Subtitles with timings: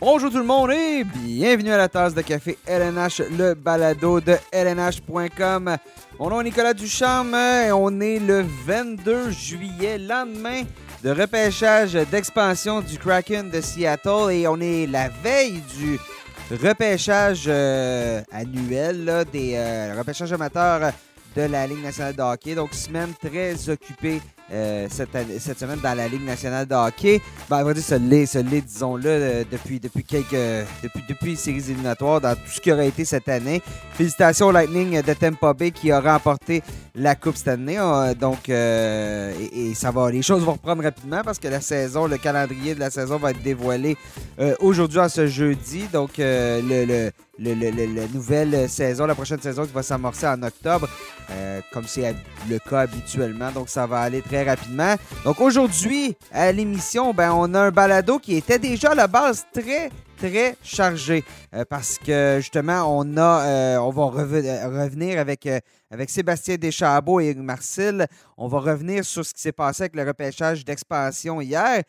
[0.00, 4.36] Bonjour tout le monde et bienvenue à la tasse de café LNH, le balado de
[4.52, 5.76] LNH.com.
[6.20, 10.62] Mon nom est Nicolas Ducharme et on est le 22 juillet, lendemain
[11.02, 15.98] de repêchage d'expansion du Kraken de Seattle et on est la veille du
[16.62, 20.92] repêchage euh, annuel des euh, repêchages amateurs
[21.34, 22.54] de la Ligue nationale de hockey.
[22.54, 27.20] Donc, semaine très occupée euh, cette, cette semaine dans la Ligue nationale de hockey.
[27.50, 30.66] Ben, on va dire ce l'est, disons-le, euh, depuis, depuis quelques.
[30.82, 33.62] Depuis, depuis les séries éliminatoires, dans tout ce qui aurait été cette année.
[33.92, 36.62] Félicitations au Lightning de Tampa Bay qui a remporté
[36.94, 37.78] la Coupe cette année.
[37.78, 42.90] Euh, donc, les choses vont reprendre rapidement parce que la saison, le calendrier de la
[42.90, 43.96] saison va être dévoilé
[44.60, 45.84] aujourd'hui, en ce jeudi.
[45.92, 50.88] Donc, le, le- la nouvelle saison, la prochaine saison qui va s'amorcer en octobre,
[51.30, 52.14] euh, comme c'est
[52.48, 53.50] le cas habituellement.
[53.52, 54.94] Donc, ça va aller très rapidement.
[55.24, 59.46] Donc, aujourd'hui, à l'émission, ben, on a un balado qui était déjà à la base
[59.52, 61.22] très, très chargé.
[61.54, 65.48] euh, parce que, justement, on, a, euh, on va reve- revenir avec,
[65.90, 68.06] avec Sébastien Deschambault et Marcel.
[68.36, 71.82] On va revenir sur ce qui s'est passé avec le repêchage d'expansion hier.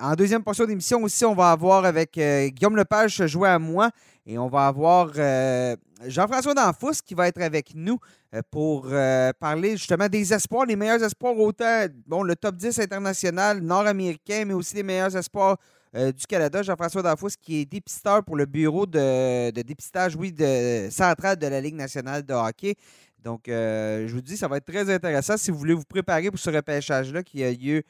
[0.00, 3.90] En deuxième portion d'émission aussi, on va avoir avec Guillaume Lepage se jouer à moi
[4.26, 7.98] et on va avoir euh, Jean-François Danfous qui va être avec nous
[8.34, 12.78] euh, pour euh, parler justement des espoirs, les meilleurs espoirs, autant bon, le top 10
[12.78, 15.58] international nord-américain, mais aussi les meilleurs espoirs
[15.94, 16.60] du Canada.
[16.60, 21.60] Jean-François Danfous qui est dépisteur pour le bureau de, dépistage, oui, de, central de la
[21.60, 22.74] Ligue nationale de hockey.
[23.22, 25.36] Donc, je vous dis, ça va être très intéressant.
[25.36, 27.84] Si vous voulez vous préparer pour ce repêchage-là qui a lieu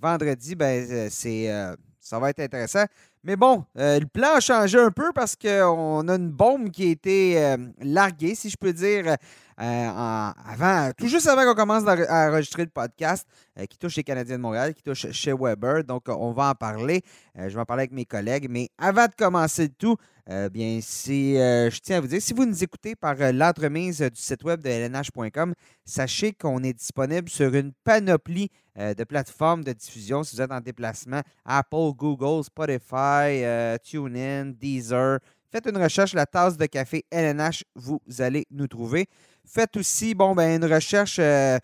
[0.00, 1.50] vendredi, ben, c'est,
[1.98, 2.84] ça va être intéressant.
[3.24, 6.88] Mais bon, euh, le plan a changé un peu parce qu'on a une bombe qui
[6.88, 9.16] a été euh, larguée, si je peux dire,
[9.58, 13.26] en- avant, tout juste avant qu'on commence à enregistrer le podcast,
[13.58, 15.84] euh, qui touche les Canadiens de Montréal, qui touche chez Weber.
[15.84, 17.02] Donc, euh, on va en parler.
[17.38, 18.46] Euh, je vais en parler avec mes collègues.
[18.48, 19.96] Mais avant de commencer le tout,
[20.30, 23.32] euh, bien, si, euh, je tiens à vous dire, si vous nous écoutez par euh,
[23.32, 28.48] l'entremise euh, du site web de lnh.com, sachez qu'on est disponible sur une panoplie
[28.78, 31.20] euh, de plateformes de diffusion si vous êtes en déplacement.
[31.44, 35.18] Apple, Google, Spotify, euh, TuneIn, Deezer.
[35.52, 39.06] Faites une recherche, la tasse de café LNH, vous allez nous trouver.
[39.46, 41.58] Faites aussi, bon, ben, une recherche, euh,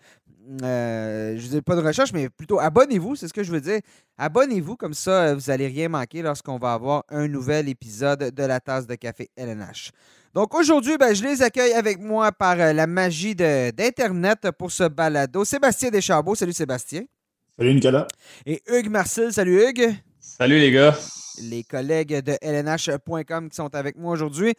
[0.63, 3.61] euh, je ne dis pas de recherche, mais plutôt abonnez-vous, c'est ce que je veux
[3.61, 3.79] dire.
[4.17, 8.43] Abonnez-vous, comme ça, euh, vous n'allez rien manquer lorsqu'on va avoir un nouvel épisode de
[8.43, 9.91] la tasse de café LNH.
[10.35, 14.83] Donc aujourd'hui, ben, je les accueille avec moi par la magie de- d'Internet pour ce
[14.87, 15.43] balado.
[15.45, 17.03] Sébastien Deschambault, salut Sébastien.
[17.57, 18.07] Salut Nicolas.
[18.45, 19.95] Et Hugues Marcel, salut Hugues.
[20.19, 20.95] Salut les gars.
[21.41, 24.53] Les collègues de lnh.com qui sont avec moi aujourd'hui.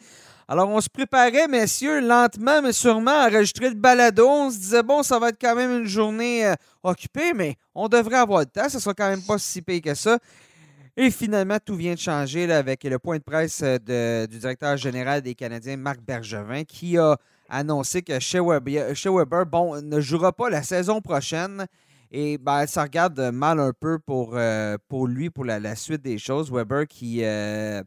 [0.47, 4.27] Alors, on se préparait, messieurs, lentement, mais sûrement à enregistrer le balado.
[4.27, 6.53] On se disait, bon, ça va être quand même une journée euh,
[6.83, 8.67] occupée, mais on devrait avoir le temps.
[8.67, 10.19] Ce sera quand même pas si pire que ça.
[10.97, 15.21] Et finalement, tout vient de changer avec le point de presse euh, du directeur général
[15.21, 17.17] des Canadiens, Marc Bergevin, qui a
[17.47, 21.65] annoncé que chez Weber, chez Weber, bon, ne jouera pas la saison prochaine.
[22.11, 26.17] Et ben, ça regarde mal un peu pour, euh, pour lui, pour la, suite des
[26.17, 26.51] choses.
[26.51, 27.81] Weber qui, euh,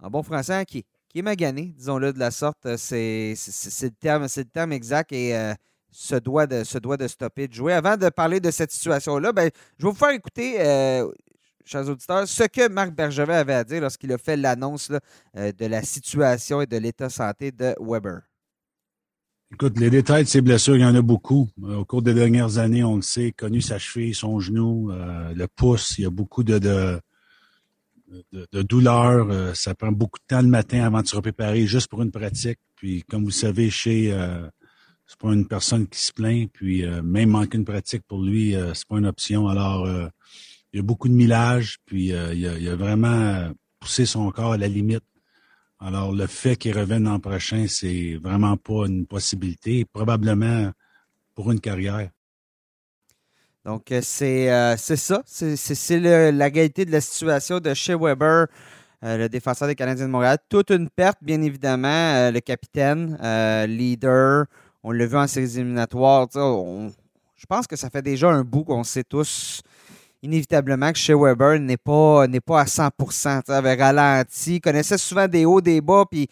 [0.00, 2.76] en bon français, qui, qui est magané, disons-le de la sorte.
[2.76, 5.54] C'est c'est- le, terme- le terme exact et euh,
[5.90, 7.72] se, doit de, se doit de stopper de jouer.
[7.72, 11.10] Avant de parler de cette situation-là, ben, je vais vous faire écouter, euh,
[11.64, 14.92] chers auditeurs, ce que Marc Bergevin avait à dire lorsqu'il a fait l'annonce
[15.36, 18.22] euh, de la situation et de l'état santé de Weber.
[19.52, 21.48] Écoute, les détails de ses blessures, il y en a beaucoup.
[21.64, 25.34] Euh, Au cours des dernières années, on le sait, connu sa cheville, son genou, euh,
[25.34, 27.00] le pouce, il y a beaucoup de, de,
[28.32, 29.28] de, douleurs.
[29.30, 32.12] Euh, ça prend beaucoup de temps le matin avant de se préparer juste pour une
[32.12, 32.60] pratique.
[32.76, 34.46] Puis, comme vous savez, chez euh,
[35.08, 36.48] c'est pas une personne qui se plaint.
[36.52, 39.48] Puis, euh, même manquer une pratique pour lui, euh, c'est pas une option.
[39.48, 39.88] Alors,
[40.72, 41.78] il y a beaucoup de millage.
[41.86, 43.50] Puis, il, a, il a vraiment
[43.80, 45.02] poussé son corps à la limite.
[45.80, 50.70] Alors, le fait qu'il revienne l'an prochain, c'est vraiment pas une possibilité, probablement
[51.34, 52.10] pour une carrière.
[53.64, 55.22] Donc, euh, c'est euh, c'est ça.
[55.26, 58.46] C'est- la réalité de la situation de chez Weber,
[59.04, 60.38] euh, le défenseur des Canadiens de Montréal.
[60.48, 62.30] Toute une perte, bien évidemment.
[62.30, 63.18] Le capitaine,
[63.68, 64.46] leader,
[64.82, 66.28] on l'a vu en séries éliminatoires.
[66.32, 69.62] je pense que ça fait déjà un bout qu'on sait tous
[70.22, 74.60] inévitablement que chez Weber n'est pas, n'est pas à 100 tu sais, avait ralenti, il
[74.60, 76.28] connaissait souvent des hauts, des bas, puis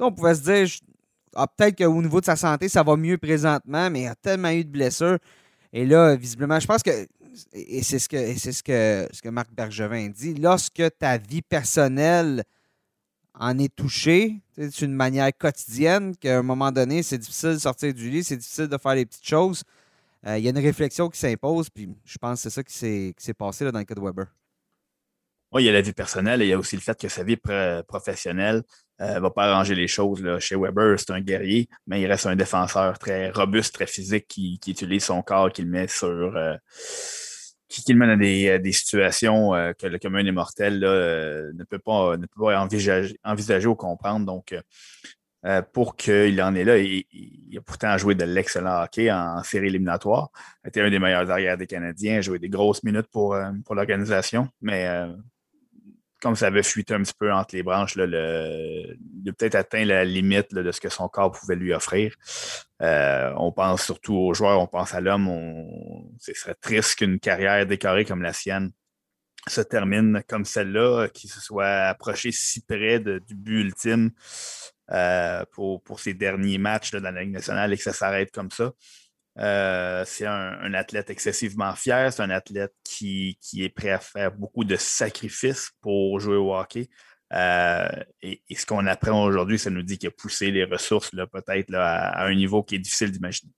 [0.00, 0.68] on pouvait se dire,
[1.34, 4.50] ah, peut-être qu'au niveau de sa santé, ça va mieux présentement, mais il a tellement
[4.50, 5.18] eu de blessures.
[5.72, 7.06] Et là, visiblement, je pense que,
[7.52, 11.42] et c'est ce que, c'est ce que, ce que Marc Bergevin dit, lorsque ta vie
[11.42, 12.44] personnelle
[13.34, 17.94] en est touchée, sais, d'une manière quotidienne, qu'à un moment donné, c'est difficile de sortir
[17.94, 19.62] du lit, c'est difficile de faire les petites choses.
[20.26, 22.72] Euh, Il y a une réflexion qui s'impose, puis je pense que c'est ça qui
[23.16, 24.26] s'est, passé là, dans le cas de Weber.
[25.52, 27.08] Oui, il y a la vie personnelle et il y a aussi le fait que
[27.08, 27.36] sa vie
[27.86, 28.62] professionnelle
[28.98, 30.22] ne euh, va pas arranger les choses.
[30.38, 34.58] Chez Weber, c'est un guerrier, mais il reste un défenseur très robuste, très physique qui,
[34.66, 36.08] utilise son corps, qui le met sur.
[36.08, 36.56] Euh,
[37.68, 42.16] qui, le mène à des, situations euh, que le commun des mortels ne, peut pas,
[42.16, 44.26] ne peut pas envisager, envisager ou comprendre.
[44.26, 44.54] Donc,
[45.44, 46.78] euh, pour qu'il en est là.
[46.78, 50.30] Il, il, a pourtant joué de l'excellent hockey en série éliminatoire.
[50.64, 53.50] Il était un des meilleurs arrières des Canadiens, a joué des grosses minutes pour, euh,
[53.64, 55.12] pour l'organisation, mais euh,
[56.20, 59.84] comme ça avait fuité un petit peu entre les branches, le, il a peut-être atteint
[59.84, 62.14] la limite de ce que son corps pouvait lui offrir.
[62.78, 65.28] on pense surtout aux joueurs, on pense à l'homme.
[66.20, 68.70] Ce serait triste qu'une carrière décorée comme la sienne
[69.48, 74.12] se termine comme celle-là, qui se soit approchée si près du but ultime.
[74.90, 78.50] Euh, pour, pour ses derniers matchs dans la Ligue nationale et que ça s'arrête comme
[78.50, 78.72] ça.
[79.38, 84.64] Euh, c'est un, athlète excessivement fier, c'est un athlète qui, est prêt à faire beaucoup
[84.64, 86.90] de sacrifices pour jouer au hockey.
[87.32, 87.88] Euh,
[88.20, 92.24] et, ce qu'on apprend aujourd'hui, ça nous dit qu'il a poussé les ressources peut-être à,
[92.24, 93.52] un niveau qui est difficile d'imaginer.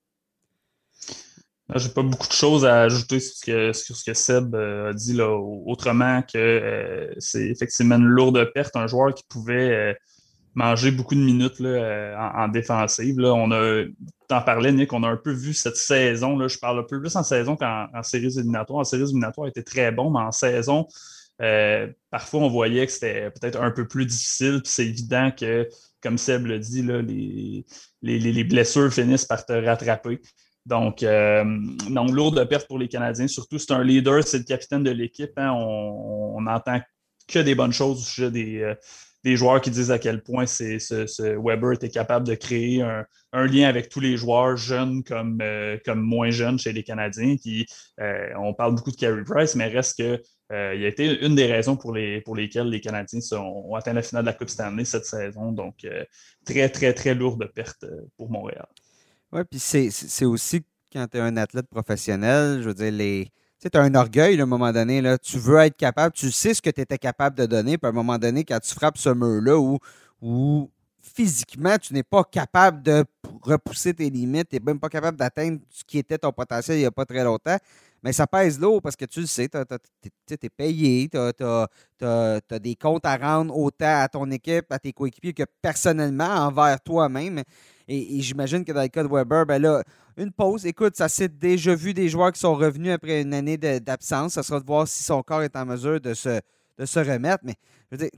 [1.75, 5.15] J'ai pas beaucoup de choses à ajouter sur ce que, ce que Seb a dit
[5.15, 9.97] là, autrement que c'est effectivement une lourde perte, un joueur qui pouvait
[10.55, 13.19] manger beaucoup de minutes là, euh, en, défensive.
[13.19, 13.35] Là.
[13.35, 13.85] On a,
[14.29, 16.39] t'en parlais, Nick, on a un peu vu cette saison.
[16.39, 18.81] Là, je parle un peu plus en saison qu'en en séries éliminatoires.
[18.81, 20.87] En séries éliminatoires, était très bon, mais en saison,
[21.43, 24.61] euh, parfois, on voyait que c'était peut-être un peu plus difficile.
[24.63, 25.69] Puis c'est évident que,
[26.01, 27.65] comme Seb l'a dit, là, les,
[28.03, 30.21] les, blessures finissent par te rattraper.
[30.67, 31.45] Donc, euh,
[31.91, 33.27] non, lourde perte pour les Canadiens.
[33.27, 35.33] Surtout, c'est un leader, c'est le capitaine de l'équipe.
[35.37, 35.53] Hein.
[35.53, 36.81] On n'entend
[37.29, 38.75] que des bonnes choses au sujet des, euh,
[39.25, 43.69] des joueurs qui disent à quel point ce, Weber était capable de créer un, lien
[43.69, 47.35] avec tous les joueurs, jeunes comme, euh, comme moins jeunes chez les Canadiens.
[48.01, 50.23] Euh, on parle beaucoup de Carey Price, mais reste que
[50.53, 53.95] euh, il a été une des raisons pour, les, pour lesquelles les Canadiens ont atteint
[53.95, 55.53] la finale de la Coupe Stanley cette saison.
[55.53, 55.87] Donc,
[56.45, 57.87] très, très, très lourde perte
[58.17, 58.67] pour Montréal.
[59.33, 60.63] Oui, puis c'est aussi
[60.93, 63.33] quand tu es un athlète professionnel, je veux dire, les
[63.71, 65.03] tu as un orgueil à un moment donné.
[65.23, 67.79] Tu veux être capable, tu sais ce que tu étais capable de donner.
[67.79, 69.59] Puis à un moment donné, quand tu frappes ce mur-là
[70.21, 70.71] où,
[71.01, 73.05] physiquement, tu n'es pas capable de
[73.43, 76.81] repousser tes limites, tu n'es même pas capable d'atteindre ce qui était ton potentiel il
[76.81, 77.59] n'y a pas très longtemps,
[78.03, 82.75] mais ça pèse lourd parce que tu le sais, tu es, payé, tu as, des
[82.77, 87.43] comptes à rendre autant à ton équipe, à tes coéquipiers que personnellement envers toi-même.
[87.89, 89.83] Et, j'imagine que dans le cas de Weber, ben là,
[90.17, 90.65] une pause.
[90.67, 94.35] Écoute, ça s'est déjà vu des joueurs qui sont revenus après une année d'absence.
[94.35, 96.41] Ça sera de voir si son corps est en mesure de se,
[96.79, 97.45] de se remettre.
[97.45, 97.55] Mais
[97.91, 98.11] je veux dire,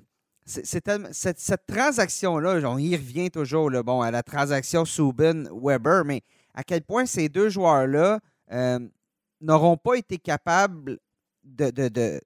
[0.44, 6.22] cette, cette transaction-là, on y revient toujours bon, à la transaction Subin-Weber, mais
[6.54, 8.20] à quel point ces deux joueurs-là
[8.52, 8.78] euh,
[9.40, 10.98] n'auront pas été capables
[11.44, 12.20] de, de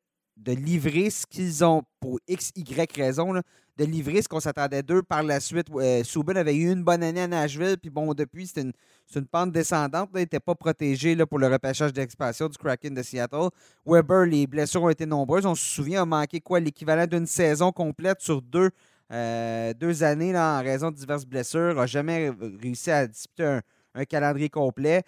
[0.48, 3.34] livrer ce qu'ils ont pour X, Y raison,
[3.80, 5.02] de livrer ce qu'on s'attendait d'eux.
[5.02, 8.46] Par la suite, euh, Subin avait eu une bonne année à Nashville, puis bon, depuis,
[8.46, 8.72] c'était une,
[9.16, 10.10] une, pente descendante.
[10.14, 13.48] il n'était pas protégé là, pour le repêchage d'expansion du Kraken de Seattle.
[13.86, 15.46] Weber, les blessures ont été nombreuses.
[15.46, 16.60] On se souvient, a manqué quoi?
[16.60, 18.70] L'équivalent d'une saison complète sur deux,
[19.12, 21.74] euh, deux années là, en raison de diverses blessures.
[21.74, 22.30] n'a jamais
[22.62, 23.60] réussi à disputer
[23.94, 25.02] un, calendrier complet.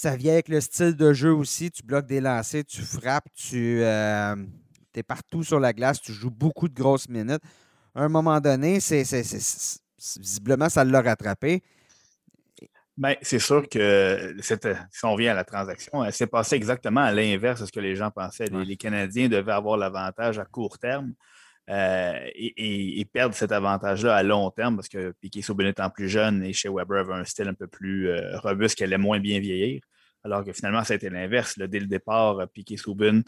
[0.00, 1.72] Ça vient avec le style de jeu aussi.
[1.72, 4.36] Tu bloques des lancers, tu frappes, tu euh,
[4.94, 7.42] es partout sur la glace, tu joues beaucoup de grosses minutes
[7.98, 9.02] à un moment donné, c'est,
[10.18, 11.62] visiblement, ça l'a rattrapé.
[12.96, 17.12] Bien, c'est sûr que si on vient à la transaction, elle s'est passée exactement à
[17.12, 18.46] l'inverse de ce que les gens pensaient.
[18.46, 21.12] Les, Canadiens devaient avoir l'avantage à court terme
[21.68, 26.42] euh, et, perdre cet avantage-là à long terme parce que Piquet Souben étant plus jeune
[26.42, 29.40] et chez Weber avait un style un peu plus euh, robuste qui allait moins bien
[29.40, 29.80] vieillir
[30.24, 31.58] alors que finalement, ça a été l'inverse.
[31.58, 33.22] Dès le départ, Piquet Souben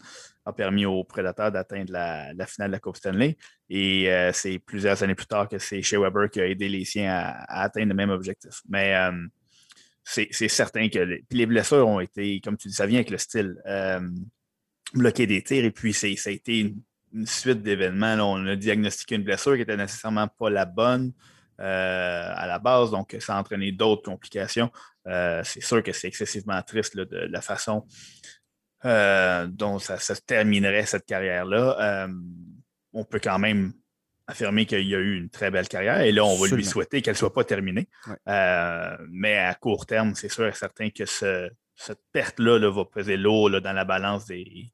[0.45, 3.37] a permis aux prédateurs d'atteindre la, finale de la Coupe Stanley.
[3.69, 6.85] Et euh, c'est plusieurs années plus tard que c'est Shea Weber qui a aidé les
[6.85, 8.61] siens à, atteindre le même objectif.
[8.67, 9.11] Mais euh,
[10.03, 13.55] c'est certain que les, blessures ont été, comme tu dis, ça vient avec le style.
[13.65, 14.01] Euh,
[14.93, 16.81] bloquer des tirs, et puis ça a été une,
[17.25, 18.15] suite d'événements.
[18.15, 21.13] On a diagnostiqué une blessure qui n'était nécessairement pas la bonne.
[21.57, 24.71] à la base, donc ça a entraîné d'autres complications.
[25.07, 27.87] Euh, c'est sûr que c'est excessivement triste de, la façon
[28.85, 32.05] euh, dont ça, se terminerait cette carrière-là.
[32.05, 32.13] Euh,
[32.93, 33.73] on peut quand même
[34.27, 37.01] affirmer qu'il y a eu une très belle carrière et là, on va lui souhaiter
[37.01, 37.87] qu'elle ne soit pas terminée.
[38.25, 43.73] mais à court terme, c'est sûr et certain que cette perte-là va peser lourd dans
[43.73, 44.71] la balance des,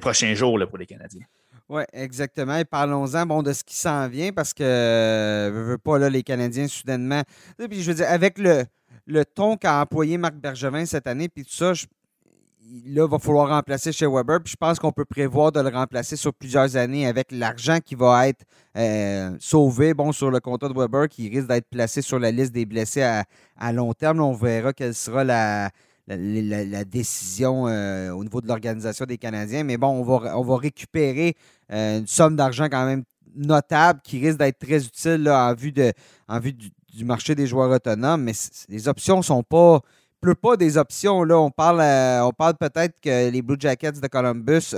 [0.00, 1.26] prochains jours pour les Canadiens.
[1.72, 2.58] Oui, exactement.
[2.58, 6.22] Et parlons-en bon, de ce qui s'en vient parce que ne veut pas là, les
[6.22, 7.22] Canadiens soudainement.
[7.56, 8.64] puis je veux dire, avec le,
[9.06, 13.48] le ton qu'a employé Marc Bergevin cette année, puis tout ça, là, il va falloir
[13.48, 14.40] remplacer chez Weber.
[14.44, 17.94] Puis je pense qu'on peut prévoir de le remplacer sur plusieurs années avec l'argent qui
[17.94, 18.44] va être
[18.76, 22.52] euh, sauvé bon, sur le contrat de Weber, qui risque d'être placé sur la liste
[22.52, 23.02] des blessés
[23.56, 24.20] à, long terme.
[24.20, 25.70] on verra quelle sera la,
[26.08, 29.64] la, décision euh, au niveau de l'organisation des Canadiens.
[29.64, 31.36] Mais bon, on va, on va récupérer
[31.72, 33.04] euh, une somme d'argent quand même
[33.34, 35.92] notable qui risque d'être très utile en vue, de,
[36.28, 38.22] en vue du, marché des joueurs autonomes.
[38.22, 38.32] Mais
[38.68, 39.80] les options ne sont pas
[40.20, 41.24] pleut pas des options.
[41.24, 41.38] Là.
[41.38, 44.74] On parle, euh, parle peut-être que les Blue Jackets de Columbus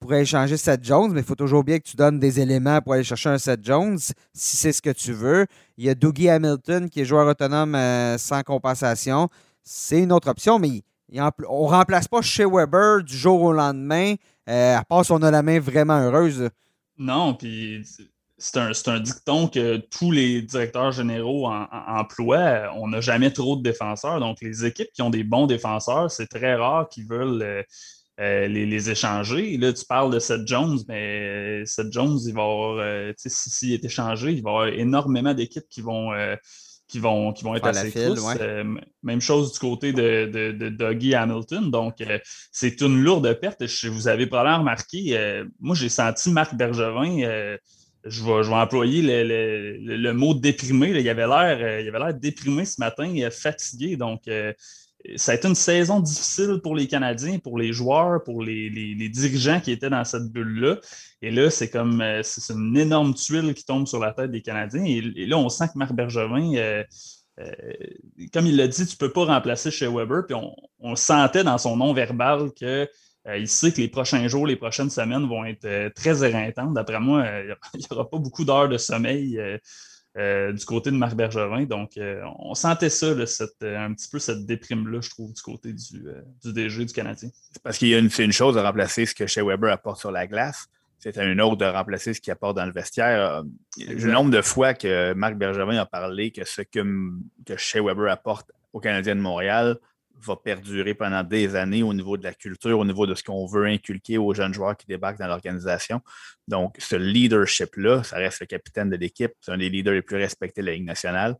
[0.00, 2.92] pourraient échanger Seth Jones, mais il faut toujours bien que tu donnes des éléments pour
[2.92, 5.46] aller chercher un Seth Jones, si c'est ce que tu veux.
[5.78, 7.76] Il y a Dougie Hamilton, qui est joueur autonome
[8.18, 9.30] sans compensation.
[9.68, 10.82] C'est une autre option, mais
[11.48, 14.14] on ne remplace pas chez Weber du jour au lendemain,
[14.46, 16.48] à part si on a la main vraiment heureuse.
[16.96, 17.84] Non, puis
[18.38, 22.72] c'est un, dicton que tous les directeurs généraux en, emploient.
[22.76, 24.20] On n'a jamais trop de défenseurs.
[24.20, 27.62] Donc, les équipes qui ont des bons défenseurs, c'est très rare qu'ils veulent euh,
[28.20, 29.56] euh, les, échanger.
[29.56, 33.84] là, tu parles de Seth Jones, mais Seth Jones, il va avoir, euh, s'il est
[33.84, 36.12] échangé, il va y avoir énormément d'équipes qui vont.
[36.88, 38.14] Qui vont, qui vont être assez file,
[39.02, 41.70] même chose du côté de, de, Dougie Hamilton.
[41.70, 41.96] Donc,
[42.52, 43.64] c'est une lourde perte.
[43.86, 47.58] Vous avez probablement remarqué, moi, j'ai senti Marc Bergevin
[48.06, 50.90] je vais, employer le, mot déprimé.
[50.90, 53.96] Il avait l'air, euh, il avait l'air déprimé ce matin, fatigué.
[53.96, 54.52] Donc, euh,
[55.16, 59.60] ça a été une saison difficile pour les Canadiens, pour les joueurs, pour les, dirigeants
[59.60, 60.78] qui étaient dans cette bulle-là.
[61.22, 64.42] Et là, c'est comme euh, c'est une énorme tuile qui tombe sur la tête des
[64.42, 64.84] Canadiens.
[64.84, 66.82] Et, là, on sent que Marc Bergevin,
[68.32, 70.26] comme il l'a dit, tu ne peux pas remplacer chez Weber.
[70.26, 70.36] Puis
[70.80, 72.88] on, sentait dans son nom verbal que
[73.28, 76.74] euh, il sait que les prochains jours, les prochaines semaines vont être euh, très éreintantes.
[76.74, 79.40] D'après moi, euh, il n'y aura pas beaucoup d'heures de sommeil
[80.16, 81.64] du côté de Marc Bergevin.
[81.64, 81.98] Donc,
[82.38, 86.92] on sentait ça, un petit peu cette déprime-là, je trouve, du côté du, DG du
[86.92, 87.28] Canadien.
[87.62, 90.10] Parce qu'il y a une, une chose de remplacer ce que Shea Weber apporte sur
[90.10, 90.68] la glace.
[90.98, 93.42] C'est une autre de remplacer ce qu'il apporte dans le vestiaire.
[93.78, 96.80] Le nombre de fois que Marc Bergevin a parlé que ce que,
[97.44, 99.78] que Shea Weber apporte au Canadien de Montréal
[100.20, 103.46] va perdurer pendant des années au niveau de la culture, au niveau de ce qu'on
[103.46, 106.00] veut inculquer aux jeunes joueurs qui débarquent dans l'organisation.
[106.48, 110.16] Donc, ce leadership-là, ça reste le capitaine de l'équipe, c'est un des leaders les plus
[110.16, 111.36] respectés de la Ligue nationale.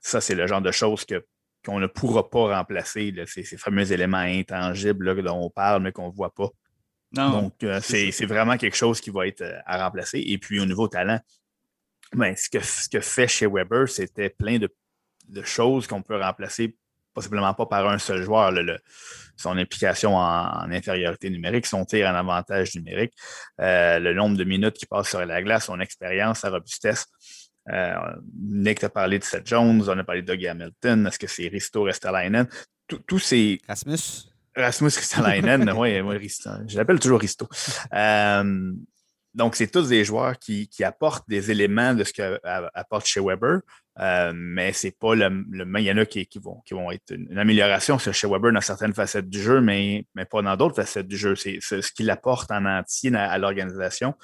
[0.00, 1.24] Ça, c'est le genre de choses que,
[1.64, 6.14] qu'on ne pourra pas remplacer, ces, fameux éléments intangibles dont on parle, mais qu'on ne
[6.14, 6.50] voit pas.
[7.12, 10.18] Donc, euh, c'est, vraiment quelque chose qui va être euh, à remplacer.
[10.18, 11.20] Et puis, au niveau talent,
[12.12, 14.68] ben, ce, que, ce que fait chez Weber, c'était plein de,
[15.28, 16.76] de choses qu'on peut remplacer
[17.14, 18.52] possiblement pas par un seul joueur.
[19.36, 23.14] son implication en, infériorité numérique, son tir en avantage numérique,
[23.60, 27.06] euh, le nombre de minutes qu'il passe sur la glace, son expérience, sa robustesse.
[27.72, 27.94] Euh,
[28.38, 31.48] Nick a parlé de Seth Jones, on a parlé de Doug Hamilton, est-ce que c'est
[31.48, 32.46] Risto Restalainen?
[33.06, 33.58] Tous ces.
[33.66, 34.28] Rasmus?
[34.54, 36.50] Rasmus Ristolainen, oui, moi, Risto.
[36.68, 37.48] Je l'appelle toujours Risto.
[37.92, 38.72] Euh,
[39.34, 43.60] donc, c'est tous des joueurs qui, qui, apportent des éléments de ce qu'apporte chez Weber,
[44.00, 46.90] euh, mais c'est pas le, le, Il y en a qui, qui, vont, qui vont
[46.90, 50.56] être une, amélioration sur chez Weber dans certaines facettes du jeu, mais, mais pas dans
[50.56, 51.36] d'autres facettes du jeu.
[51.36, 54.14] C'est, ce qu'il apporte en entier à, l'organisation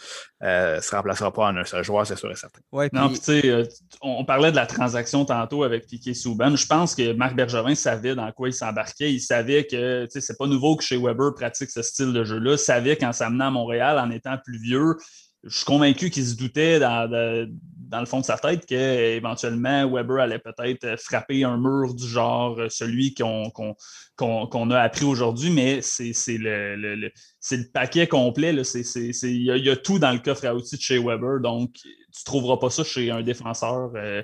[0.43, 2.61] euh, ne se remplacera pas en un seul joueur, c'est sûr et certain.
[2.93, 3.65] Non, tu sais, euh,
[4.01, 6.57] on parlait de la transaction tantôt avec Piquet Souban.
[6.57, 9.13] Je pense que Marc Bergevin savait dans quoi il s'embarquait.
[9.13, 12.53] Il savait que c'est pas nouveau que chez Weber pratique ce style de jeu-là.
[12.53, 14.97] Il savait qu'en s'amenant à Montréal, en étant plus vieux,
[15.45, 17.09] je suis convaincu qu'il se doutait dans,
[17.91, 22.59] dans le fond de sa tête qu'éventuellement Weber allait peut-être frapper un mur du genre
[22.59, 27.11] euh, celui qu'on a appris aujourd'hui, mais c'est le, le, le,
[27.73, 28.55] paquet complet.
[28.55, 31.89] Il y, y, a tout dans le coffre à outils de chez Weber, donc tu
[31.89, 33.91] ne trouveras pas ça chez un défenseur.
[33.97, 34.23] Euh,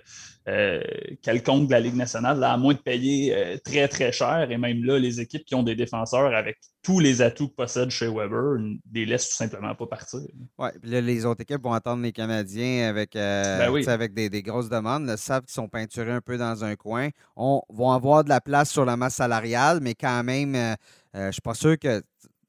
[0.48, 0.80] euh,
[1.22, 4.48] quelconque de la Ligue nationale, à moins de payer euh, très, très cher.
[4.48, 7.90] Et même là, les équipes qui ont des défenseurs avec tous les atouts que possède
[7.90, 8.58] chez Weber
[8.92, 10.20] les laissent tout simplement pas partir.
[10.58, 14.68] Oui, puis les autres équipes vont attendre les Canadiens avec, euh, ben avec des, grosses
[14.68, 15.08] demandes.
[15.10, 17.08] Ils savent qu'ils sont peinturés un peu dans un coin.
[17.34, 20.76] On vont avoir de la place sur la masse salariale, mais quand même,
[21.12, 22.00] je ne suis pas sûr que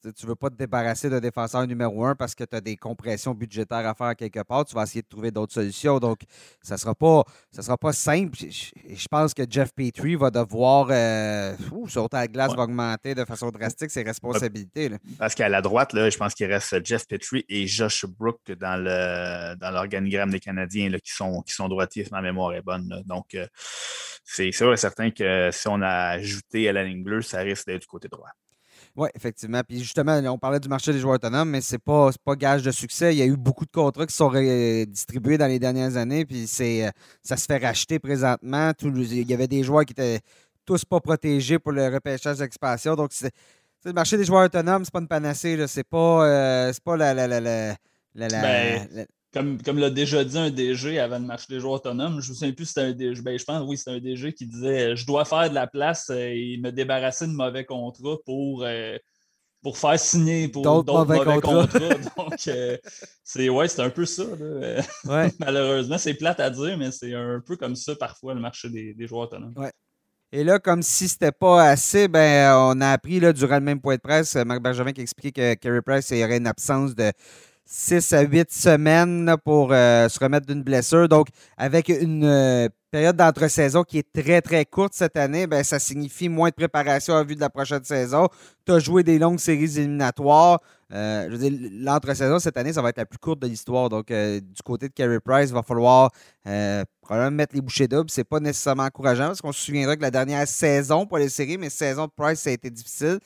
[0.03, 2.77] tu ne veux pas te débarrasser de défenseur numéro un parce que tu as des
[2.77, 4.65] compressions budgétaires à faire quelque part.
[4.65, 5.99] Tu vas essayer de trouver d'autres solutions.
[5.99, 6.19] Donc,
[6.61, 8.37] ça ne sera, pas, sera pas simple.
[8.37, 11.55] Je, pense que Jeff Petrie va devoir euh,
[11.87, 14.91] sauter à la glace, va augmenter de façon drastique ses responsabilités.
[15.17, 18.81] Parce qu'à la droite, là, je pense qu'il reste Jeff Petrie et Josh Brook dans,
[18.81, 22.61] le, dans l'organigramme des Canadiens là, qui, sont, qui sont droitiers, si ma mémoire est
[22.61, 23.03] bonne.
[23.05, 23.47] Donc, euh,
[24.23, 27.65] c'est sûr et certain que si on a ajouté à la ligne bleue, ça risque
[27.65, 28.29] d'être du côté droit.
[28.97, 29.61] Oui, effectivement.
[29.61, 32.71] Puis justement, on parlait du marché des joueurs autonomes, mais c'est pas, pas gage de
[32.71, 33.13] succès.
[33.13, 34.31] Il y a eu beaucoup de contrats qui sont
[34.87, 36.89] distribués dans les dernières années, puis c'est, euh,
[37.21, 38.71] ça se fait racheter présentement.
[38.81, 40.19] il y avait des joueurs qui étaient
[40.65, 42.95] tous pas protégés pour le repêchage d'expansion.
[42.95, 43.11] Donc,
[43.85, 45.63] le marché des joueurs autonomes, c'est pas une panacée.
[45.67, 47.13] C'est pas, euh, pas la.
[47.13, 49.05] la, la, la, ben,
[49.37, 52.33] Comme, comme l'a déjà dit un DG avant le marché des joueurs autonomes, je me
[52.33, 53.21] souviens plus si c'était un DG.
[53.21, 56.09] Ben, je pense oui, c'était un DG qui disait Je dois faire de la place
[56.09, 58.65] et me débarrasser de mauvais contrats pour
[59.61, 61.67] pour faire signer pour d'autres mauvais, contrats.
[62.17, 62.77] Donc, euh,
[63.23, 64.23] c'est ouais, un peu ça.
[65.39, 69.07] Malheureusement, c'est plate à dire, mais c'est un peu comme ça parfois le marché des,
[69.07, 69.53] joueurs autonomes.
[70.31, 73.79] Et là, comme si c'était pas assez, ben, on a appris là, durant le même
[73.79, 76.95] point de presse, Marc Benjamin qui expliquait que Kerry Price il y aurait une absence
[76.95, 77.11] de
[77.69, 81.09] 6 à 8 semaines pour euh, se remettre d'une blessure.
[81.09, 85.77] Donc, avec une euh, période d'entre-saison qui est très, très courte cette année, ben, ça
[85.77, 88.29] signifie moins de préparation en vue de la prochaine saison.
[88.65, 90.61] Tu as joué des longues séries éliminatoires.
[90.93, 93.89] Euh, je veux dire, l'entre-saison cette année, ça va être la plus courte de l'histoire.
[93.89, 96.09] Donc, du côté de Carey Price, il va falloir
[97.01, 98.09] probablement mettre les bouchées doubles.
[98.09, 101.57] C'est pas nécessairement encourageant parce qu'on se souviendra que la dernière saison pour les séries,
[101.57, 103.19] mais saison de Price, ça a été difficile.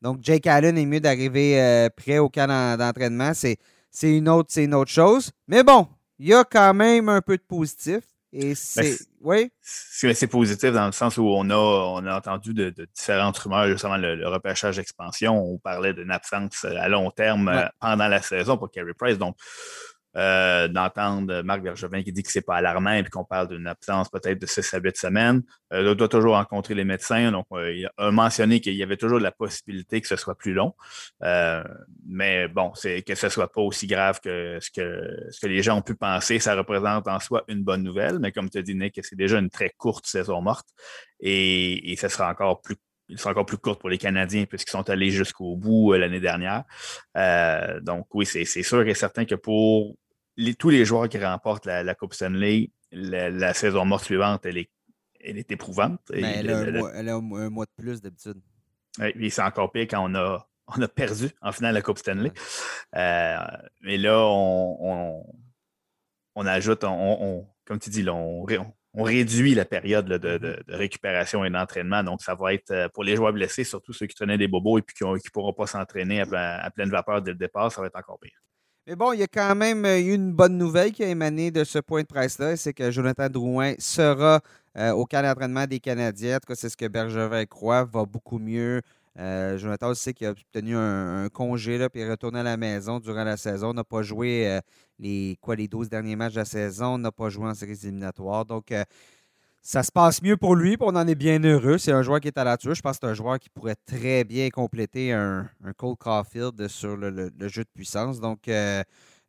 [0.00, 2.46] Donc, Jake Allen est mieux d'arriver prêt au camp
[2.78, 3.32] d'entraînement.
[3.34, 3.58] C'est
[3.90, 5.30] c'est une autre, c'est une autre chose.
[5.48, 8.04] Mais bon, il y a quand même un peu de positif.
[8.32, 8.98] Et ben, c'est.
[9.20, 9.50] oui?
[9.60, 13.96] C'est positif dans le sens où on a, on a entendu de, différentes rumeurs, justement
[13.96, 15.36] le, repêchage d'expansion.
[15.36, 19.18] On parlait d'une absence à long terme euh, pendant la saison pour Carey Price.
[19.18, 19.36] Donc,
[20.16, 24.08] euh, d'entendre Marc Bergevin qui dit que c'est pas alarmant et qu'on parle d'une absence
[24.08, 25.42] peut-être de 6 à 8 semaines.
[25.72, 27.30] Euh, doit toujours rencontrer les médecins.
[27.30, 30.52] Donc, euh, il a mentionné qu'il y avait toujours la possibilité que ce soit plus
[30.52, 30.74] long.
[31.22, 31.62] Euh,
[32.06, 35.82] mais bon, que ce soit pas aussi grave que ce, que ce les gens ont
[35.82, 36.38] pu penser.
[36.38, 38.18] Ça représente en soi une bonne nouvelle.
[38.18, 40.68] Mais comme tu dit, Nick, c'est déjà une très courte saison morte.
[41.20, 42.76] Et, et ce sera encore plus
[43.10, 46.64] il sera encore plus courte pour les Canadiens puisqu'ils sont allés jusqu'au bout l'année dernière.
[47.82, 49.96] donc oui, c'est sûr et certain que pour
[50.58, 54.70] tous les joueurs qui remportent la, Coupe Stanley, la, saison morte suivante, elle est,
[55.20, 56.00] elle est éprouvante.
[56.12, 58.40] Elle, a un mois, de plus d'habitude.
[58.98, 62.32] Oui, c'est encore pire quand on a, on a perdu en finale la Coupe Stanley.
[62.96, 63.36] Euh,
[63.82, 65.24] mais là, on,
[66.34, 68.46] on, ajoute, on, comme tu dis, on,
[68.94, 70.74] réduit la période de, mm-hmm.
[70.74, 72.02] récupération et d'entraînement.
[72.02, 74.78] Donc, ça va être euh, pour les joueurs blessés, surtout ceux qui tenaient des bobos
[74.78, 77.96] et qui ne pourront pas s'entraîner à, pleine vapeur dès le départ, ça va être
[77.96, 78.38] encore pire.
[78.86, 81.50] Mais bon, il y a quand même euh, eu une bonne nouvelle qui a émané
[81.50, 84.40] de ce point de presse-là, c'est que Jonathan Drouin sera
[84.76, 86.36] euh, au camp d'entraînement des Canadiens.
[86.36, 88.80] En tout cas, c'est ce que Bergevin croit, va beaucoup mieux.
[89.18, 93.00] Euh, Jonathan aussi qui a obtenu un, congé là, puis est retourné à la maison
[93.00, 93.74] durant la saison.
[93.74, 94.60] N'a pas joué
[94.98, 98.44] les, quoi, les 12 derniers matchs de la saison, n'a pas joué en séries éliminatoires.
[98.44, 98.72] Donc,
[99.62, 101.76] ça se passe mieux pour lui, on en est bien heureux.
[101.76, 102.74] C'est un joueur qui est à la tueur.
[102.74, 106.96] Je pense que c'est un joueur qui pourrait très bien compléter un, Cole Caulfield sur
[106.96, 108.20] le, jeu de puissance.
[108.20, 108.48] Donc,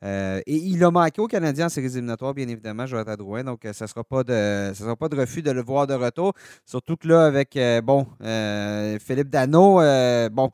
[0.03, 3.43] euh, euh, et il a manqué aux Canadiens en séries éliminatoires, bien évidemment, Jonathan Drouin.
[3.43, 5.93] Donc, euh, ça ne sera, pas de, sera pas de refus de le voir de
[5.93, 6.33] retour.
[6.65, 8.07] Surtout que là, avec bon,
[8.99, 9.75] Philippe Dano,
[10.31, 10.51] bon.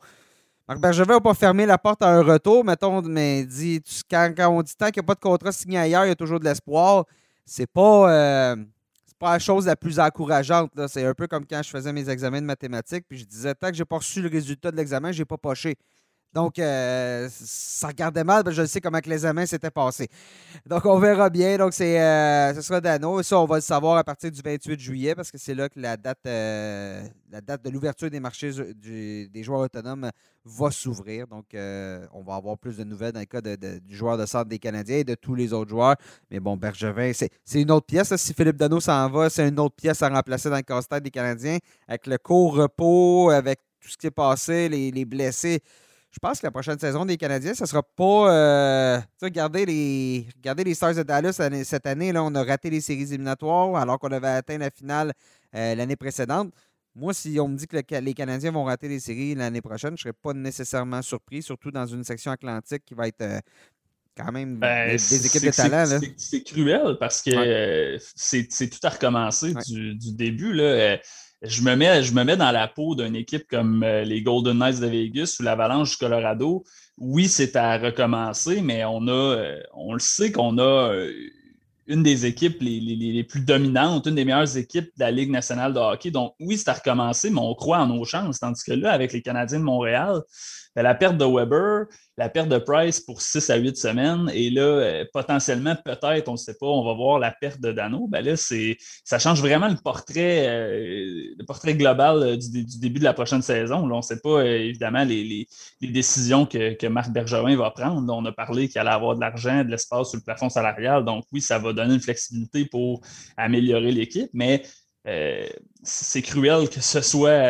[0.68, 4.60] Marc Bergevin n'a pas fermé la porte à un retour, mettons, mais dit, quand, on
[4.60, 6.44] dit tant qu'il n'y a pas de contrat signé ailleurs, il y a toujours de
[6.44, 7.06] l'espoir.
[7.46, 8.54] C'est pas
[9.18, 10.70] pas la chose la plus encourageante.
[10.88, 13.68] C'est un peu comme quand je faisais mes examens de mathématiques, puis je disais, tant
[13.68, 15.76] que j'ai pas reçu le résultat de l'examen, j'ai pas poché.
[16.34, 20.08] Donc, euh, ça regardait mal, mais je sais comment que l'examen s'était passé.
[20.66, 21.56] Donc, on verra bien.
[21.56, 23.22] Donc, c'est, euh, ce sera Dano.
[23.22, 25.80] Ça, on va le savoir à partir du 28 juillet parce que c'est là que
[25.80, 30.10] la date, euh, la date de l'ouverture des marchés des joueurs autonomes
[30.44, 31.26] va s'ouvrir.
[31.28, 34.58] Donc, on va avoir plus de nouvelles dans le cas du joueur de centre des
[34.58, 35.96] Canadiens et de tous les autres joueurs.
[36.30, 38.14] Mais bon, Bergevin, c'est, une autre pièce.
[38.16, 41.10] Si Philippe Dano s'en va, c'est une autre pièce à remplacer dans le casse-tête des
[41.10, 45.62] Canadiens avec le court repos, avec tout ce qui s'est passé, les, les blessés
[46.10, 48.32] je pense que la prochaine saison des Canadiens, ça ne sera pas.
[48.32, 52.12] Euh, regardez, les, regardez les Stars de Dallas cette année.
[52.12, 55.12] Là, on a raté les séries éliminatoires alors qu'on avait atteint la finale
[55.54, 56.52] euh, l'année précédente.
[56.94, 59.94] Moi, si on me dit que les Canadiens vont rater les séries l'année prochaine, je
[59.94, 63.38] ne serais pas nécessairement surpris, surtout dans une section atlantique qui va être euh,
[64.16, 66.00] quand même ben, des, équipes de talent.
[66.16, 70.54] C'est cruel parce que c'est tout à recommencer du, du, début.
[70.54, 70.98] Là
[71.42, 74.58] je me mets, je me mets dans la peau d'une équipe comme euh, les Golden
[74.58, 76.64] Knights de Vegas ou l'Avalanche du Colorado.
[76.96, 81.12] Oui, c'est à recommencer, mais on a, euh, on le sait qu'on a euh,
[81.88, 85.80] une des équipes les, plus dominantes, une des meilleures équipes de la Ligue nationale de
[85.80, 86.10] hockey.
[86.10, 88.38] Donc, oui, c'est à recommencer, mais on croit en nos chances.
[88.38, 90.20] Tandis que là, avec les Canadiens de Montréal,
[90.76, 94.50] ben, la perte de Weber, la perte de Price pour 6 à 8 semaines, et
[94.50, 98.06] là, euh, potentiellement, peut-être, on ne sait pas, on va voir la perte de Dano.
[98.08, 103.04] Ben là, ça change vraiment le portrait, euh, le portrait global euh, du, début de
[103.04, 103.86] la prochaine saison.
[103.86, 105.48] Là, on ne sait pas, évidemment, les,
[105.80, 108.12] décisions que, Marc Bergerin va prendre.
[108.12, 111.04] On a parlé qu'il allait avoir de l'argent, de l'espace sur le plafond salarial.
[111.04, 113.00] Donc, oui, ça va donner une flexibilité pour
[113.36, 114.62] améliorer l'équipe, mais
[115.82, 117.40] c'est cruel que ce soit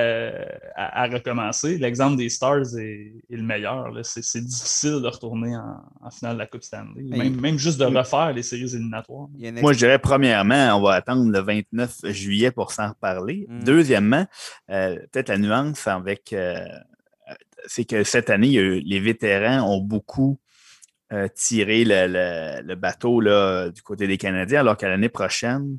[0.76, 1.76] à, recommencer.
[1.76, 3.90] L'exemple des Stars est, le meilleur.
[4.04, 8.44] C'est difficile de retourner en, finale de la Coupe Stanley, même, juste de refaire les
[8.44, 9.28] séries éliminatoires.
[9.60, 13.46] Moi, je dirais, premièrement, on va attendre le 29 juillet pour s'en reparler.
[13.48, 13.64] Mm.
[13.64, 14.26] Deuxièmement,
[14.68, 16.32] peut-être la nuance avec
[17.66, 20.38] c'est que cette année, les vétérans ont beaucoup
[21.12, 23.22] euh, tiré le, bateau
[23.70, 25.78] du côté des Canadiens, alors qu'à l'année prochaine,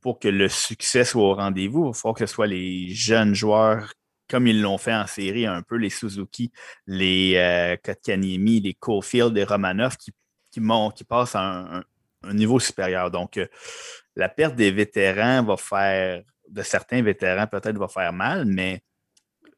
[0.00, 3.92] pour que le succès soit au rendez-vous, il va que ce soit les jeunes joueurs,
[4.28, 6.52] comme ils l'ont fait en série, un peu les Suzuki,
[6.86, 10.12] les euh, les Cofield, les Romanov, qui,
[10.52, 10.60] qui,
[10.94, 11.82] qui passent à
[12.22, 13.10] un, niveau supérieur.
[13.10, 13.46] Donc, euh,
[14.14, 18.82] la perte des vétérans va faire, de certains vétérans peut-être va faire mal, mais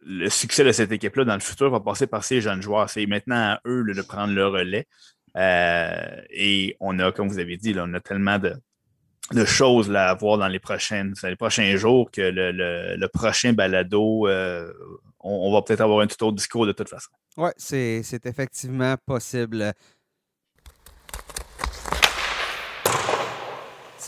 [0.00, 2.88] le succès de cette équipe-là dans le futur va passer par ces jeunes joueurs.
[2.88, 4.86] C'est maintenant à eux de prendre le relais.
[5.36, 8.54] Euh, et on a, comme vous avez dit, on a tellement de,
[9.44, 14.72] choses à voir dans les, prochaines, les prochains jours que le, prochain balado, euh,
[15.20, 17.10] on, va peut-être avoir un tout autre discours de toute façon.
[17.36, 19.72] Oui, c'est effectivement possible.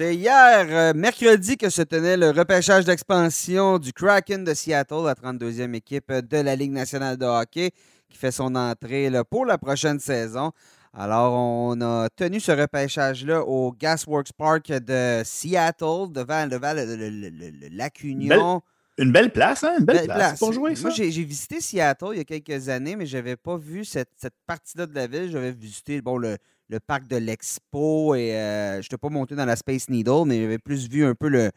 [0.00, 5.12] C'est hier, euh, mercredi, que se tenait le repêchage d'expansion du Kraken de Seattle, la
[5.12, 7.70] 32e équipe de la Ligue nationale de hockey,
[8.08, 10.52] qui fait son entrée pour la prochaine saison.
[10.94, 18.62] Alors, on a tenu ce repêchage-là au Gasworks Park de Seattle, devant, le, lac Union.
[18.96, 19.74] Une belle place, hein?
[19.80, 20.88] Une belle, place, pour jouer ça.
[20.88, 24.12] Moi, j'ai visité Seattle il y a quelques années, mais je n'avais pas vu cette,
[24.16, 25.30] cette partie-là de la ville.
[25.30, 26.38] J'avais visité bon, le,
[26.70, 30.40] le parc de l'Expo et euh, je n'étais pas monté dans la Space Needle, mais
[30.40, 31.50] j'avais plus vu un peu le,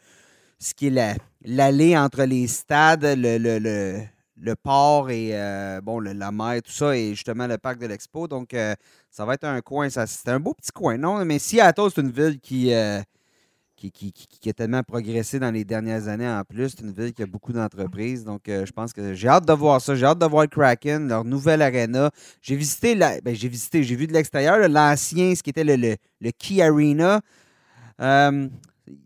[0.58, 6.62] ce qui est l'allée entre les stades, le, le, port et euh, bon, la mer,
[6.64, 8.28] tout ça, et justement le parc de l'Expo.
[8.28, 8.74] Donc, euh,
[9.12, 9.88] ça va être un coin.
[9.90, 11.24] C'est un beau petit coin, non?
[11.26, 12.74] Mais Seattle, c'est une ville qui
[13.92, 16.70] qui, a tellement progressé dans les dernières années en plus.
[16.70, 18.24] C'est une ville qui a beaucoup d'entreprises.
[18.24, 19.96] Donc, euh, je pense que j'ai hâte de voir ça.
[19.96, 22.12] J'ai hâte de voir le Kraken, leur nouvelle arena.
[22.42, 25.76] J'ai visité, la, ben, j'ai visité, j'ai vu de l'extérieur l'ancien, ce qui était le,
[25.76, 27.22] le, Key Arena.
[28.02, 28.48] Euh,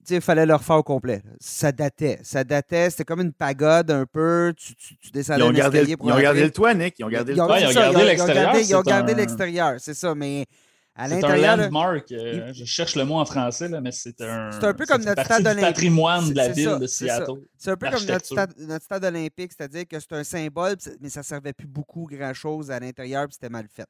[0.09, 1.21] il fallait le refaire au complet.
[1.39, 2.19] Ça datait.
[2.23, 2.89] Ça datait.
[2.89, 4.53] C'était comme une pagode un peu.
[4.55, 6.95] Tu, tu, descendais ils ont gardé, le, Ils ont gardé le toit, Nick.
[6.99, 7.59] Ils ont gardé le toit.
[7.59, 8.55] Ils ont gardé l'extérieur.
[8.55, 10.15] Ils ont gardé l'extérieur, c'est ça.
[10.15, 10.45] Mais
[11.05, 12.11] c'est un landmark.
[12.11, 14.51] Euh, je cherche le mot en français, là, mais c'est un.
[14.51, 15.61] C'est un peu comme notre stade olympique.
[15.61, 17.41] patrimoine de la ville de Seattle.
[17.57, 18.25] C'est un peu comme notre
[18.83, 22.79] stade, olympique, c'est-à-dire que c'est un symbole, mais ça ne servait plus beaucoup grand-chose à
[22.79, 23.87] l'intérieur, puis c'était mal fait.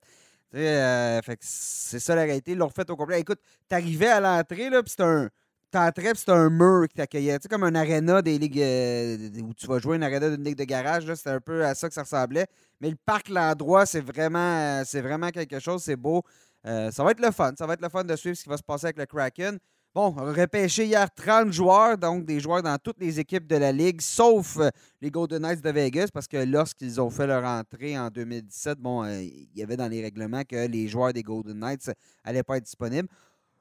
[0.55, 2.53] Euh, c'est ça la réalité.
[2.53, 3.19] Ils l'ont refait au complet.
[3.19, 5.29] Écoute, t'arrivais à l'entrée, puis c'était un.
[5.69, 7.37] T'entrais, puis c'était un mur qui t'accueillait.
[7.39, 8.61] Tu sais, comme un aréna des ligues.
[8.61, 11.75] Euh, où tu vas jouer une aréna d'une ligue de garage, c'était un peu à
[11.75, 12.47] ça que ça ressemblait.
[12.79, 15.83] Mais le parc, l'endroit, c'est vraiment, c'est vraiment quelque chose.
[15.83, 16.23] C'est beau.
[16.67, 17.53] Euh, ça va être le fun.
[17.57, 19.57] Ça va être le fun de suivre ce qui va se passer avec le Kraken.
[19.95, 23.99] Bon, repêché hier 30 joueurs, donc des joueurs dans toutes les équipes de la Ligue,
[24.01, 24.69] sauf euh,
[25.01, 29.03] les Golden Knights de Vegas, parce que lorsqu'ils ont fait leur entrée en 2017, bon,
[29.03, 31.89] euh, il y avait dans les règlements que les joueurs des Golden Knights
[32.23, 33.07] n'allaient pas être disponibles.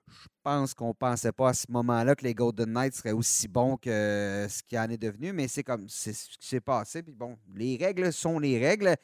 [0.08, 3.48] Je pense qu'on ne pensait pas à ce moment-là que les Golden Knights seraient aussi
[3.48, 7.02] bons que ce qui en est devenu, mais c'est comme c'est ce qui s'est passé.
[7.02, 8.94] Puis bon, les règles sont les règles.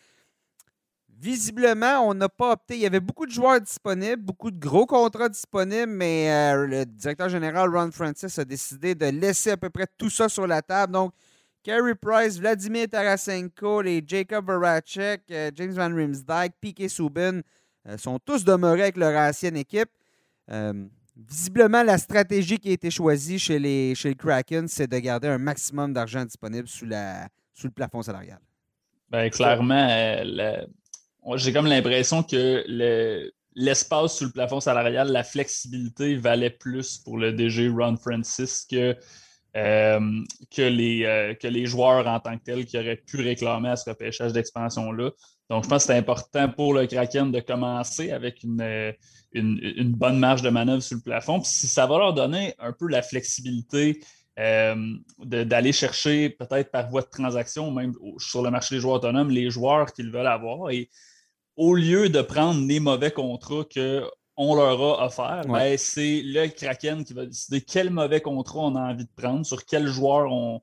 [1.22, 2.74] Visiblement, on n'a pas opté.
[2.74, 6.85] Il y avait beaucoup de joueurs disponibles, beaucoup de gros contrats disponibles, mais euh, le
[6.85, 10.62] directeur général Ron Francis a décidé de laisser à peu près tout ça sur la
[10.62, 10.94] table.
[10.94, 11.12] Donc,
[11.62, 17.40] Carey Price, Vladimir Tarasenko, les Jacob Voracek, euh, James Van Rimsdijk, Piquet Subin
[17.87, 19.90] euh, sont tous demeurés avec leur ancienne équipe.
[21.16, 25.38] visiblement, la stratégie qui a été choisie chez les, chez Kraken, c'est de garder un
[25.38, 27.28] maximum d'argent disponible sous, la,
[27.62, 28.40] le plafond salarial.
[29.08, 29.87] Bien, clairement,
[31.37, 32.64] j'ai comme l'impression que
[33.54, 38.96] l'espace sous le plafond salarial, la flexibilité valait plus pour le DG Ron Francis que,
[39.56, 40.00] euh,
[40.58, 44.32] euh, que les joueurs en tant que tels qui auraient pu réclamer à ce repêchage
[44.32, 45.11] d'expansion-là.
[45.50, 48.94] Donc, je pense que c'est important pour le Kraken de commencer avec une,
[49.32, 51.40] une, bonne marge de manœuvre sous le plafond.
[51.40, 54.00] Puis si ça va leur donner un peu la flexibilité
[54.38, 54.74] euh,
[55.18, 59.50] d'aller chercher peut-être par voie de transaction, même sur le marché des joueurs autonomes, les
[59.50, 60.70] joueurs qu'ils veulent avoir.
[60.70, 60.88] Et
[61.56, 67.04] au lieu de prendre les mauvais contrats qu'on leur a offerts, ben, c'est le Kraken
[67.04, 70.62] qui va décider quel mauvais contrat on a envie de prendre, sur quel joueur on,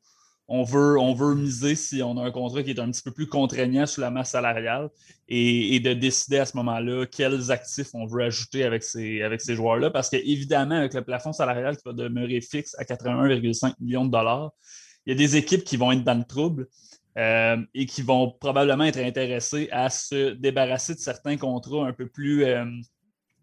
[0.50, 3.86] on veut miser si on a un contrat qui est un petit peu plus contraignant
[3.86, 4.90] sur la masse salariale
[5.28, 9.92] et, de décider à ce moment-là quels actifs on veut ajouter avec ces, avec joueurs-là.
[9.92, 14.52] Parce qu'évidemment, avec le plafond salarial qui va demeurer fixe à 81,5 millions de dollars,
[15.06, 16.68] il y a des équipes qui vont être dans le trouble.
[17.18, 22.08] Euh, et qui vont probablement être intéressés à se débarrasser de certains contrats un peu
[22.08, 22.64] plus, euh,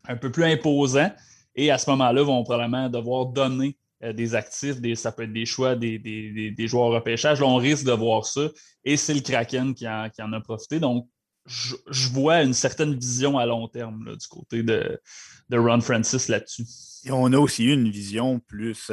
[0.07, 1.11] un peu plus imposants
[1.57, 5.47] et à ce moment-là vont probablement devoir donner des actifs, des, ça peut être des
[5.47, 7.41] choix des, des, joueurs repêchage.
[7.41, 8.49] Là, on risque de voir ça.
[8.85, 10.81] Et c'est le Kraken qui en, qui en, a profité.
[10.81, 11.09] Donc,
[11.47, 15.01] je, vois une certaine vision à long terme du côté de,
[15.49, 16.65] de Ron Francis là-dessus.
[17.05, 18.91] Et on a aussi eu une vision plus,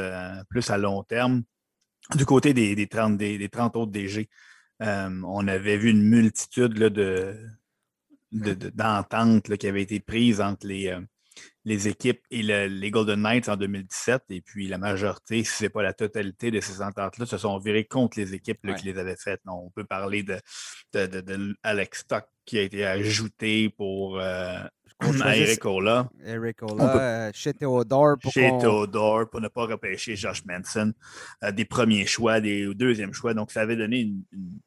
[0.50, 1.44] plus à long terme
[2.16, 4.30] du côté des, 30, des, 30 autres DG.
[4.80, 7.36] on avait vu une multitude de,
[8.32, 11.02] d'ententes qui avaient été prises entre les, euh,
[11.66, 14.24] les équipes et les Golden Knights en 2017.
[14.30, 17.58] Et puis la majorité, si ce n'est pas la totalité de ces ententes-là, se sont
[17.58, 19.42] virées contre les équipes qui les avaient faites.
[19.48, 20.40] on peut parler de,
[20.94, 24.60] de, Alex Stock qui a été ajouté pour euh,
[25.02, 26.10] Eric Ola.
[26.26, 28.18] Eric Ola, euh, chez Theodore.
[28.22, 30.94] Pour chez Theodore, pour ne pas repêcher Josh Manson.
[31.54, 33.34] des premiers choix, des deuxièmes choix.
[33.34, 34.12] Donc, ça avait donné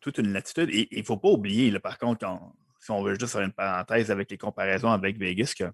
[0.00, 0.70] toute une latitude.
[0.70, 2.54] Et il ne faut pas oublier, par contre, quand
[2.86, 5.64] si on veut juste faire une parenthèse avec les comparaisons avec Vegas, que,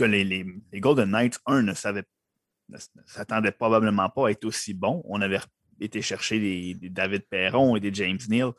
[0.00, 5.02] les, Golden Knights, un, ne s'attendaient probablement pas à être aussi bons.
[5.06, 5.40] On avait
[5.80, 8.52] été chercher des, David Perron et des James Neal,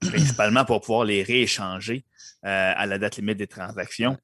[0.00, 2.04] principalement pour pouvoir les rééchanger
[2.44, 4.16] euh, à la date limite des transactions.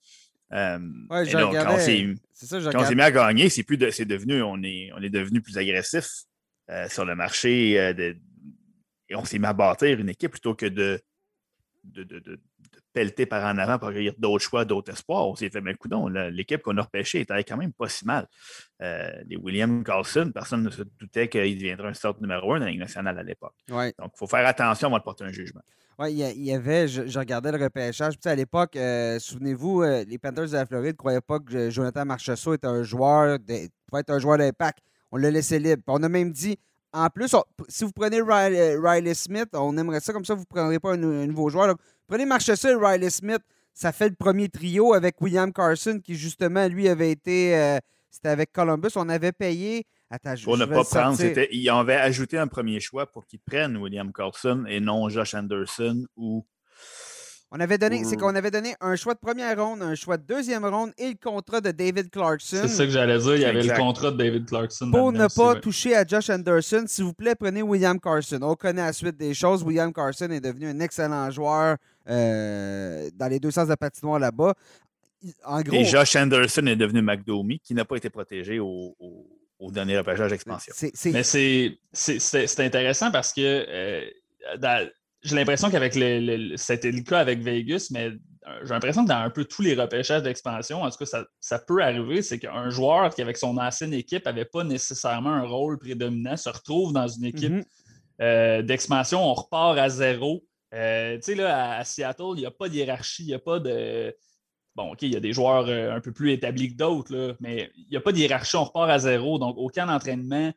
[0.53, 0.79] Euh,
[1.09, 1.25] quand
[1.71, 5.59] on s'est mis à gagner, c'est plus c'est devenu, on est, on est devenu plus
[5.59, 6.07] agressif
[6.71, 7.73] euh, sur le marché
[9.09, 11.01] et on s'est mis à bâtir une équipe plutôt que de,
[11.85, 12.41] de,
[12.95, 15.29] pelleté par en avant pour accueillir d'autres choix, d'autres espoirs.
[15.29, 18.27] On s'est fait, mais coudon, l'équipe qu'on a repêchée était quand même pas si mal.
[18.81, 22.65] Euh, les William Carlson, personne ne se doutait qu'il deviendrait un start numéro un dans
[22.65, 23.55] la Ligue nationale à l'époque.
[23.69, 25.61] Donc, il faut faire attention avant de porter un jugement.
[25.99, 28.19] Oui, il y, avait, je, regardais le repêchage.
[28.19, 31.71] Puis à l'époque, euh, souvenez-vous, euh, les Panthers de la Floride ne croyaient pas que
[31.71, 34.79] Jonathan Marchessault était un joueur, de, pouvait être un joueur d'impact.
[35.13, 35.83] On l'a laissé libre.
[35.87, 36.59] on a même dit,
[36.95, 37.35] en plus,
[37.69, 40.97] si vous prenez Riley, Smith, on aimerait ça comme ça, vous ne prendrez pas un,
[40.97, 41.75] nouveau joueur.
[42.07, 43.41] Prenez Marchessault et Riley Smith.
[43.73, 47.57] Ça fait le premier trio avec William Carson, qui justement, lui, avait été.
[47.57, 47.79] Euh,
[48.09, 48.91] c'était avec Columbus.
[48.95, 49.85] On avait payé.
[50.09, 53.77] Attends, pour ne pas prendre, c'était, il avait ajouté un premier choix pour qu'il prenne
[53.77, 56.47] William Carson et non Josh Anderson ou
[57.57, 60.25] on avait donné, c'est qu'on avait donné un choix de première ronde, un choix de
[60.25, 62.62] deuxième ronde et le contrat de David Clarkson.
[62.62, 64.90] C'est ça que j'allais dire, il y avait le contrat de David Clarkson.
[64.90, 68.40] Pour ne pas toucher à Josh Anderson, s'il vous plaît, prenez William Carson.
[68.43, 69.62] On connaît la suite des choses.
[69.62, 71.77] William Carson est devenu un excellent joueur
[72.11, 74.55] euh, dans les deux sens de patinoire là-bas.
[75.45, 78.97] En gros, et Josh Anderson est devenu McDomi, qui n'a pas été protégé au,
[79.71, 80.75] dernier repêchage d'expansion.
[81.07, 84.03] Mais c'est intéressant parce que euh,
[84.59, 84.88] dans,
[85.25, 88.09] j'ai l'impression qu'avec le, c'était le cas avec Vegas, mais
[88.47, 91.59] euh, j'ai l'impression que dans un peu tous les repêchages d'expansion, en tout cas, ça,
[91.59, 95.79] peut arriver, c'est qu'un joueur qui, avec son ancienne équipe, n'avait pas nécessairement un rôle
[95.79, 97.65] prédominant, se retrouve dans une équipe mhm.
[98.21, 100.45] euh, d'expansion, on repart à zéro.
[100.75, 103.39] Euh, tu sais, là, à, Seattle, il n'y a pas de hiérarchie, il n'y a
[103.39, 104.15] pas de.
[104.75, 107.87] Bon, OK, il y a des joueurs un peu plus établis que d'autres, mais il
[107.93, 109.39] n'y a pas de hiérarchie, on repart à zéro.
[109.39, 110.53] Donc, aucun entraînement,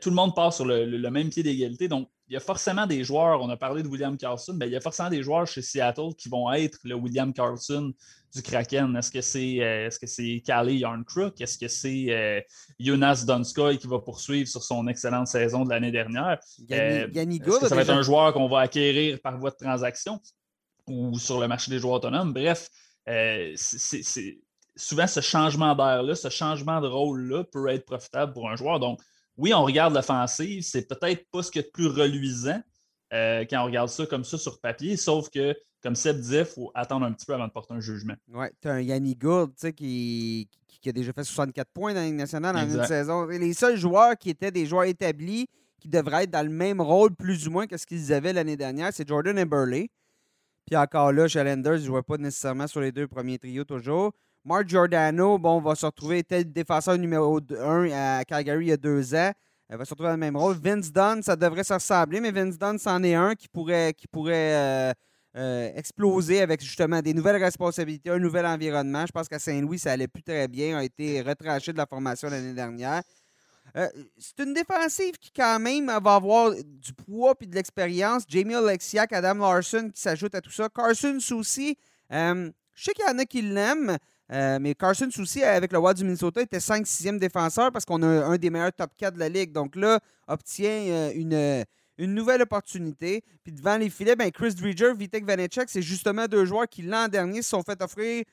[0.00, 1.88] tout le monde part sur le même pied d'égalité.
[1.88, 4.72] Donc, il y a forcément des joueurs, on a parlé de William Carlson, mais il
[4.72, 7.94] y a forcément des joueurs chez Seattle qui vont être le William Carlson
[8.34, 8.94] du Kraken.
[8.96, 11.40] Est-ce que c'est euh, est-ce que c'est Callie Yarncrook?
[11.40, 12.40] Est-ce que c'est euh,
[12.78, 16.38] Jonas Donskoy qui va poursuivre sur son excellente saison de l'année dernière?
[16.70, 20.20] Euh, est-ce que ça va être un joueur qu'on va acquérir par voie de transaction
[20.86, 22.34] ou sur le marché des joueurs autonomes?
[22.34, 22.68] Bref,
[23.06, 24.36] c'est
[24.76, 28.80] souvent ce changement d'air-là, ce changement de rôle-là peut être profitable pour un joueur.
[28.80, 29.00] Donc,
[29.38, 32.60] oui, on regarde l'offensive, c'est peut-être pas ce qu'il y a de plus reluisant
[33.14, 36.44] euh, quand on regarde ça comme ça sur papier, sauf que, comme Seb disait, il
[36.44, 38.14] faut attendre un petit peu avant de porter un jugement.
[38.32, 42.06] Oui, tu as un Yannick Gould qui, qui, a déjà fait 64 points dans la
[42.06, 43.26] Ligue nationale en une saison.
[43.26, 45.46] Les seuls joueurs qui étaient des joueurs établis,
[45.78, 48.56] qui devraient être dans le même rôle, plus ou moins, que ce qu'ils avaient l'année
[48.56, 49.88] dernière, c'est Jordan et Burley.
[50.66, 54.12] Puis encore là, ils ne jouaient pas nécessairement sur les deux premiers trios toujours.
[54.48, 58.78] Mark Giordano, bon, va se retrouver tel défenseur numéro 1 à Calgary il y a
[58.78, 59.30] deux ans.
[59.68, 60.56] Il va se retrouver dans le même rôle.
[60.56, 64.06] Vince Dunn, ça devrait se ressembler, mais Vince Dunn, c'en est un qui pourrait, qui
[64.06, 64.92] pourrait euh,
[65.36, 69.04] euh, exploser avec justement des nouvelles responsabilités, un nouvel environnement.
[69.04, 70.78] Je pense qu'à Saint-Louis, ça allait plus très bien.
[70.78, 73.02] A été retranché de la formation l'année dernière.
[73.76, 78.22] Euh, c'est une défensive qui, quand même, va avoir du poids et de l'expérience.
[78.26, 80.70] Jamie Alexiak, Adam Larson qui s'ajoute à tout ça.
[80.74, 81.76] Carson Soucy,
[82.10, 83.98] je sais qu'il y en a qui l'aiment.
[84.30, 88.06] Euh, mais Carson Soucy, avec le Wild du Minnesota, était 5-6e défenseur parce qu'on a
[88.06, 89.52] un des meilleurs top 4 de la ligue.
[89.52, 91.64] Donc là, obtient euh, une,
[91.96, 93.22] une nouvelle opportunité.
[93.42, 97.08] Puis devant les filets, ben Chris Dredger, Vitek Vanecek, c'est justement deux joueurs qui, l'an
[97.08, 98.24] dernier, se sont fait offrir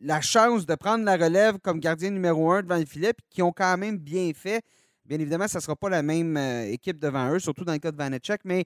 [0.00, 3.42] la chance de prendre la relève comme gardien numéro 1 devant les filets, puis qui
[3.42, 4.62] ont quand même bien fait.
[5.04, 7.78] Bien évidemment, ça ne sera pas la même euh, équipe devant eux, surtout dans le
[7.78, 8.64] cas de Vanecek, mais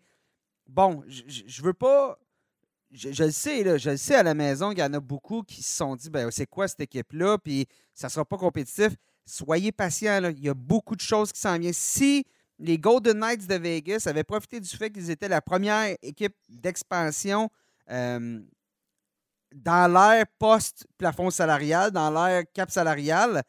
[0.68, 2.18] bon, je ne veux pas
[2.90, 5.42] je, le sais, là, je le sais à la maison, il y en a beaucoup
[5.42, 8.94] qui se sont dit ben, c'est quoi cette équipe-là, puis ça ne sera pas compétitif.
[9.26, 10.30] soyez patients.
[10.30, 11.72] Il y a beaucoup de choses qui s'en viennent.
[11.72, 12.24] Si
[12.58, 17.50] les Golden Knights de Vegas avaient profité du fait qu'ils étaient la première équipe d'expansion
[17.90, 18.40] euh,
[19.54, 23.42] dans l'ère post-plafond salarial, dans l'ère cap salarial,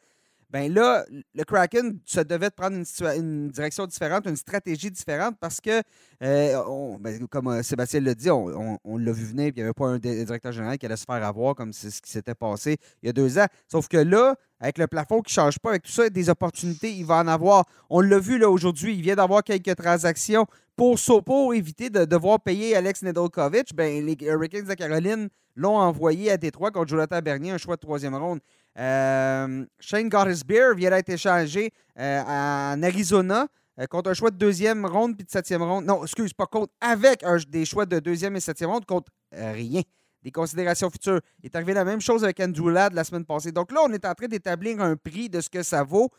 [0.50, 2.76] ben là, le Kraken se devait de prendre
[3.16, 5.80] une, direction différente, une stratégie différente parce que,
[6.22, 9.86] euh, ben, comme euh, Sébastien l'a dit, on, l'a vu venir, il n'y avait pas
[9.86, 13.06] un directeur général qui allait se faire avoir comme c'est ce qui s'était passé il
[13.06, 13.46] y a deux ans.
[13.68, 16.92] Sauf que là, avec le plafond qui ne change pas, avec tout ça, des opportunités,
[16.92, 17.64] il va en avoir.
[17.88, 22.40] On l'a vu là aujourd'hui, il vient d'avoir quelques transactions pour, pour éviter de devoir
[22.40, 23.74] payer Alex Nedeljkovic.
[23.74, 27.80] Ben, les Hurricanes de Caroline l'ont envoyé à Détroit contre Jonathan Bernier, un choix de
[27.80, 28.40] troisième ronde.
[28.78, 33.46] Euh, Shane Gottesbeer vient d'être échangé euh, en Arizona
[33.78, 35.84] euh, contre un choix de deuxième ronde puis de septième ronde.
[35.84, 39.82] Non, excuse, pas contre, avec des choix de deuxième et septième ronde contre rien.
[40.22, 41.20] Des considérations futures.
[41.42, 43.52] Il est arrivé la même chose avec Andrew Ladd la semaine passée.
[43.52, 46.10] Donc là, on est en train d'établir un prix de ce que ça vaut.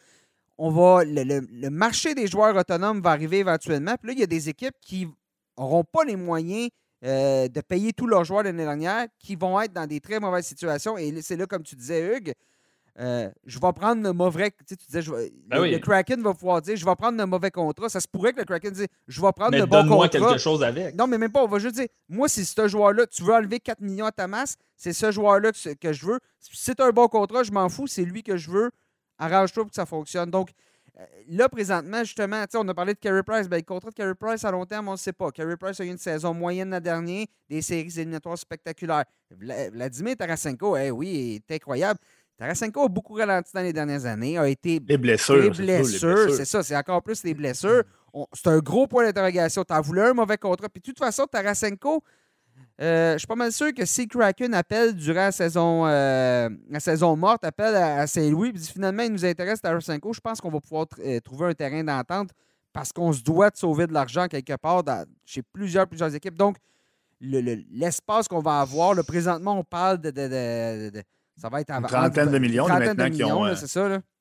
[0.58, 3.96] On va, le, marché des joueurs autonomes va arriver éventuellement.
[4.02, 5.08] Puis là, il y a des équipes qui
[5.58, 6.70] n'auront pas les moyens
[7.04, 10.46] euh, de payer tous leurs joueurs l'année dernière qui vont être dans des très mauvaises
[10.46, 10.98] situations.
[10.98, 12.34] Et c'est là, comme tu disais, Hugues,
[13.00, 14.52] euh, je vais prendre le mauvais.
[14.68, 15.02] Tu, disais,
[15.48, 17.90] ben le, Kraken va pouvoir dire je vais prendre le mauvais contrat.
[17.90, 20.10] Ça se pourrait que le Kraken dise je vais prendre le bon contrat.
[20.10, 20.96] quelque chose avec.
[20.96, 21.44] Non, mais même pas.
[21.44, 24.28] On va juste dire moi, si ce joueur-là, tu veux enlever 4 millions à ta
[24.28, 26.20] masse, c'est ce joueur-là que, je veux.
[26.40, 27.88] Si c'est un bon contrat, je m'en fous.
[27.88, 28.72] C'est lui que je veux.
[29.18, 30.30] Arrange-toi pour que ça fonctionne.
[30.30, 30.50] Donc,
[31.30, 33.48] là, présentement, justement, on a parlé de Carey Price.
[33.48, 35.32] Ben, le contrat de Carey Price à long terme, on ne sait pas.
[35.32, 39.06] Carey Price a eu une saison moyenne la dernière, des séries éliminatoires spectaculaires.
[39.30, 42.00] Vladimir Tarasenko, eh oui, est incroyable.
[42.38, 44.82] Tarasenko a beaucoup ralenti dans les dernières années, a été.
[44.88, 45.36] Les blessures.
[45.36, 47.84] Les blessures, c'est ça, c'est encore plus les blessures.
[48.34, 49.64] C'est un gros point d'interrogation.
[49.64, 50.68] Tu as voulu un mauvais contrat.
[50.68, 52.04] Puis de toute façon, Tarasenko,
[52.82, 56.80] euh, je suis pas mal sûr que si Kraken appelle durant la saison, euh, la
[56.80, 60.60] saison morte, appelle à, Saint-Louis, puis finalement il nous intéresse Tarasenko, je pense qu'on va
[60.60, 62.32] pouvoir euh, trouver un terrain d'entente
[62.74, 64.84] parce qu'on se doit de sauver de l'argent quelque part
[65.26, 66.36] chez plusieurs, plusieurs équipes.
[66.36, 66.56] Donc,
[67.20, 71.04] l'espace qu'on va avoir, le présentement, on parle de,
[71.38, 73.44] ça va être Une trentaine de millions, maintenant, qui ont,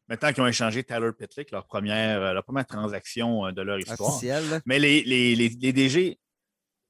[0.08, 4.20] Maintenant qu'ils ont échangé Tyler Pitlick, leur première, leur première transaction de leur histoire.
[4.66, 6.18] Mais les, les, les DG,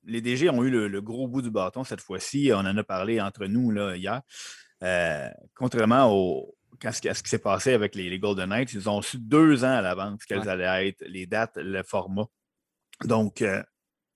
[0.05, 2.51] les DG ont eu le, gros bout du bâton cette fois-ci.
[2.53, 4.23] On en a parlé entre nous là, hier.
[4.83, 9.19] Euh, contrairement au, à ce qui s'est passé avec les, Golden Knights, ils ont su
[9.19, 12.27] deux ans à l'avance quelles allaient être les dates, le format.
[13.05, 13.63] Donc, euh,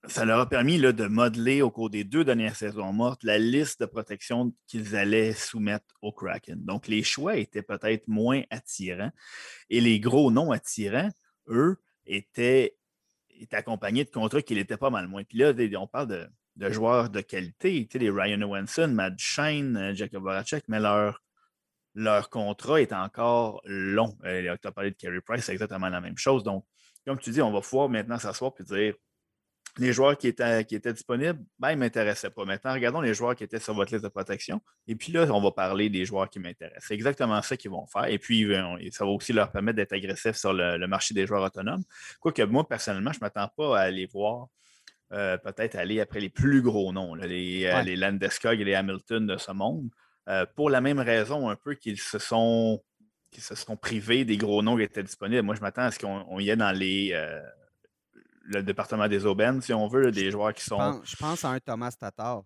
[0.07, 3.39] ça leur a permis là, de modeler au cours des deux dernières saisons mortes la
[3.39, 6.63] liste de protection qu'ils allaient soumettre au Kraken.
[6.63, 9.11] Donc, les choix étaient peut-être moins attirants
[9.69, 11.09] et les gros non attirants,
[11.47, 12.75] eux, étaient
[13.39, 15.23] est accompagné de contrats qui n'étaient pas mal moins.
[15.23, 20.23] Puis là, on parle de, joueurs de qualité, les Ryan Owenson, Matt Shane, euh, Jacob
[20.23, 21.21] Voracek, mais leur,
[21.93, 24.17] leur contrat est encore long.
[24.25, 26.43] Euh, tu as parlé de Kerry Price, c'est exactement la même chose.
[26.43, 26.65] Donc,
[27.05, 28.95] comme tu dis, on va pouvoir maintenant s'asseoir et dire
[29.77, 32.45] les joueurs qui étaient, qui étaient disponibles, ben, ils ne m'intéressaient pas.
[32.45, 34.61] Maintenant, regardons les joueurs qui étaient sur votre liste de protection.
[34.87, 36.85] Et puis là, on va parler des joueurs qui m'intéressent.
[36.87, 38.05] C'est exactement ça qu'ils vont faire.
[38.05, 38.47] Et puis,
[38.91, 41.83] ça va aussi leur permettre d'être agressifs sur le, marché des joueurs autonomes.
[42.19, 44.47] Quoique moi, personnellement, je ne m'attends pas à aller voir,
[45.11, 49.27] euh, peut-être aller après les plus gros noms, les, euh, les Landeskog et les Hamilton
[49.27, 49.89] de ce monde,
[50.29, 52.81] euh, pour la même raison un peu qu'ils se sont
[53.37, 55.41] se sont privés des gros noms qui étaient disponibles.
[55.41, 57.13] Moi, je m'attends à ce qu'on y ait dans les
[58.47, 61.01] le département des aubaines, si on veut, des joueurs qui sont.
[61.03, 62.43] Je pense, à un Thomas Tatar.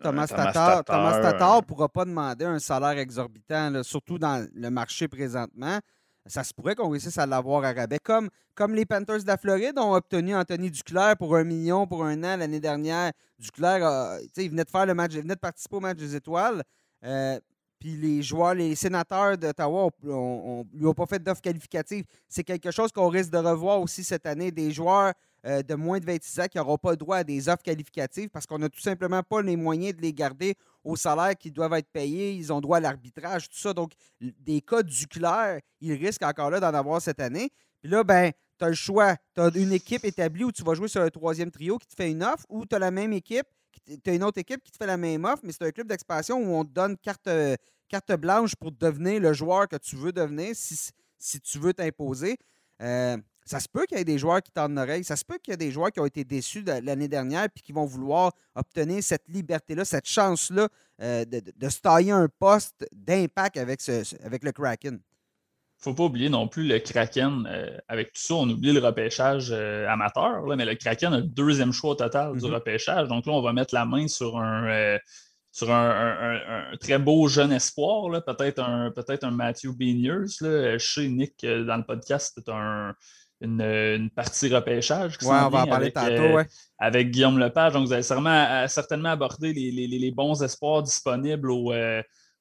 [0.00, 5.06] Thomas, Tatar, Thomas Tatar ne pourra pas demander un salaire exorbitant, surtout dans le marché
[5.06, 5.78] présentement.
[6.26, 8.00] Ça se pourrait qu'on réussisse à l'avoir à rabais.
[8.00, 12.04] Comme, comme les Panthers de la Floride ont obtenu Anthony Duclair pour un million pour
[12.04, 13.12] un an l'année dernière.
[13.38, 16.64] Duclair, il venait de faire le match, il venait de participer au match des étoiles.
[17.04, 17.38] Euh,
[17.78, 22.04] puis les joueurs, les sénateurs d'Ottawa ne lui ont pas fait d'offre qualificative.
[22.28, 24.50] C'est quelque chose qu'on risque de revoir aussi cette année.
[24.50, 25.12] Des joueurs
[25.46, 28.30] euh, de moins de 26 ans qui n'auront pas le droit à des offres qualificatives
[28.30, 31.74] parce qu'on n'a tout simplement pas les moyens de les garder au salaire qui doivent
[31.74, 32.32] être payés.
[32.32, 33.74] Ils ont droit à l'arbitrage, tout ça.
[33.74, 37.50] Donc, des cas du clair, ils risquent encore là d'en avoir cette année.
[37.82, 39.16] Puis là, ben, tu as le choix.
[39.34, 41.94] Tu as une équipe établie où tu vas jouer sur un troisième trio qui te
[41.94, 43.46] fait une offre ou tu as la même équipe
[43.86, 45.88] tu as une autre équipe qui te fait la même offre, mais c'est un club
[45.88, 47.28] d'expansion où on te donne carte,
[47.88, 52.36] carte blanche pour devenir le joueur que tu veux devenir si, si tu veux t'imposer.
[52.82, 55.04] Euh, ça se peut qu'il y ait des joueurs qui tendent l'oreille.
[55.04, 57.62] Ça se peut qu'il y ait des joueurs qui ont été déçus l'année dernière puis
[57.62, 60.68] qui vont vouloir obtenir cette liberté-là, cette chance-là
[61.00, 63.80] euh, de, de, se tailler un poste d'impact avec,
[64.24, 64.98] avec le Kraken
[65.78, 67.46] faut pas oublier non plus le Kraken.
[67.48, 71.22] Euh, avec tout ça, on oublie le repêchage euh, amateur, mais le Kraken a le
[71.22, 72.52] deuxième choix au total du mm-hmm.
[72.52, 73.08] repêchage.
[73.08, 74.98] Donc là, on va mettre la main sur un, euh,
[75.52, 80.26] sur un, très beau jeune espoir, peut-être un, peut un Matthew Beniers.
[80.78, 82.52] Sais, Nick, dans le podcast, c'est
[83.40, 85.16] une, partie repêchage.
[85.22, 86.40] Oui, on va en parler tantôt.
[86.78, 87.72] Avec Guillaume Lepage.
[87.72, 91.72] Donc, vous allez certainement, certainement aborder les, bons espoirs disponibles au,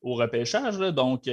[0.02, 0.78] au repêchage.
[0.78, 1.30] Donc,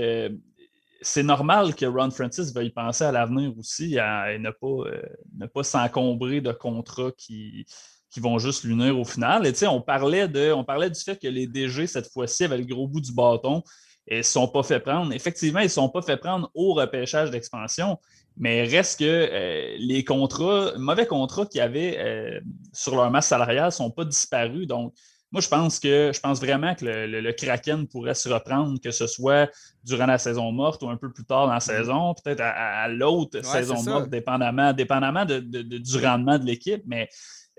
[1.03, 5.03] c'est normal que Ron Francis veuille penser à l'avenir aussi et ne pas, euh,
[5.37, 7.67] ne pas s'encombrer de contrats qui,
[8.11, 9.47] qui vont juste l'unir au final.
[9.47, 12.65] Et on parlait, de, on parlait du fait que les DG, cette fois-ci, avaient le
[12.65, 13.63] gros bout du bâton
[14.07, 15.13] et ne sont pas fait prendre.
[15.13, 17.99] Effectivement, ils ne sont pas fait prendre au repêchage d'expansion,
[18.37, 22.41] mais reste que euh, les contrats, mauvais contrats qu'il y avait euh,
[22.73, 24.67] sur leur masse salariale ne sont pas disparus.
[24.67, 24.95] Donc,
[25.33, 29.07] moi, je pense que je pense vraiment que le, Kraken pourrait se reprendre, que ce
[29.07, 29.51] soit
[29.83, 31.79] durant la saison morte ou un peu plus tard dans la mm-hmm.
[31.79, 36.83] saison, peut-être à, l'autre saison morte, dépendamment, dépendamment du rendement de l'équipe.
[36.87, 37.09] Mais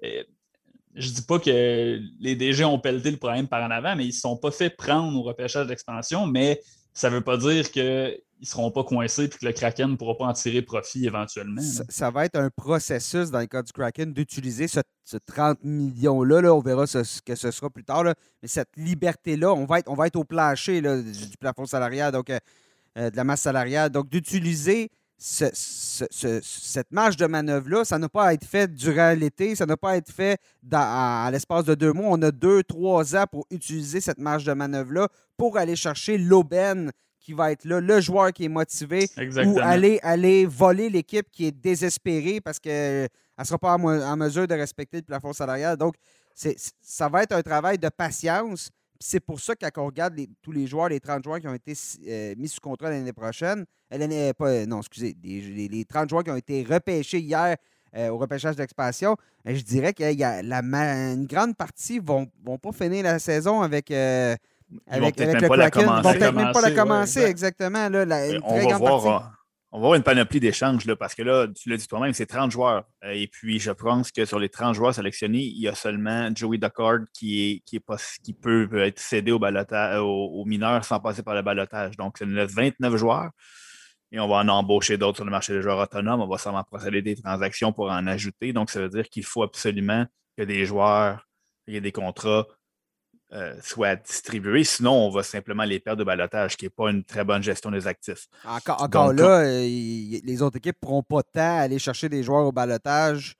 [0.03, 0.23] euh,
[0.93, 4.03] je ne dis pas que les DG ont pelleté le problème par en avant, mais
[4.03, 6.61] ils ne se sont pas fait prendre au repêchage d'expansion, mais
[6.93, 7.83] ça ne veut pas dire qu'ils
[8.39, 11.61] ne seront pas coincés et que le Kraken ne pourra pas en tirer profit éventuellement.
[11.89, 14.79] Ça, va être un processus dans le cas du Kraken d'utiliser ce,
[15.25, 16.41] 30 millions-là.
[16.41, 18.03] Là, on verra ce, que ce sera plus tard.
[18.03, 22.29] Mais cette liberté-là, on, va être, on va être au plancher du, plafond salarial, donc
[22.29, 22.39] euh,
[22.97, 23.89] euh, de la masse salariale.
[23.89, 24.91] Donc d'utiliser
[25.25, 29.91] cette marge de manœuvre-là, ça n'a pas à être fait durant l'été, ça n'a pas
[29.91, 30.37] à être fait
[30.69, 32.07] à, l'espace de deux mois.
[32.09, 35.07] On a deux, trois ans pour utiliser cette marge de manœuvre-là
[35.37, 39.09] pour aller chercher l'aubaine qui va être là, le joueur qui est motivé,
[39.45, 43.07] ou aller, aller voler l'équipe qui est désespérée parce qu'elle
[43.39, 45.77] ne sera pas en, mesure de respecter le plafond salarial.
[45.77, 45.95] Donc,
[46.35, 48.69] ça va être un travail de patience.
[49.05, 51.53] C'est pour ça que quand on regarde tous les joueurs, les 30 joueurs qui ont
[51.53, 51.73] été
[52.07, 56.23] euh, mis sous contrat l'année prochaine, euh, l'année pas, euh, non, excusez, les, 30 joueurs
[56.23, 57.57] qui ont été repêchés hier
[58.09, 62.57] au repêchage d'expansion, je dirais qu'il y a la, une grande partie ne vont, vont
[62.57, 63.91] pas finir la saison avec.
[63.91, 64.39] avec,
[64.87, 65.81] avec le Kraken.
[65.81, 67.89] Ils vont peut-être même pas la commencer, exactement.
[67.89, 69.42] Là, on va voir
[69.75, 72.51] on va avoir une panoplie d'échanges, parce que là, tu l'as dit toi-même, c'est 30
[72.51, 72.83] joueurs.
[73.03, 76.29] Euh, et puis, je pense que sur les 30 joueurs sélectionnés, il y a seulement
[76.35, 77.63] Joey Duckard qui,
[78.39, 81.97] peut être cédé au balotage, aux, mineurs sans passer par le balotage.
[81.97, 83.31] Donc, c'est 29 joueurs.
[84.11, 86.21] Et on va en embaucher d'autres sur le marché des joueurs autonomes.
[86.21, 88.53] On va sûrement procéder des transactions pour en ajouter.
[88.53, 90.05] Donc, ça veut dire qu'il faut absolument
[90.37, 91.27] que des joueurs,
[91.65, 92.45] il y ait des contrats
[93.33, 94.63] euh, soit distribués.
[94.63, 97.71] Sinon, on va simplement les perdre de balotage, qui n'est pas une très bonne gestion
[97.71, 98.27] des actifs.
[98.45, 102.51] Encore, là, euh, les autres équipes ne pourront pas tant aller chercher des joueurs au
[102.51, 103.35] balotage.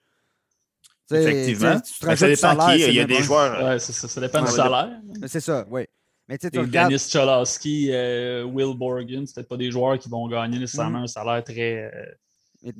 [1.11, 1.79] Effectivement.
[1.83, 2.81] ça dépend qui.
[2.81, 3.63] Il y a des joueurs.
[3.63, 4.89] Ouais, ça, ça, dépend du salaire.
[5.27, 5.85] C'est ça, oui.
[6.27, 6.89] Mais tu regardes...
[6.89, 11.03] Dennis Cholowski, euh, Will Borgen, c'est peut-être pas des joueurs qui vont gagner nécessairement mm.
[11.03, 11.91] un salaire très.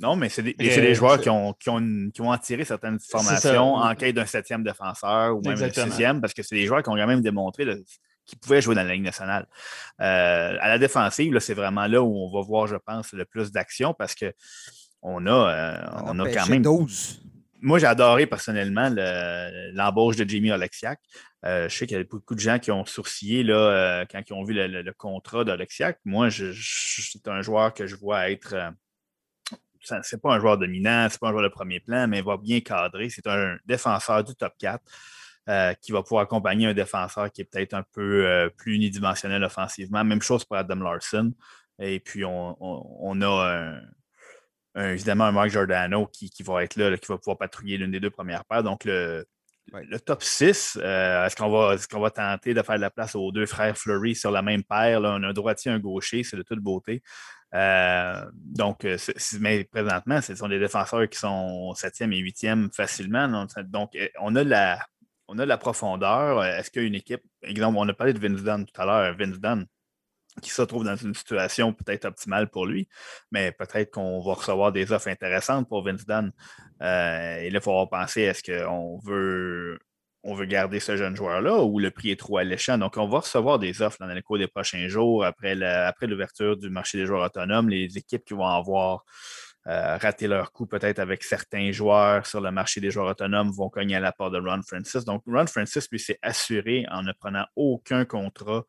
[0.00, 3.94] Non, mais c'est des, joueurs qui ont, qui, ont, qui ont attiré certaines formations en
[3.94, 6.96] quête d'un septième défenseur ou même d'un sixième, parce que c'est des joueurs qui ont
[6.96, 7.66] quand même démontré
[8.24, 9.46] qu'ils pouvaient jouer dans la Ligue nationale.
[10.00, 13.52] Euh, à la défensive, c'est vraiment là où on va voir, je pense, le plus
[13.52, 14.32] d'action parce qu'on
[15.02, 16.62] on a, euh, on, a, quand même.
[16.62, 17.20] 12.
[17.60, 18.90] Moi, j'ai adoré personnellement
[19.72, 20.98] l'embauche de Jamie Oleksiak.
[21.44, 24.32] Euh, je sais qu'il y a beaucoup de gens qui ont sourcillé là, quand ils
[24.32, 25.98] ont vu le, contrat d'Alexiak.
[26.06, 28.54] Moi, c'est un joueur que je vois être
[30.02, 32.36] c'est pas un joueur dominant, c'est pas un joueur de premier plan, mais il va
[32.36, 33.10] bien cadrer.
[33.10, 34.82] C'est un défenseur du top 4
[35.48, 39.44] euh, qui va pouvoir accompagner un défenseur qui est peut-être un peu euh, plus unidimensionnel
[39.44, 40.02] offensivement.
[40.04, 41.32] Même chose pour Adam Larson.
[41.78, 43.80] Et puis, on, a
[44.76, 48.10] évidemment un Mark Giordano qui, va être là, qui va pouvoir patrouiller l'une des deux
[48.10, 48.62] premières paires.
[48.62, 49.26] Donc, le,
[50.04, 53.32] top 6, euh, est-ce qu'on va, est va, tenter de faire de la place aux
[53.32, 55.00] deux frères Fleury sur la même paire?
[55.02, 57.02] On a un droitier, un gaucher, c'est de toute beauté.
[57.54, 58.96] Euh, donc, euh,
[59.40, 63.46] mais présentement, ce sont des défenseurs qui sont septième et huitième facilement.
[63.66, 64.84] Donc, euh, on a la,
[65.28, 66.44] on a la profondeur.
[66.44, 68.84] Est-ce qu'il y a une équipe, exemple, on a parlé de Vince Dunn tout à
[68.84, 69.66] l'heure, Vince Dunn,
[70.42, 72.88] qui se trouve dans une situation peut-être optimale pour lui,
[73.30, 76.32] mais peut-être qu'on va recevoir des offres intéressantes pour Vince Dunn.
[76.80, 79.78] et là, il faut penser, est-ce qu'on veut
[80.24, 82.78] on veut garder ce jeune joueur-là ou le prix est trop alléchant.
[82.78, 86.70] Donc, on va recevoir des offres dans les cours des prochains jours après l'ouverture du
[86.70, 87.68] marché des joueurs autonomes.
[87.68, 89.04] Les équipes qui vont avoir
[89.66, 93.68] euh, raté leur coup peut-être avec certains joueurs sur le marché des joueurs autonomes vont
[93.68, 95.04] cogner à la part de Ron Francis.
[95.04, 98.64] Donc, Ron Francis, lui, s'est assuré en ne prenant aucun contrat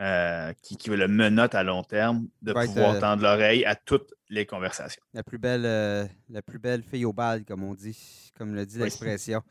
[0.00, 4.14] euh, qui, qui, le menotte à long terme de pouvoir euh, tendre l'oreille à toutes
[4.30, 5.02] les conversations.
[5.14, 8.78] La plus belle, la plus belle fille au bal, comme on dit, comme le dit
[8.78, 9.42] l'expression.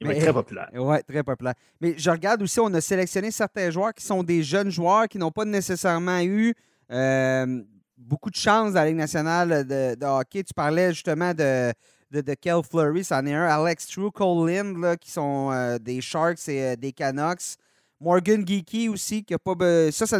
[0.00, 0.70] Être très populaire.
[0.74, 1.54] Oui, très populaire.
[1.80, 5.18] Mais je regarde aussi, on a sélectionné certains joueurs qui sont des jeunes joueurs qui
[5.18, 6.54] n'ont pas nécessairement eu
[6.90, 7.62] euh,
[7.96, 10.44] beaucoup de chance dans la Ligue nationale de, hockey.
[10.44, 11.72] Tu parlais justement de,
[12.10, 13.46] de, de Kel Fleury, c'en est un.
[13.46, 17.56] Alex True, Cole Lind, qui sont euh, des Sharks et euh, des Canucks.
[18.00, 19.54] Morgan Geeky aussi, qui a pas.
[19.90, 20.18] Ça, ça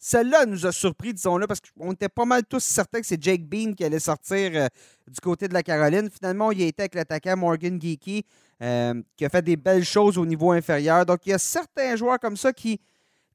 [0.00, 3.44] celle-là nous a surpris, disons-le, parce qu'on était pas mal tous certains que c'est Jake
[3.44, 4.66] Bean qui allait sortir euh,
[5.06, 6.08] du côté de la Caroline.
[6.10, 8.24] Finalement, il a été avec l'attaquant Morgan Geeky,
[8.62, 11.06] euh, qui a fait des belles choses au niveau inférieur.
[11.06, 12.80] Donc, il y a certains joueurs comme ça qui,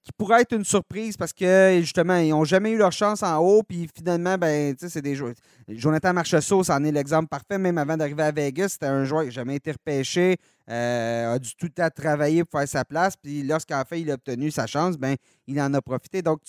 [0.05, 3.37] qui pourraient être une surprise parce que, justement, ils n'ont jamais eu leur chance en
[3.39, 3.63] haut.
[3.63, 5.33] Puis finalement, ben, c'est des joueurs.
[5.67, 7.57] Jonathan Marchessault, c'en est l'exemple parfait.
[7.57, 10.37] Même avant d'arriver à Vegas, c'était un joueur qui n'a jamais été repêché,
[10.69, 13.17] euh, a du tout à travailler pour faire sa place.
[13.17, 15.15] Puis lorsqu'en fait, il a obtenu sa chance, ben,
[15.47, 16.21] il en a profité.
[16.21, 16.39] Donc,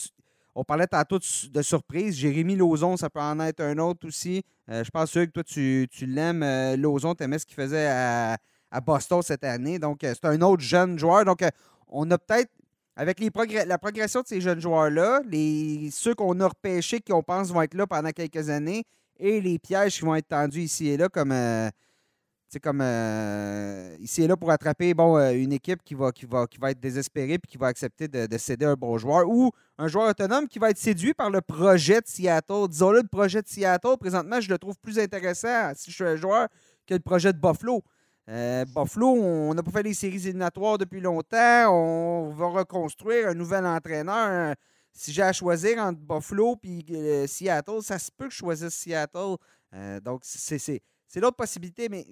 [0.55, 2.17] on parlait tantôt de, surprise.
[2.17, 4.43] Jérémy Lauzon, ça peut en être un autre aussi.
[4.71, 6.43] Euh, je pense que toi, tu, tu l'aimes.
[6.43, 8.37] Euh, Lauzon, tu aimais ce qu'il faisait à,
[8.71, 9.79] à, Boston cette année.
[9.79, 11.25] Donc, c'est un autre jeune joueur.
[11.25, 11.41] Donc,
[11.89, 12.51] on a peut-être
[12.97, 15.21] avec la progression de ces jeunes joueurs-là,
[15.93, 18.85] ceux qu'on a repêchés, qu'on pense vont être là pendant quelques années,
[19.19, 21.69] et les pièges qui vont être tendus ici et là, comme, euh,
[22.63, 26.47] comme euh, ici et là pour attraper bon, euh, une équipe qui va, qui, va,
[26.47, 29.89] qui va être désespérée et qui va accepter de, céder un bon joueur, ou un
[29.89, 32.69] joueur autonome qui va être séduit par le projet de Seattle.
[32.71, 36.17] Disons-le, le projet de Seattle, présentement, je le trouve plus intéressant si je suis un
[36.17, 36.49] joueur
[36.87, 37.83] que le projet de Buffalo.
[38.29, 41.71] Euh, Buffalo, on n'a pas fait les séries éliminatoires depuis longtemps.
[41.71, 44.55] On va reconstruire un nouvel entraîneur.
[44.93, 48.75] Si j'ai à choisir entre Buffalo et euh, Seattle, ça se peut que je choisisse
[48.75, 49.37] Seattle.
[49.75, 50.81] Euh, donc, c'est
[51.17, 52.05] l'autre possibilité, mais.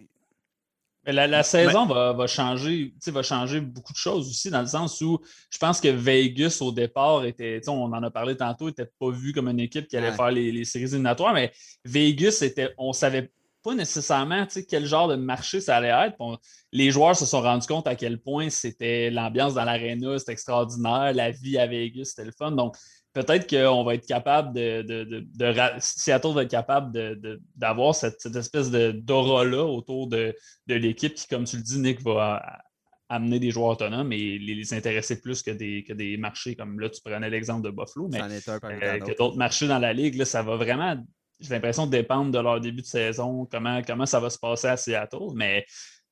[1.06, 5.18] la, saison va, changer, va changer beaucoup de choses aussi, dans le sens où
[5.50, 9.32] je pense que Vegas, au départ, était, on en a parlé tantôt, n'était pas vu
[9.32, 11.52] comme une équipe qui allait faire les, les, séries éliminatoires, mais
[11.84, 13.32] Vegas, était, on savait
[13.64, 16.18] pas nécessairement quel genre de marché ça allait être.
[16.70, 21.12] les joueurs se sont rendus compte à quel point c'était l'ambiance dans l'aréna, c'était extraordinaire,
[21.14, 22.52] la vie à Vegas, c'était le fun.
[22.52, 22.76] Donc,
[23.14, 25.26] peut-être qu'on va être capable de, de,
[25.80, 26.92] Seattle va être capable
[27.56, 30.34] d'avoir cette, espèce d'aura-là autour de,
[30.66, 32.42] l'équipe qui, comme tu le dis, Nick, va
[33.08, 36.90] amener des joueurs autonomes et les, intéresser plus que des, que des marchés comme là,
[36.90, 40.42] tu prenais l'exemple de Buffalo, mais euh, que d'autres marchés dans la ligue, là, ça
[40.42, 40.96] va vraiment
[41.40, 44.68] j'ai l'impression de dépendre de leur début de saison, comment, comment ça va se passer
[44.68, 45.64] à Seattle, mais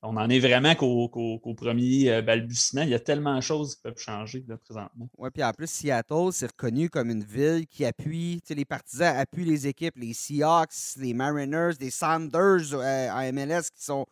[0.05, 2.81] on en est vraiment qu'au premier euh, balbutiement.
[2.81, 5.09] Il y a tellement de choses qui peuvent changer là, présentement.
[5.17, 9.45] Oui, puis en plus, Seattle, c'est reconnu comme une ville qui appuie, les partisans appuient
[9.45, 14.05] les équipes, les Seahawks, les Mariners, les Sanders euh, à MLS qui sont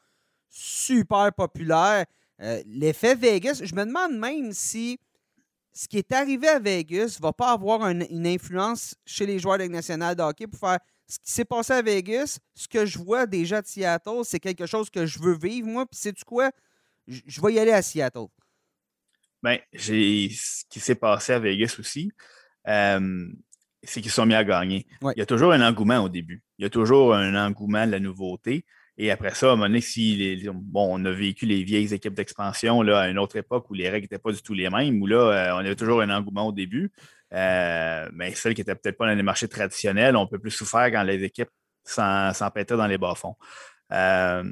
[0.49, 2.05] super populaires.
[2.41, 4.97] Euh, l'effet Vegas, je me demande même si
[5.73, 9.57] ce qui est arrivé à Vegas ne va pas avoir une influence chez les joueurs
[9.57, 10.79] de la nationale de hockey pour faire
[11.11, 14.65] ce qui s'est passé à Vegas, ce que je vois déjà de Seattle, c'est quelque
[14.65, 15.85] chose que je veux vivre, moi.
[15.85, 16.51] Puis, sais-tu quoi?
[17.05, 18.27] Je vais y aller à Seattle.
[19.43, 22.13] Bien, ce qui s'est passé à Vegas aussi,
[22.69, 23.27] euh,
[23.83, 24.87] c'est qu'ils sont mis à gagner.
[25.01, 26.43] Il y a toujours un engouement au début.
[26.57, 28.63] Il y a toujours un engouement de la nouveauté.
[28.97, 32.13] Et après ça, à un moment donné, si bon, on a vécu les vieilles équipes
[32.13, 35.07] d'expansion à une autre époque où les règles n'étaient pas du tout les mêmes, où
[35.07, 36.91] là, euh, on avait toujours un engouement au début.
[37.33, 40.51] Euh, mais celles qui n'étaient peut-être pas dans les marchés traditionnels ont un peu plus
[40.51, 41.49] souffert quand les équipes
[41.83, 43.35] s'empêtaient dans les bas-fonds.
[43.93, 44.43] Euh,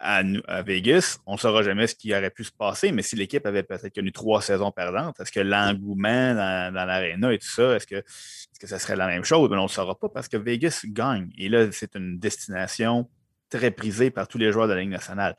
[0.00, 3.44] à, Vegas, on ne saura jamais ce qui aurait pu se passer, mais si l'équipe
[3.46, 7.86] avait peut-être connu trois saisons perdantes, est-ce que l'engouement dans, l'aréna et tout ça, est-ce
[7.86, 9.48] que, est ça serait la même chose?
[9.50, 11.30] Mais on ne le saura pas parce que Vegas gagne.
[11.36, 13.10] Et là, c'est une destination
[13.50, 15.36] très prisée par tous les joueurs de la Ligue nationale.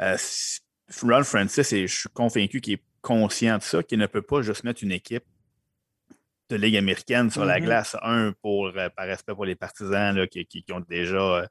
[0.00, 0.16] Euh,
[1.02, 4.40] Ron Francis, et je suis convaincu qu'il est conscient de ça, qu'il ne peut pas
[4.40, 5.24] juste mettre une équipe
[6.50, 7.64] de Ligue américaine sur la mm-hmm.
[7.64, 7.96] glace.
[8.02, 11.46] Un, pour, euh, par respect pour les partisans qui, ont déjà euh,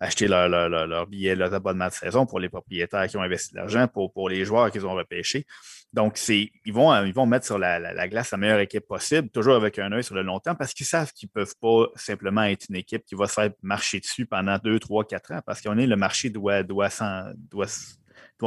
[0.00, 3.52] acheté leur, leur, leur, billet, leur abonnement de saison, pour les propriétaires qui ont investi
[3.52, 5.46] de l'argent, pour, pour les joueurs qu'ils ont repêchés.
[5.92, 9.78] Donc, ils vont, ils vont mettre sur la, glace la meilleure équipe possible, toujours avec
[9.78, 12.66] un œil sur le long terme, parce qu'ils savent qu'ils ne peuvent pas simplement être
[12.70, 15.76] une équipe qui va se faire marcher dessus pendant deux, trois, quatre ans, parce qu'on
[15.76, 16.88] est le marché doit, doit,
[17.50, 17.66] doit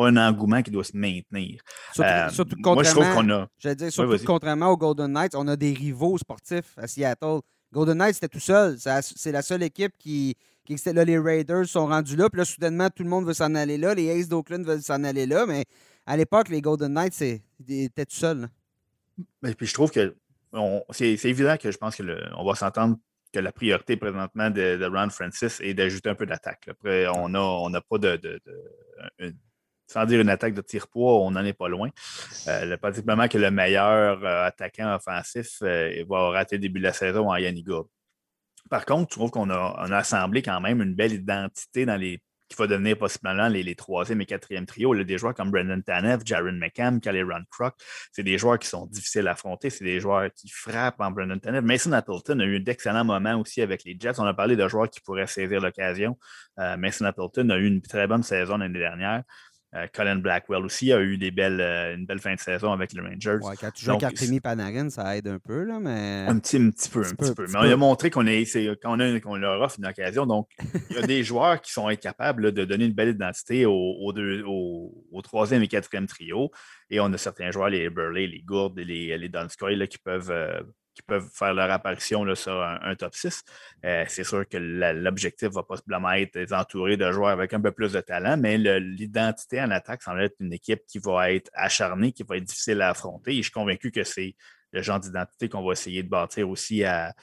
[0.03, 1.61] un engouement qui doit se maintenir.
[1.93, 3.47] Surtout, euh, moi, je trouve qu'on a.
[3.75, 7.39] dire, surtout contrairement aux Golden Knights, on a des rivaux sportifs à Seattle.
[7.71, 8.77] Golden Knights, c'était tout seul.
[8.79, 10.35] C'est la seule équipe qui,
[10.65, 12.29] qui Là, les Raiders sont rendus là.
[12.29, 13.93] Puis là, soudainement, tout le monde veut s'en aller là.
[13.93, 15.45] Les Aces d'Oakland veulent s'en aller là.
[15.45, 15.65] Mais
[16.05, 17.21] à l'époque, les Golden Knights
[17.67, 18.47] étaient tout seuls.
[19.41, 20.15] Mais puis je trouve que
[20.91, 22.97] c'est évident que je pense qu'on va s'entendre
[23.33, 26.67] que la priorité présentement de, de Ron Francis est d'ajouter un peu d'attaque.
[26.69, 28.41] Après, on n'a on a pas de, de,
[29.87, 31.89] sans dire une attaque de tir-poids, on n'en est pas loin.
[32.47, 36.93] Euh, pratiquement que le meilleur euh, attaquant offensif euh, va rater le début de la
[36.93, 37.81] saison en Yanniga.
[38.69, 42.55] Par contre, je trouve qu'on a, assemblé quand même une belle identité dans les qui
[42.57, 44.93] va devenir possiblement les, troisième et quatrième trios.
[44.93, 46.59] a des joueurs comme Brendan Tanev, Jaron
[47.01, 47.73] Kelly Ron Crock,
[48.11, 51.39] c'est des joueurs qui sont difficiles à affronter, c'est des joueurs qui frappent en Brendan
[51.39, 51.65] Tanev.
[51.65, 54.19] Mason Appleton a eu d'excellents moments aussi avec les Jets.
[54.19, 56.19] On a parlé de joueurs qui pourraient saisir l'occasion.
[56.55, 59.23] Mason Appleton a eu une très bonne saison l'année dernière.
[59.75, 62.93] Euh, Colin Blackwell aussi a eu des belles, euh, une belle fin de saison avec
[62.93, 63.39] les Rangers.
[63.41, 66.25] Ouais, quand tu joues Panarin, ça aide un peu, là, mais.
[66.27, 67.45] Un petit, un petit peu, un petit, peu.
[67.47, 70.25] Mais on a montré qu'on on, qu'on leur offre une occasion.
[70.25, 70.49] Donc,
[70.89, 74.43] il y a des joueurs qui sont incapables de donner une belle identité au, deux,
[74.45, 76.51] au, troisième et quatrième trio.
[76.89, 80.61] Et on a certains joueurs, les Burley, les Gourdes, les, les Donskoy, qui peuvent euh,
[80.95, 83.43] qui peuvent faire leur apparition sur un, top 6.
[83.85, 87.91] Euh, c'est sûr que l'objectif va possiblement être entouré de joueurs avec un peu plus
[87.91, 92.23] de talent, mais l'identité en attaque semble être une équipe qui va être acharnée, qui
[92.23, 93.33] va être difficile à affronter.
[93.33, 94.35] Et je suis convaincu que c'est
[94.71, 97.13] le genre d'identité qu'on va essayer de bâtir aussi à,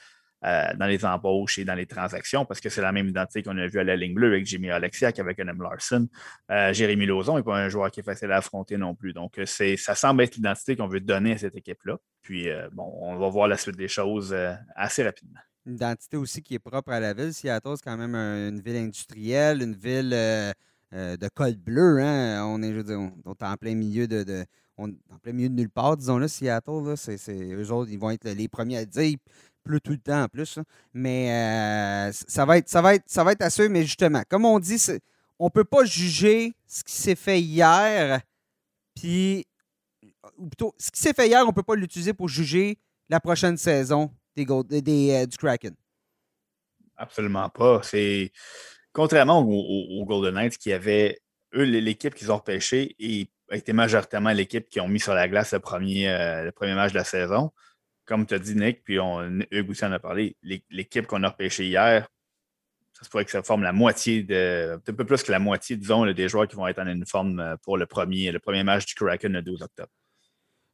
[0.45, 3.57] euh, dans les embauches et dans les transactions, parce que c'est la même identité qu'on
[3.57, 6.07] a vu à la ligne bleue avec Jimmy Alexiak, avec Adam Larson.
[6.51, 9.13] Euh, Jérémy Lauzon n'est pas un joueur qui est facile à affronter non plus.
[9.13, 11.97] Donc, euh, ça semble être l'identité qu'on veut donner à cette équipe-là.
[12.21, 14.33] Puis, bon, on va voir la suite des choses
[14.75, 15.39] assez rapidement.
[15.65, 17.33] Une identité aussi qui est propre à la ville.
[17.33, 21.99] Seattle, c'est quand même une ville industrielle, une ville de col bleu.
[21.99, 22.45] Hein.
[22.45, 24.45] On est, on, est en plein milieu de,
[24.77, 24.89] en
[25.21, 28.47] plein milieu de nulle part, disons-le, Seattle, là, c'est, eux autres, ils vont être les
[28.47, 29.17] premiers à dire
[29.63, 30.59] pleut tout le temps en plus.
[30.93, 34.45] Mais euh, ça, va être, ça, va être, ça va être à mais justement, comme
[34.45, 34.81] on dit,
[35.39, 38.21] on ne peut pas juger ce qui s'est fait hier,
[38.95, 39.45] puis,
[40.37, 42.77] ou plutôt, ce qui s'est fait hier, on ne peut pas l'utiliser pour juger
[43.09, 44.45] la prochaine saison des,
[44.81, 45.75] des euh, du Kraken.
[46.97, 47.81] Absolument pas.
[47.83, 48.31] C'est
[48.91, 51.19] contrairement aux, Golden Knights qui avaient,
[51.55, 55.27] eux, l'équipe qu'ils ont repêchée et a été majoritairement l'équipe qui ont mis sur la
[55.27, 57.51] glace le premier, euh, le premier match de la saison
[58.05, 60.35] comme tu as dit, Nick, puis on, Hugues aussi en a parlé,
[60.69, 62.07] l'équipe qu'on a repêchée hier,
[62.93, 65.75] ça se pourrait que ça forme la moitié de, un peu plus que la moitié,
[65.75, 68.85] disons, des joueurs qui vont être en uniforme euh, pour le premier, le premier match
[68.85, 69.89] du Kraken le 12 octobre.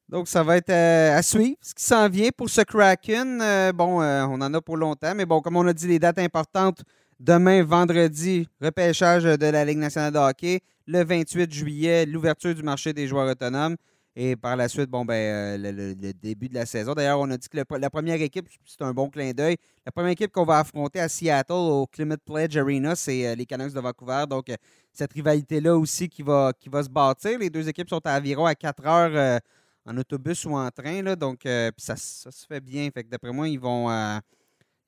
[0.09, 1.55] Donc, ça va être euh, à suivre.
[1.61, 5.25] Ce qui s'en vient pour ce Kraken, euh, bon, on en a pour longtemps, mais
[5.25, 6.83] bon, comme on a dit, les dates importantes,
[7.19, 10.61] demain, vendredi, repêchage de la Ligue nationale de hockey.
[10.87, 13.75] Le 28 juillet, l'ouverture du marché des joueurs autonomes.
[14.21, 16.93] Et par la suite, bon, ben, euh, le, début de la saison.
[16.93, 19.55] D'ailleurs, on a dit que la première équipe, c'est un bon clin d'œil.
[19.85, 23.45] La première équipe qu'on va affronter à Seattle au Climate Pledge Arena, c'est euh, les
[23.45, 24.25] Canucks de Vancouver.
[24.29, 24.57] Donc, euh,
[24.91, 27.39] cette rivalité-là aussi qui va, qui va se bâtir.
[27.39, 29.39] Les deux équipes sont à environ à 4 heures
[29.85, 31.01] en autobus ou en train.
[31.01, 31.43] Là, donc,
[31.77, 32.89] ça, ça, se fait bien.
[32.93, 33.87] Fait que d'après moi, ils vont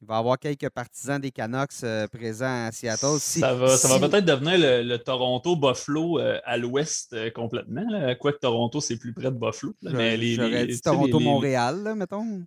[0.01, 3.19] il va y avoir quelques partisans des Canucks euh, présents à Seattle.
[3.19, 7.85] ça va, ça va peut-être devenir le, Toronto-Buffalo euh, à l'ouest euh, complètement.
[8.19, 9.73] Quoique Toronto, c'est plus près de Buffalo.
[9.83, 12.43] mais J'aurais dit Toronto-Montréal, mettons.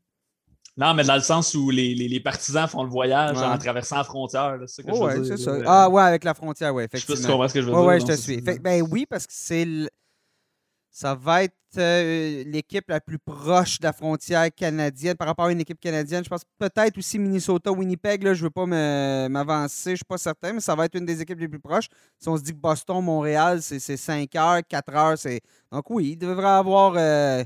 [0.76, 4.58] Non, mais dans le sens où les, partisans font le voyage en traversant la frontière.
[4.66, 4.82] C'est
[5.24, 5.58] c'est ça.
[5.64, 7.14] Ah ouais, avec la frontière, oui, effectivement.
[7.14, 7.84] Je sais pas si tu comprends ce que je veux dire.
[7.84, 8.40] Oui, je te suis.
[8.60, 9.64] ben oui, parce que c'est
[10.94, 15.50] ça va être euh, l'équipe la plus proche de la frontière canadienne par rapport à
[15.50, 16.22] une équipe canadienne.
[16.22, 18.22] Je pense peut-être aussi Minnesota, Winnipeg.
[18.22, 20.94] Là, je ne veux pas m'avancer, je ne suis pas certain, mais ça va être
[20.94, 21.88] une des équipes les plus proches.
[22.20, 25.16] Si on se dit que Boston, Montréal, c'est 5 heures, 4 heures.
[25.72, 26.94] Donc oui, il devrait avoir.
[26.96, 27.42] Euh,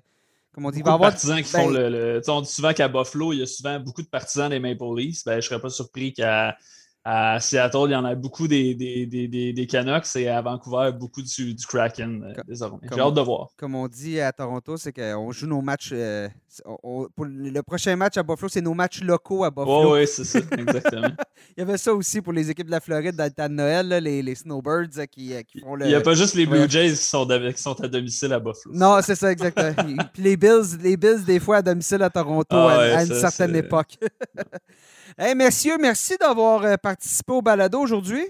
[0.52, 1.08] comment on dit, il va avoir.
[1.12, 2.20] partisans qui font ben le.
[2.28, 5.24] On dit souvent qu'à Buffalo, il y a souvent beaucoup de partisans des Maple Leafs.
[5.24, 6.54] Ben, je ne serais pas surpris qu'à
[7.04, 10.90] à Seattle, il y en a beaucoup des, des, des, des Canucks et à Vancouver,
[10.92, 12.86] beaucoup du, du Kraken euh, désormais.
[12.92, 13.48] J'ai hâte de voir.
[13.56, 15.90] Comme on dit à Toronto, c'est qu'on joue nos matchs.
[15.92, 16.28] Euh,
[16.84, 19.94] pour le prochain match à Buffalo, c'est nos matchs locaux à Buffalo.
[19.94, 21.08] oui, c'est ça, exactement.
[21.56, 23.54] il y avait ça aussi pour les équipes de la Floride dans le temps de
[23.54, 25.86] Noël, les, les, Snowbirds euh, qui, qui, font le.
[25.86, 28.40] Il n'y a pas juste les Blue Jays qui sont, qui sont à domicile à
[28.40, 28.74] Buffalo.
[28.74, 29.72] Non, c'est ça, exactement.
[30.12, 33.56] Puis les Bills, les Bills, des fois, à domicile à Toronto ah à, une certaine
[33.56, 33.96] époque.
[35.20, 38.22] Hey, messieurs, merci d'avoir euh, participé au balado aujourd'hui.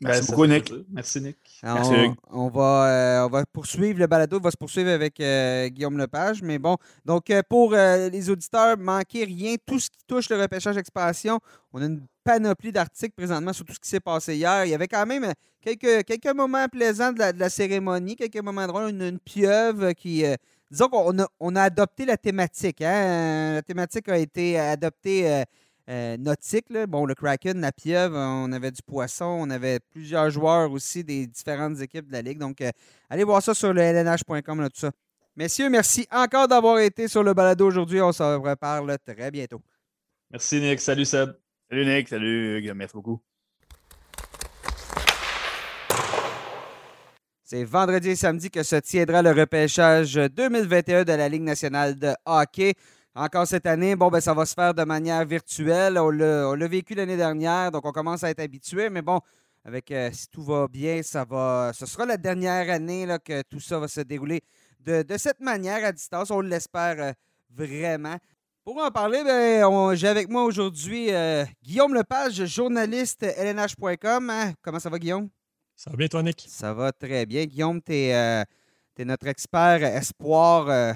[0.00, 0.72] Merci ben, beaucoup, Nick.
[0.88, 1.36] Merci, Nick.
[1.64, 1.94] Merci,
[2.30, 6.40] on, va, euh, on va poursuivre, le balado va se poursuivre avec euh, Guillaume Lepage.
[6.40, 9.56] Mais bon, donc pour les auditeurs, manquez rien.
[9.66, 11.40] Tout ce qui touche le repêchage expansion,
[11.72, 14.64] on a une panoplie d'articles présentement sur tout ce qui s'est passé hier.
[14.64, 18.90] Il y avait quand même quelques, quelques moments plaisants de la, cérémonie, quelques moments drôles,
[18.90, 20.24] une, une pieuvre qui.
[20.70, 22.80] disons qu'on a, on a adopté la thématique.
[22.80, 23.54] Hein.
[23.54, 25.44] La thématique a été adoptée
[25.88, 26.66] euh, nautique.
[26.88, 31.26] Bon, le Kraken, la pieuvre, on avait du poisson, on avait plusieurs joueurs aussi des
[31.26, 32.38] différentes équipes de la Ligue.
[32.38, 32.70] Donc, euh,
[33.10, 34.90] allez voir ça sur le lnh.com, tout ça.
[35.34, 38.00] Messieurs, merci encore d'avoir été sur le balado aujourd'hui.
[38.00, 39.62] On se reparle très bientôt.
[40.30, 40.80] Merci, Nick.
[40.80, 41.32] Salut, Seb.
[41.70, 42.08] Salut, Nick.
[42.08, 43.20] Salut, Merci beaucoup.
[47.52, 52.14] C'est vendredi et samedi que se tiendra le repêchage 2021 de la Ligue nationale de
[52.24, 52.72] hockey.
[53.14, 55.98] Encore cette année, bon, ben, ça va se faire de manière virtuelle.
[55.98, 58.88] On l'a vécu l'année dernière, donc on commence à être habitué.
[58.88, 59.20] Mais bon,
[59.64, 61.72] avec euh, si tout va bien, ça va.
[61.74, 64.42] Ce sera la dernière année là, que tout ça va se dérouler
[64.80, 66.30] de, cette manière à distance.
[66.30, 67.12] On l'espère euh,
[67.50, 68.16] vraiment.
[68.64, 74.30] Pour en parler, ben, j'ai avec moi aujourd'hui euh, Guillaume Lepage, journaliste LNH.com.
[74.30, 74.52] Hein?
[74.62, 75.28] Comment ça va, Guillaume?
[75.76, 76.46] Ça va bien, toi, Nick?
[76.48, 77.44] Ça va très bien.
[77.44, 78.44] Guillaume, tu es,
[79.00, 80.94] notre expert espoir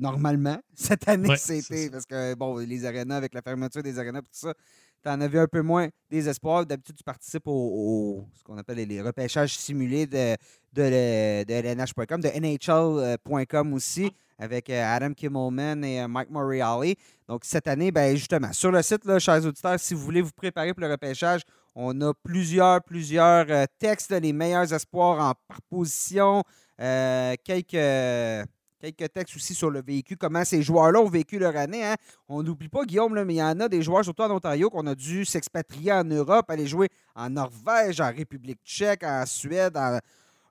[0.00, 0.58] normalement.
[0.74, 4.54] Cette année, c'était parce que, bon, les arénas, avec la fermeture des arénas, tout ça,
[5.02, 6.66] tu en vu un peu moins des espoirs.
[6.66, 10.36] D'habitude, tu participes au, ce qu'on appelle les repêchages simulés de,
[10.72, 16.96] de, de LNH.com, de NHL.com aussi, avec euh, Adam Kimmelman et euh, Mike Moriarty.
[17.28, 20.32] Donc, cette année, ben, justement, sur le site, là, chers auditeurs, si vous voulez vous
[20.32, 21.42] préparer pour le repêchage,
[21.74, 26.42] on a plusieurs, plusieurs euh, textes, les meilleurs espoirs en par position,
[26.78, 28.48] quelques
[28.80, 31.84] Quelques textes aussi sur le véhicule, comment ces joueurs-là ont vécu leur année.
[31.84, 31.96] Hein.
[32.28, 34.86] On n'oublie pas, Guillaume, mais il y en a des joueurs, surtout en Ontario, qu'on
[34.86, 39.78] a dû s'expatrier en Europe, aller jouer en Norvège, en République tchèque, en Suède,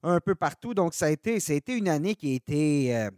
[0.04, 0.76] un peu partout.
[0.76, 3.10] Donc, ça a été, ça a été une année qui a été euh,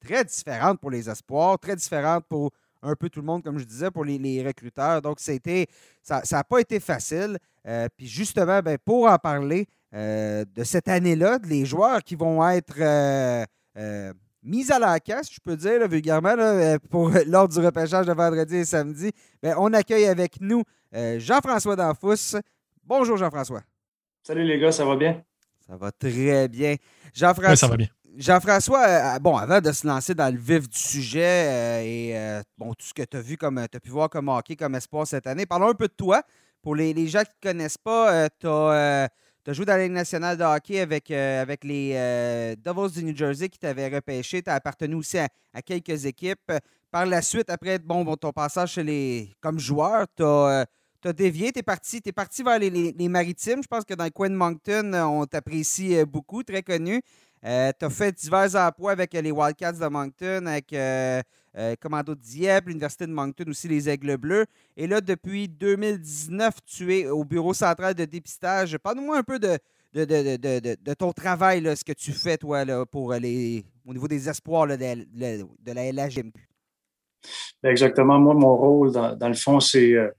[0.00, 2.50] très différente pour les espoirs, très différente pour
[2.80, 5.02] un peu tout le monde, comme je disais, pour les, recruteurs.
[5.02, 7.36] Donc, ça n'a pas été facile.
[7.66, 12.46] Euh, puis justement, ben, pour en parler euh, de cette année-là, les joueurs qui vont
[12.48, 12.78] être
[14.44, 18.56] mise à la casse, je peux dire, vulgairement, euh, pour lors du repêchage de vendredi
[18.56, 19.10] et samedi,
[19.42, 20.62] ben, on accueille avec nous
[20.94, 22.38] euh, Jean-François Danfous.
[22.84, 23.62] Bonjour Jean-François.
[24.22, 25.22] Salut les gars, ça va bien?
[25.66, 26.76] Ça va très bien.
[27.14, 27.56] Jean-François.
[27.56, 27.88] ça va bien.
[28.16, 32.86] Jean-François, euh, bon, avant de se lancer dans le vif du sujet et bon, tout
[32.86, 35.26] ce que tu as vu, comme tu as pu voir comme hockey, comme espoir cette
[35.26, 36.22] année, parlons un peu de toi.
[36.62, 39.08] Pour les, les gens qui ne te connaissent pas, tu as
[39.44, 42.94] tu as joué dans la Ligue nationale de hockey avec, euh, avec les euh, Devils
[42.94, 44.42] du New Jersey qui t'avaient repêché.
[44.42, 45.28] Tu as appartenu aussi à,
[45.62, 46.50] quelques équipes.
[46.90, 50.66] Par la suite, après bon, ton passage chez les, comme joueur, tu as,
[51.06, 51.52] euh, dévié.
[51.52, 53.62] Tu es parti, parti vers les, maritimes.
[53.62, 57.02] Je pense que dans le coin de Moncton, on t'apprécie beaucoup, très connu.
[57.42, 60.74] tu as fait divers emplois avec les Wildcats de Moncton, avec
[61.56, 64.46] euh, Commando Dieppe, l'Université de Moncton, aussi les Aigles Bleus.
[64.76, 68.76] Et là, depuis 2019, tu es au bureau central de dépistage.
[68.78, 69.58] Parle-moi un peu de,
[69.94, 75.72] de, ton travail, ce que tu fais, toi, pour les, au niveau des espoirs de,
[75.72, 76.48] la LHMQ.
[77.62, 78.18] Exactement.
[78.18, 80.10] Moi, mon rôle, dans, le fond, c'est euh,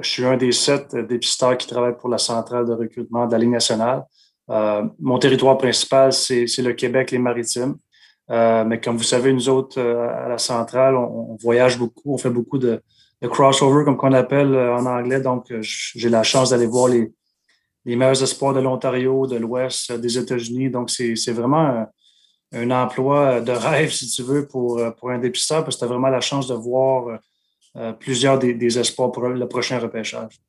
[0.00, 3.38] je suis un des sept dépisteurs qui travaillent pour la centrale de recrutement de la
[3.38, 4.04] Ligue nationale.
[4.50, 7.76] Euh, mon territoire principal, c'est le Québec, les Maritimes.
[8.30, 12.18] Euh, mais comme vous savez, nous autres, euh, à la centrale, on, voyage beaucoup, on
[12.18, 12.82] fait beaucoup de,
[13.22, 15.20] crossover, comme qu'on appelle euh, en anglais.
[15.20, 17.10] Donc, j'ai la chance d'aller voir les,
[17.84, 20.70] les meilleurs espoirs de l'Ontario, de l'Ouest, des États-Unis.
[20.70, 21.86] Donc, c'est vraiment
[22.52, 25.88] un, emploi de rêve, si tu veux, pour, pour un dépisteur, parce que tu as
[25.88, 27.18] vraiment la chance de voir
[27.98, 30.40] plusieurs des, des espoirs pour le prochain repêchage.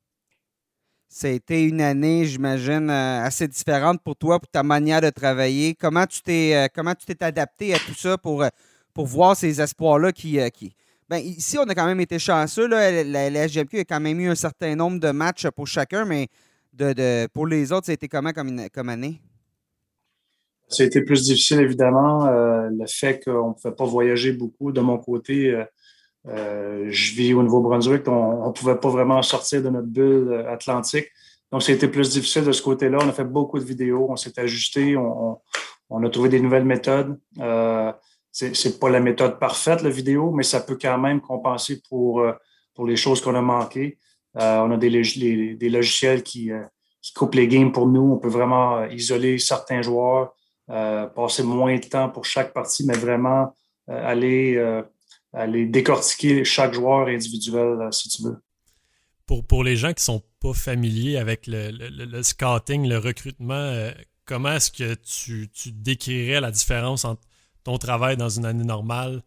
[1.12, 5.10] Ça a été une année, j'imagine, euh, assez différente pour toi, pour ta manière de
[5.10, 5.74] travailler.
[5.74, 8.48] Comment tu t'es, euh, comment tu t'es adapté à tout ça pour, euh,
[8.94, 10.38] pour voir ces espoirs-là qui.
[11.08, 12.68] Ben, ici, on a quand même été chanceux.
[12.68, 13.02] Là.
[13.02, 16.28] La, SGMQ a quand même eu un certain nombre de matchs pour chacun, mais
[16.72, 19.20] de, de pour les autres, ça a été comment comme, comme année?
[20.68, 22.30] Ça a été plus difficile, évidemment.
[22.30, 25.60] le fait qu'on ne pouvait pas voyager beaucoup de mon côté
[26.26, 31.08] je vis au Nouveau-Brunswick, on ne pouvait pas vraiment sortir de notre bulle euh, atlantique.
[31.50, 32.98] Donc, c'était plus difficile de ce côté-là.
[33.02, 35.40] On a fait beaucoup de vidéos, on s'est ajusté, on,
[35.90, 37.18] a trouvé des nouvelles méthodes.
[37.40, 37.92] Euh,
[38.30, 42.32] c'est pas la méthode parfaite, la vidéo, mais ça peut quand même compenser pour, euh,
[42.74, 43.98] pour les choses qu'on a manquées.
[44.34, 44.90] on a des,
[45.56, 46.52] des logiciels qui,
[47.02, 48.12] qui, coupent les games pour nous.
[48.12, 50.32] On peut vraiment isoler certains joueurs,
[50.68, 53.56] passer moins de temps pour chaque partie, mais vraiment
[53.88, 54.56] aller
[55.32, 58.36] aller décortiquer chaque joueur individuel, euh, si tu veux.
[59.26, 63.54] Pour, pour les gens qui ne sont pas familiers avec le, le, scouting, le recrutement,
[63.54, 63.92] euh,
[64.24, 67.22] comment est-ce que tu, tu, décrirais la différence entre
[67.62, 69.22] ton travail dans une année normale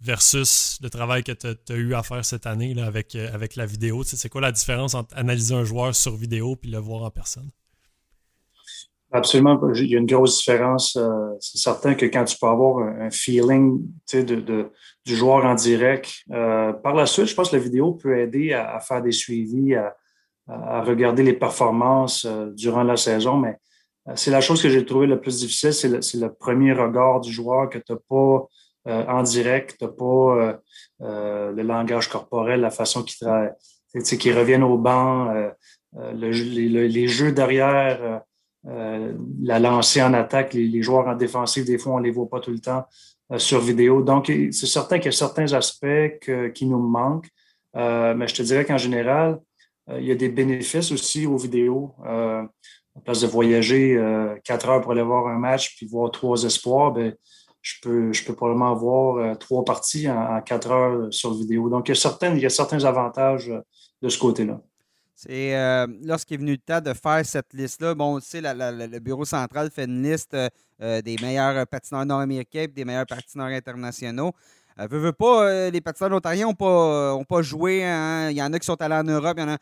[0.00, 3.56] versus le travail que tu as, eu à faire cette année là, avec, euh, avec
[3.56, 4.02] la vidéo?
[4.04, 7.50] c'est quoi la différence entre analyser un joueur sur vidéo et le voir en personne?
[9.12, 9.58] Absolument.
[9.74, 10.96] Il y a une grosse différence.
[10.96, 13.80] Euh, c'est certain que quand tu peux avoir un feeling
[14.12, 14.70] de, de,
[15.06, 18.52] du joueur en direct, euh, par la suite, je pense que la vidéo peut aider
[18.52, 23.36] à, faire des suivis, à, regarder les performances euh, durant la saison.
[23.36, 23.56] Mais
[24.14, 27.70] c'est la chose que j'ai trouvé le plus difficile, c'est le, premier regard du joueur
[27.70, 28.46] que tu n'as pas
[29.18, 30.60] en direct, tu n'as pas
[31.00, 35.32] le langage corporel, la façon qu'il qu reviennent au banc,
[35.92, 38.22] le, les, les, jeux derrière
[38.68, 42.28] euh, la lancée en attaque, les, joueurs en défensive, des fois, on ne les voit
[42.28, 44.02] pas tout le temps euh, sur vidéo.
[44.02, 46.18] Donc, c'est certain qu'il y a certains aspects
[46.54, 47.28] qui nous manquent,
[47.76, 49.40] euh, mais je te dirais qu'en général,
[49.90, 51.94] il y a des bénéfices aussi aux vidéos.
[52.04, 54.00] en place de voyager
[54.42, 57.14] quatre heures pour aller voir un match puis voir trois espoirs, ben,
[57.62, 61.68] je peux, je peux probablement avoir trois parties en, quatre heures sur vidéo.
[61.68, 63.52] Donc, il y a, certaines, il y a certains avantages
[64.02, 64.60] de ce côté-là.
[65.18, 68.98] C'est euh, lorsqu'il est venu le temps de faire cette liste-là, bon, tu sais, le
[68.98, 70.50] bureau central fait une liste euh,
[70.82, 74.32] euh, des meilleurs patineurs nord-américains et des meilleurs patineurs internationaux.
[74.78, 77.82] Euh, veux, veux pas, les patineurs d'Ontario n'ont pas, ont joué.
[77.82, 78.28] Hein.
[78.28, 79.38] Il y en a qui sont allés en Europe.
[79.38, 79.58] Il y en a...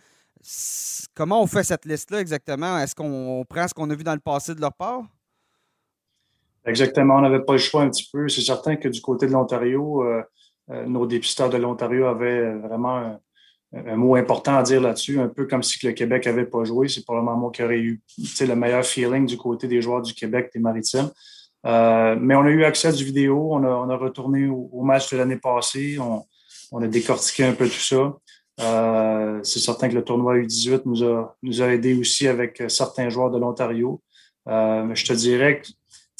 [1.15, 2.77] Comment on fait cette liste-là exactement?
[2.81, 5.03] Est-ce qu'on prend ce qu'on a vu dans le passé de leur part?
[6.67, 7.19] Exactement.
[7.19, 8.29] On n'avait pas le choix un petit peu.
[8.29, 10.05] C'est certain que du côté de l'Ontario,
[10.69, 13.21] nos dépisteurs de l'Ontario avaient vraiment
[13.75, 16.89] un mot important à dire là-dessus, un peu comme si le Québec n'avait pas joué.
[16.89, 18.01] C'est probablement moi qui aurais eu
[18.41, 21.11] le meilleur feeling du côté des joueurs du Québec, des Maritimes.
[21.67, 25.17] Euh, mais on a eu accès à du vidéo, on a, retourné au, match de
[25.17, 28.15] l'année passée, on, a décortiqué un peu tout ça.
[28.61, 33.09] Euh, c'est certain que le tournoi U18 nous a, nous a aidé aussi avec certains
[33.09, 34.03] joueurs de l'Ontario.
[34.49, 35.63] Euh, mais je te dirais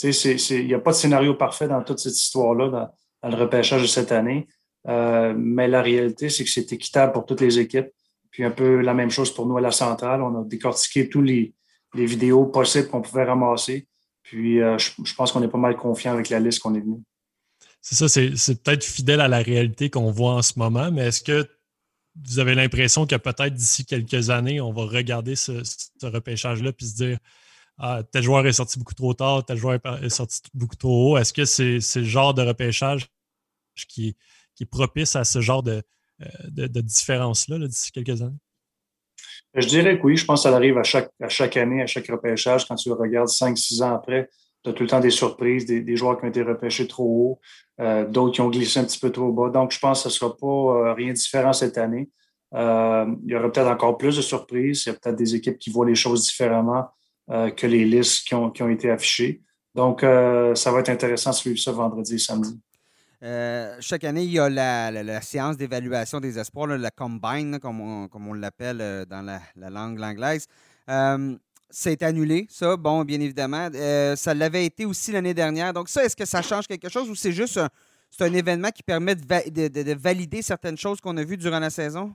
[0.01, 2.91] qu'il n'y a pas de scénario parfait dans toute cette histoire-là,
[3.23, 4.49] dans le repêchage de cette année.
[4.89, 7.89] Euh, mais la réalité, c'est que c'est équitable pour toutes les équipes.
[8.31, 10.23] Puis un peu la même chose pour nous à la centrale.
[10.23, 11.55] On a décortiqué tous les,
[11.95, 13.87] les vidéos possibles qu'on pouvait ramasser.
[14.23, 17.01] Puis euh, je, pense qu'on est pas mal confiant avec la liste qu'on est venu.
[17.81, 21.23] C'est ça, c'est peut-être fidèle à la réalité qu'on voit en ce moment, mais est-ce
[21.23, 21.47] que
[22.25, 26.87] vous avez l'impression que peut-être d'ici quelques années, on va regarder ce, ce repêchage-là puis
[26.87, 27.19] se dire
[27.79, 31.19] ah, tel joueur est sorti beaucoup trop tard, tel joueur est sorti beaucoup trop haut.
[31.19, 33.09] Est-ce que c'est le genre de repêchage
[33.89, 34.17] qui,
[34.55, 35.83] qui est propice à ce genre de,
[36.23, 38.39] euh, de, différence-là d'ici quelques années?
[39.55, 40.17] Je dirais que oui.
[40.17, 42.67] Je pense que ça arrive à chaque, à chaque année, à chaque repêchage.
[42.67, 44.29] Quand tu regardes 5-6 ans après,
[44.63, 47.41] tu as tout le temps des surprises, des, joueurs qui ont été repêchés trop haut,
[47.81, 49.51] euh, d'autres qui ont glissé un petit peu trop bas.
[49.51, 52.09] Donc, je pense que ce ne sera pas euh, rien de différent cette année.
[52.53, 54.87] il y aura peut-être encore plus de surprises.
[54.87, 56.87] Il y a peut-être des équipes qui voient les choses différemment
[57.29, 59.41] que les listes qui ont, qui ont été affichées.
[59.75, 62.61] Donc, ça va être intéressant de suivre ça vendredi et samedi.
[63.25, 68.33] Euh, chaque année, il y a la, séance d'évaluation des espoirs, la combine, comme on,
[68.35, 70.47] l'appelle euh, dans la, langue anglaise.
[70.91, 71.35] Euh,
[71.71, 73.69] c'est annulé, ça, bon, bien évidemment.
[74.17, 75.73] ça l'avait été aussi l'année dernière.
[75.73, 77.69] Donc, ça, est-ce que ça change quelque chose ou c'est juste un,
[78.21, 82.15] un événement qui permet de, valider certaines choses qu'on a vues durant la saison?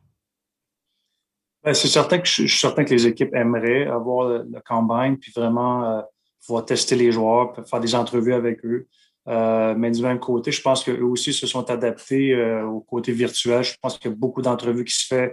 [1.64, 5.18] Ben, c'est certain que je, suis certain que les équipes aimeraient avoir le, le combine
[5.18, 6.06] puis vraiment
[6.46, 8.88] pouvoir tester les joueurs, faire des entrevues avec eux.
[9.30, 13.12] Euh, mais du même côté, je pense qu'eux aussi se sont adaptés euh, au côté
[13.12, 13.64] virtuel.
[13.64, 15.30] Je pense qu'il y a beaucoup d'entrevues qui se font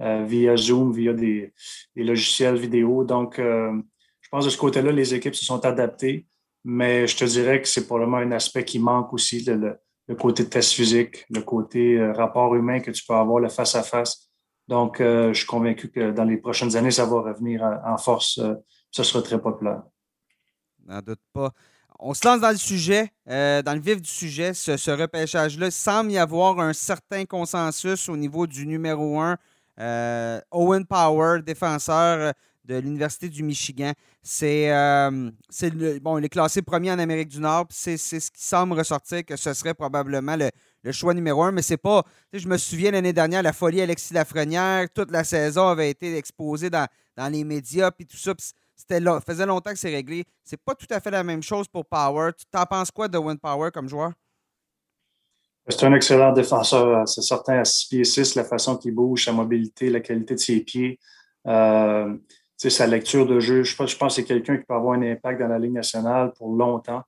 [0.00, 1.54] euh, via Zoom, via des,
[1.96, 3.04] logiciels vidéo.
[3.04, 6.26] Donc, je pense que de ce côté-là, les équipes se sont adaptées.
[6.64, 9.78] Mais je te dirais que c'est probablement un aspect qui manque aussi, le,
[10.18, 14.28] côté test physique, le côté rapport humain que tu peux avoir, le face-à-face.
[14.66, 18.40] Donc, je suis convaincu que dans les prochaines années, ça va revenir en, force.
[18.90, 19.82] ce sera très populaire.
[20.84, 21.52] N'en doute pas.
[22.00, 24.54] On se lance dans le sujet, euh, dans le vif du sujet.
[24.54, 29.36] Ce, repêchage-là, semble y avoir un certain consensus au niveau du numéro un.
[29.80, 32.34] Euh, Owen Power, défenseur
[32.64, 33.92] de l'Université du Michigan.
[34.22, 35.30] C'est euh,
[36.00, 37.66] bon, il est classé premier en Amérique du Nord.
[37.70, 41.50] C'est ce qui semble ressortir que ce serait probablement le, choix numéro un.
[41.50, 42.04] Mais c'est pas.
[42.32, 46.70] Je me souviens l'année dernière, la folie Alexis Lafrenière, toute la saison avait été exposée
[46.70, 46.86] dans,
[47.16, 48.34] dans les médias puis tout ça.
[48.78, 50.24] C'était là, faisait longtemps que c'est réglé.
[50.44, 52.30] C'est pas tout à fait la même chose pour Power.
[52.38, 54.12] Tu t'en penses quoi de Win Power comme joueur?
[55.68, 57.06] C'est un excellent défenseur.
[57.06, 60.40] C'est certain à 6 pieds 6, la façon qu'il bouge, sa mobilité, la qualité de
[60.40, 60.98] ses pieds,
[61.48, 62.16] euh,
[62.56, 63.64] sa lecture de jeu.
[63.64, 66.54] Je pense, que c'est quelqu'un qui peut avoir un impact dans la Ligue nationale pour
[66.54, 67.02] longtemps.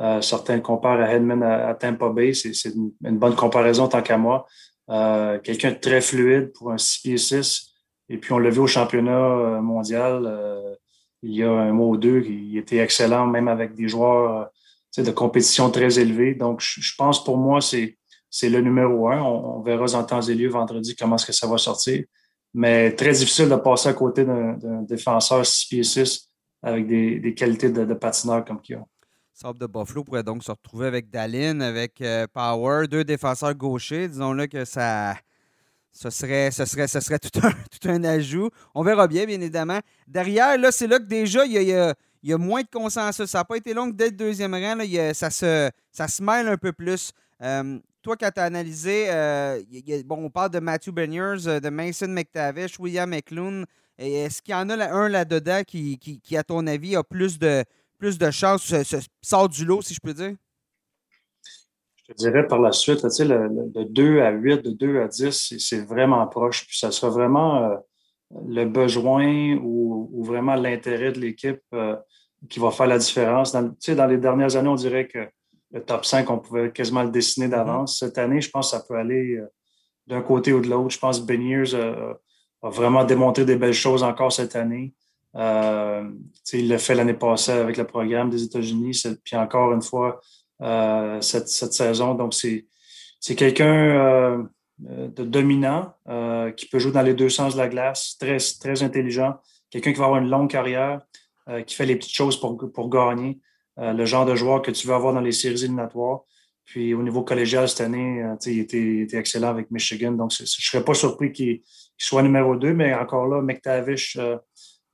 [0.00, 2.34] Euh, certains comparent à Hedman à, Tampa Bay.
[2.34, 4.44] C'est une, bonne comparaison tant qu'à moi.
[4.90, 7.68] Euh, quelqu'un de très fluide pour un 6 pieds 6.
[8.08, 10.26] Et puis, on l'a vu au championnat mondial
[11.22, 14.50] il y a un mois ou deux, il était excellent, même avec des joueurs
[14.98, 16.34] euh, de compétition très élevés.
[16.34, 17.96] Donc, je, pense pour moi, c'est,
[18.28, 19.20] c'est le numéro un.
[19.22, 22.04] On, verra en temps et lieu vendredi comment est-ce que ça va sortir.
[22.54, 26.28] Mais très difficile de passer à côté d'un, défenseur 6 pieds 6
[26.62, 28.84] avec des, qualités de, patineur comme qu'il a.
[29.32, 34.08] Sable de Buffalo pourrait donc se retrouver avec Dallin, avec euh, Power, deux défenseurs gauchers.
[34.08, 35.14] Disons-le que ça,
[35.92, 38.50] ce serait, ce serait, ce serait tout, un, tout un ajout.
[38.74, 39.80] On verra bien, bien évidemment.
[40.06, 43.26] Derrière, là, c'est là que déjà, il y a, il y a, moins de consensus.
[43.26, 44.76] Ça n'a pas été long dès le deuxième rang.
[44.76, 47.12] Là, ça, se, ça se mêle un peu plus.
[47.42, 49.62] Euh, toi, quand tu as analysé, euh,
[50.04, 53.66] bon, on parle de Matthew Beniers, euh, de Mason McTavish, William McLoone.
[53.98, 57.64] Est-ce qu'il y en a un là-dedans qui, qui, à ton avis, a plus de,
[57.98, 60.34] plus de chances, se, sort du lot, si je peux dire?
[62.08, 65.84] Je dirais par la suite, le, de 2 à 8, de 2 à 10, c'est
[65.86, 66.66] vraiment proche.
[66.66, 67.76] Puis ça sera vraiment euh,
[68.48, 71.96] le besoin ou, vraiment l'intérêt de l'équipe euh,
[72.48, 73.52] qui va faire la différence.
[73.52, 75.26] Dans, dans les dernières années, on dirait que
[75.72, 77.96] le top 5, on pouvait quasiment le dessiner d'avance.
[77.96, 78.06] Mm-hmm.
[78.06, 79.46] Cette année, je pense que ça peut aller euh,
[80.06, 80.90] d'un côté ou de l'autre.
[80.90, 81.74] Je pense que Beniers
[82.62, 84.94] vraiment démontré des belles choses encore cette année.
[85.34, 86.08] Euh,
[86.52, 90.20] il l'a fait l'année passée avec le programme des États-Unis, puis encore une fois
[90.62, 92.14] euh, cette, saison.
[92.14, 94.42] Donc, c'est quelqu'un euh,
[94.78, 95.94] de dominant
[96.56, 99.34] qui peut jouer dans les deux sens de la glace, très, très intelligent,
[99.70, 101.00] quelqu'un qui va avoir une longue carrière,
[101.66, 103.40] qui fait les petites choses pour, pour gagner,
[103.76, 106.20] le genre de joueur que tu veux avoir dans les séries éliminatoires.
[106.64, 110.12] Puis au niveau collégial cette année, il était, était, excellent avec Michigan.
[110.12, 111.62] Donc, je ne serais pas surpris qu'il
[111.98, 114.18] soit numéro deux, mais encore là, McTavish,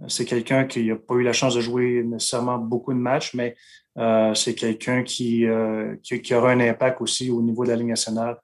[0.07, 3.57] c'est quelqu'un qui n'a pas eu la chance de jouer nécessairement beaucoup de matchs, mais
[3.99, 7.89] euh, c'est quelqu'un qui, euh, qui, aura un impact aussi au niveau de la Ligue
[7.89, 8.37] nationale.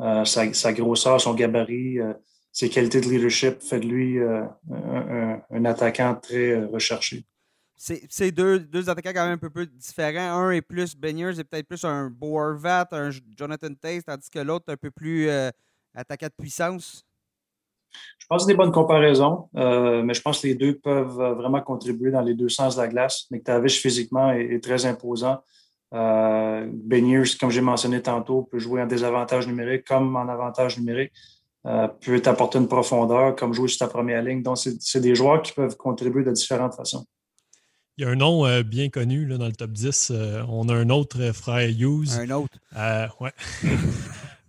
[0.00, 1.98] Euh, sa, grosseur, son gabarit,
[2.52, 7.24] ses qualités de leadership fait de lui un, attaquant très recherché.
[7.76, 10.38] C'est deux, deux attaquants quand même un peu, différents.
[10.38, 14.72] Un est plus Beniers, c'est peut-être plus un Boervat, un Jonathan Taze, tandis que l'autre
[14.72, 15.28] un peu plus
[15.94, 17.04] attaquant de puissance.
[18.18, 21.20] Je pense que c'est des bonnes comparaisons, euh, mais je pense que les deux peuvent
[21.20, 23.26] euh, vraiment contribuer dans les deux sens de la glace.
[23.30, 25.42] McTavish, physiquement, est, très imposant.
[25.92, 26.70] Euh,
[27.40, 31.12] comme j'ai mentionné tantôt, peut jouer en désavantage numérique comme en avantage numérique.
[31.66, 34.42] Euh, peut t'apporter une profondeur comme jouer sur ta première ligne.
[34.42, 37.04] Donc, c'est des joueurs qui peuvent contribuer de différentes façons.
[37.98, 40.12] Il y a un nom bien connu là, dans le top 10.
[40.48, 42.18] on a un autre frère Hughes.
[42.18, 42.56] Un autre.
[43.20, 43.32] ouais.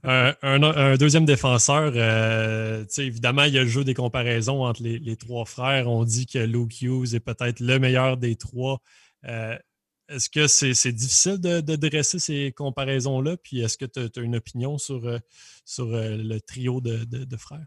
[0.04, 5.46] un, deuxième défenseur, euh, évidemment, il y a le jeu des comparaisons entre les, trois
[5.46, 5.88] frères.
[5.88, 8.80] On dit que Luke Hughes est peut-être le meilleur des trois.
[9.28, 9.58] Euh,
[10.10, 13.38] est-ce que c'est difficile de, dresser ces comparaisons-là?
[13.38, 15.20] Puis est-ce que tu as, une opinion sur, euh,
[15.64, 17.66] sur le trio de, frères?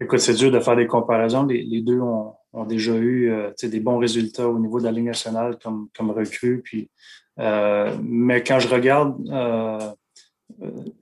[0.00, 1.44] Écoute, c'est dur de faire des comparaisons.
[1.44, 2.34] Les, deux ont,
[2.66, 6.60] déjà eu des bons résultats au niveau de la Ligue nationale comme, comme recrue.
[6.60, 6.90] Puis,
[7.38, 9.16] mais quand je regarde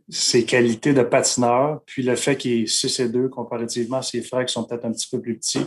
[0.09, 4.23] ses qualités de patineur, puis le fait qu'il est 6 et 2 comparativement à ses
[4.23, 5.67] frères qui sont peut-être un petit peu plus petits.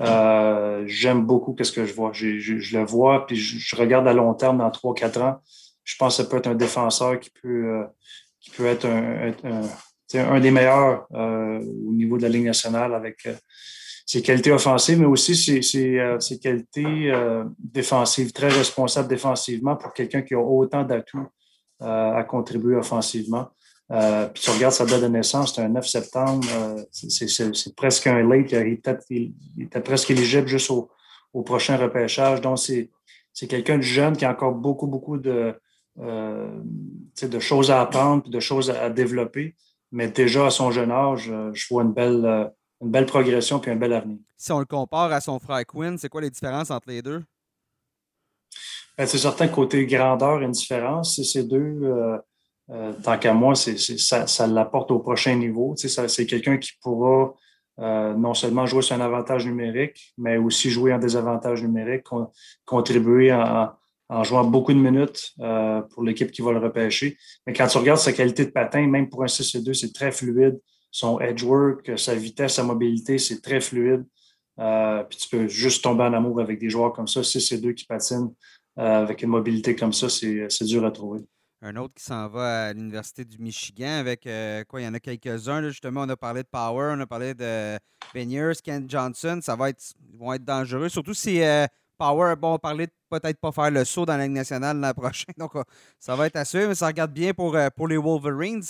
[0.00, 2.10] Euh, j'aime beaucoup ce que je vois.
[2.12, 5.36] Je, le vois, puis je, regarde à long terme, dans 3-4 ans.
[5.84, 7.84] Je pense que ça peut être un défenseur qui peut, euh,
[8.40, 13.28] qui peut être un, des meilleurs euh, au niveau de la Ligue nationale avec
[14.06, 17.12] ses qualités offensives, mais aussi ses, ses qualités
[17.58, 21.26] défensives, très responsable défensivement pour quelqu'un qui a autant d'atouts
[21.84, 23.48] à contribuer offensivement.
[23.92, 28.06] Euh, puis tu regardes sa date de naissance, c'est un 9 septembre, euh, c'est presque
[28.06, 28.52] un late,
[29.10, 30.90] il, était presque éligible juste au,
[31.42, 32.40] prochain repêchage.
[32.40, 35.54] Donc, c'est quelqu'un de jeune qui a encore beaucoup, beaucoup de,
[36.00, 36.60] euh,
[37.20, 39.54] de choses à apprendre, de choses à, développer.
[39.92, 43.76] Mais déjà à son jeune âge, je vois une belle, une belle progression et un
[43.76, 44.18] bel avenir.
[44.36, 47.22] Si on le compare à son frère Quinn, c'est quoi les différences entre les deux?
[48.96, 51.16] Ben, c'est certain côté grandeur, une différence.
[51.16, 52.16] C'est ces deux, euh,
[52.70, 55.74] euh, tant qu'à moi, c'est, ça, ça l'apporte au prochain niveau.
[55.76, 57.34] c'est quelqu'un qui pourra
[57.80, 62.04] euh, non seulement jouer sur un avantage numérique, mais aussi jouer en désavantage numérique,
[62.64, 63.72] contribuer en,
[64.22, 65.34] jouant beaucoup de minutes
[65.90, 67.16] pour l'équipe qui va le repêcher.
[67.46, 69.92] Mais quand tu regardes sa qualité de patin, même pour un 6 et 2, c'est
[69.92, 70.60] très fluide.
[70.92, 74.04] Son edge work, sa vitesse, sa mobilité, c'est très fluide.
[74.56, 77.72] puis tu peux juste tomber en amour avec des joueurs comme ça, 6 et 2
[77.72, 81.20] qui patinent euh, avec une mobilité comme ça, c'est dur à trouver.
[81.66, 84.82] Un autre qui s'en va à l'Université du Michigan avec euh, quoi?
[84.82, 85.62] Il y en a quelques-uns.
[85.62, 87.78] Justement, on a parlé de Power, on a parlé de
[88.12, 89.38] Beniers, Ken Johnson.
[89.40, 90.90] Ça va être, ils vont être dangereux.
[90.90, 91.66] Surtout si euh,
[91.96, 94.92] Power, bon, on parlait de peut-être pas faire le saut dans la Ligue nationale l'an
[94.92, 95.32] prochain.
[95.38, 95.52] Donc,
[95.98, 98.64] ça va être à suivre, mais ça regarde bien pour, pour les Wolverines.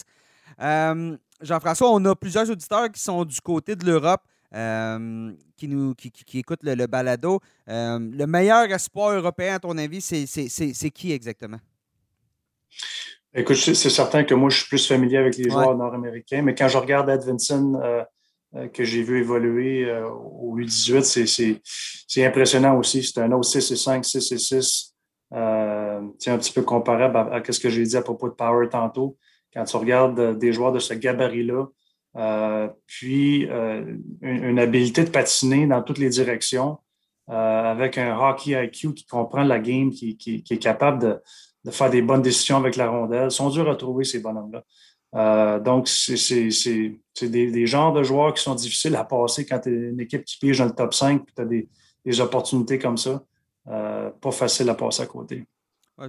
[1.41, 4.23] Jean-François, on a plusieurs auditeurs qui sont du côté de l'Europe.
[4.55, 7.41] Euh, qui, nous, qui, qui, écoutent le, balado.
[7.69, 11.59] Euh, le meilleur espoir européen, à ton avis, c'est qui exactement?
[13.35, 16.69] Écoute, c'est certain que moi, je suis plus familier avec les joueurs nord-américains, mais quand
[16.69, 21.61] je regarde Ed Vinson, euh, que j'ai vu évoluer au U18,
[22.07, 23.03] c'est impressionnant aussi.
[23.03, 24.95] C'est un autre 6 et 5, 6 et 6.
[25.31, 28.69] c'est un petit peu comparable à, à ce que j'ai dit à propos de Power
[28.69, 29.17] tantôt.
[29.53, 31.67] Quand tu regardes des joueurs de ce gabarit-là, euh,
[32.87, 36.79] puis euh, une, habileté de patiner dans toutes les directions
[37.29, 40.17] euh, avec un hockey IQ qui comprend la game, qui,
[40.49, 41.21] est capable
[41.65, 43.29] de, faire des bonnes décisions avec la rondelle.
[43.29, 45.59] Ils sont durs à trouver, ces bonhommes-là.
[45.61, 50.01] donc, c'est des, genres de joueurs qui sont difficiles à passer quand tu es une
[50.01, 53.25] équipe qui pige dans le top 5 et tu as des, opportunités comme ça.
[53.65, 55.47] pas facile à passer à côté.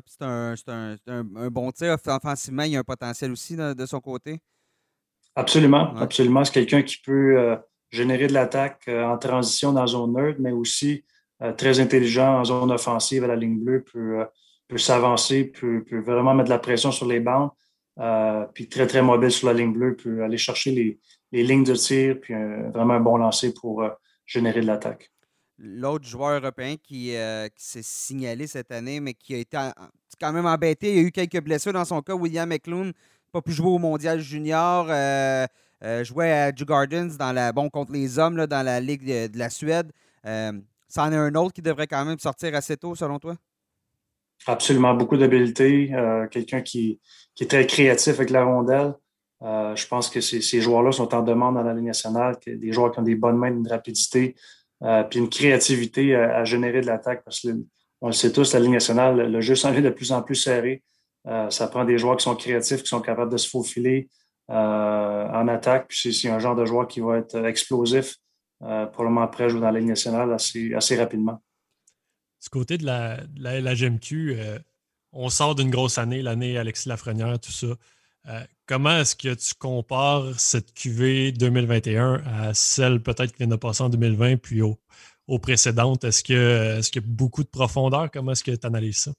[0.06, 1.95] c'est un, bon tir.
[2.06, 4.39] Offensivement, il y a un potentiel aussi de son côté.
[5.36, 6.46] Absolument, absolument.
[6.46, 7.58] C'est quelqu'un qui peut euh,
[7.92, 11.04] générer de l'attaque euh, en transition dans la zone neutre, mais aussi
[11.42, 14.26] euh, très intelligent en zone offensive à la ligne bleue, peut,
[14.70, 17.52] peut s'avancer, peut, peut, vraiment mettre de la pression sur les bancs,
[18.54, 22.18] puis très, très mobile sur la ligne bleue, peut aller chercher les, lignes de tir,
[22.22, 22.34] puis
[22.74, 23.86] vraiment un bon lancer pour
[24.26, 25.12] générer de l'attaque.
[25.58, 27.14] L'autre joueur européen qui,
[27.56, 29.58] qui s'est signalé cette année, mais qui a été
[30.20, 32.94] quand même embêté, il y a eu quelques blessures dans son cas, William McLoone,
[33.36, 34.86] pas pu jouer au Mondial Junior.
[36.04, 39.38] jouait à Drew Gardens dans la, bon, contre les hommes là, dans la Ligue de,
[39.38, 39.92] la Suède.
[40.26, 40.54] Euh,
[40.88, 43.36] c'en est un autre qui devrait quand même sortir assez tôt, selon toi?
[44.48, 45.94] Absolument, beaucoup d'habileté.
[45.94, 47.02] Euh, quelqu'un qui,
[47.42, 48.94] est très créatif avec la rondelle.
[49.42, 52.94] Euh, je pense que ces, joueurs-là sont en demande dans la Ligue nationale, des joueurs
[52.94, 54.36] qui ont des bonnes mains, une rapidité,
[54.84, 57.26] euh, puis une créativité à, générer de l'attaque.
[57.26, 57.50] Parce que,
[58.00, 60.36] on le sait tous, la Ligue nationale, le jeu s'en est de plus en plus
[60.36, 60.84] serré.
[61.50, 64.10] Ça prend des joueurs qui sont créatifs, qui sont capables de se faufiler
[64.48, 65.88] en attaque.
[65.88, 68.16] Puis c'est un genre de joueur qui va être explosif,
[68.60, 71.42] probablement après jouer dans la Ligue nationale assez, rapidement
[72.46, 74.60] du côté de la, euh,
[75.12, 77.68] on sort d'une grosse année, l'année Alexis Lafrenière, tout ça.
[78.28, 83.56] Euh, comment est-ce que tu compares cette QV 2021 à celle peut-être qui vient de
[83.56, 84.78] passer en 2020 puis aux,
[85.40, 86.04] précédentes?
[86.04, 88.12] Est-ce qu'il est y a beaucoup de profondeur?
[88.12, 89.12] Comment est-ce que tu analyses ça?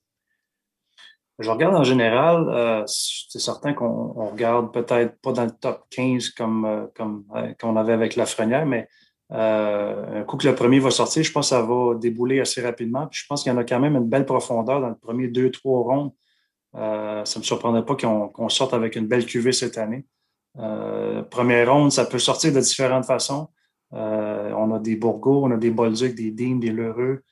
[1.39, 6.31] Je regarde en général, euh, c'est certain qu'on regarde peut-être pas dans le top 15
[6.31, 7.25] comme, comme
[7.61, 8.89] qu'on avait avec Lafrenière, mais
[9.33, 12.63] euh, un coup que le premier va sortir, je pense que ça va débouler assez
[12.63, 13.07] rapidement.
[13.07, 15.29] Puis je pense qu'il y en a quand même une belle profondeur dans le premier
[15.29, 16.13] deux, trois rondes.
[16.77, 20.07] Euh, ça ne me surprendrait pas qu'on sorte avec une belle cuvée cette année.
[20.59, 23.49] Euh, première ronde, ça peut sortir de différentes façons.
[23.93, 27.23] on a des Bourgots, on a des Bolduc, des Dean, des Lheureux,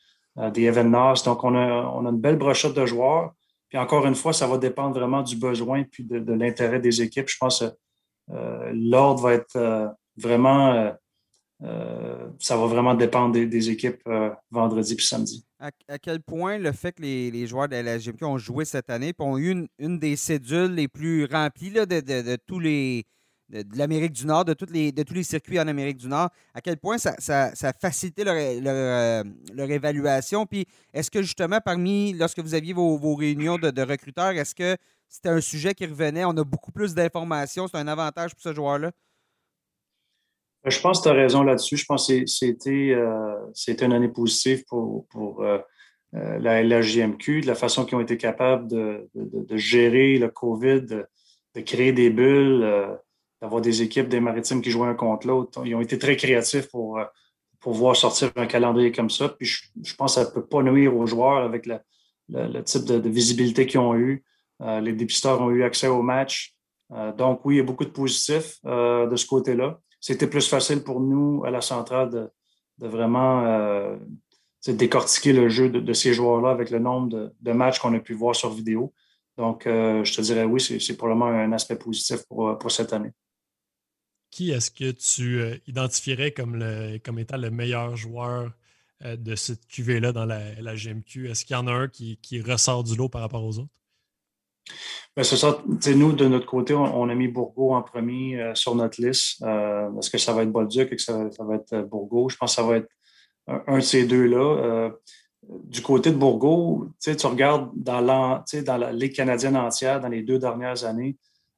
[0.52, 0.90] des Evan
[1.24, 3.32] Donc, on a, on a une belle brochette de joueurs.
[3.74, 7.28] Puis encore une fois, ça va dépendre vraiment du besoin puis de, l'intérêt des équipes.
[7.28, 8.32] Je pense que
[8.72, 10.94] l'ordre va être vraiment
[11.62, 15.46] euh, ça va vraiment dépendre des, équipes euh, vendredi puis samedi.
[15.58, 19.14] À, quel point le fait que les, joueurs de la GMQ ont joué cette année
[19.18, 23.04] ont eu une, des cédules les plus remplies de, tous les
[23.48, 26.60] de, l'Amérique du Nord, de, les, de tous les circuits en Amérique du Nord, à
[26.60, 29.22] quel point ça, ça, a facilité leur, euh,
[29.68, 30.46] évaluation.
[30.46, 34.76] Puis est-ce que justement, parmi, lorsque vous aviez vos, vos réunions de, recruteurs, est-ce que
[35.08, 36.24] c'était un sujet qui revenait?
[36.24, 38.90] On a beaucoup plus d'informations, c'est un avantage pour ce joueur-là?
[40.66, 41.76] Euh, je pense que tu as raison là-dessus.
[41.76, 43.36] Je pense que c'était euh,
[43.82, 45.44] une année positive pour, pour
[46.12, 51.60] la, la, de la façon qu'ils ont été capables de, de, gérer le COVID, de,
[51.60, 52.98] créer des bulles,
[53.44, 55.62] d'avoir des équipes des maritimes qui jouaient un contre l'autre.
[55.64, 57.00] Ils ont été très créatifs pour,
[57.60, 59.28] pour voir sortir un calendrier comme ça.
[59.28, 61.78] Puis je, pense que ça ne peut pas nuire aux joueurs avec le,
[62.28, 64.24] le, type de, visibilité qu'ils ont eu.
[64.60, 66.54] les dépisteurs ont eu accès au match.
[67.18, 71.00] donc oui, il y a beaucoup de positifs de ce côté-là c'était plus facile pour
[71.00, 73.96] nous à la centrale de, vraiment euh,
[74.68, 78.36] décortiquer le jeu de, ces joueurs-là avec le nombre de, matchs qu'on a pu voir
[78.36, 78.92] sur vidéo.
[79.38, 83.12] Donc, euh, je te dirais oui, c'est probablement un aspect positif pour, pour cette année.
[84.34, 86.60] Qui est-ce que tu euh, identifierais comme,
[87.18, 88.50] étant le meilleur joueur
[89.00, 91.30] de cette QV-là dans la, GMQ?
[91.30, 93.70] Est-ce qu'il y en a un qui, ressort du lot par rapport aux autres?
[95.16, 95.24] Ben,
[95.94, 99.40] nous, de notre côté, on, a mis Bourgo en premier euh, sur notre liste.
[99.44, 102.28] Euh, est-ce que ça va être Bolduc et que ça, va être euh, Bourgo?
[102.28, 102.88] Je pense que ça va être
[103.46, 104.90] un, de ces deux-là.
[105.44, 110.40] du côté de Bourgo, tu regardes dans, dans la Ligue canadienne entière, dans les deux
[110.40, 111.16] dernières années,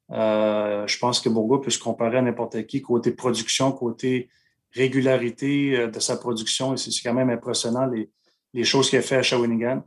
[0.09, 4.29] je pense que Bourgo peut se comparer à n'importe qui, côté production, côté
[4.73, 6.73] régularité de sa production.
[6.73, 8.09] Et c'est quand même impressionnant les,
[8.53, 9.83] les choses qu'il a fait à Shawinigan.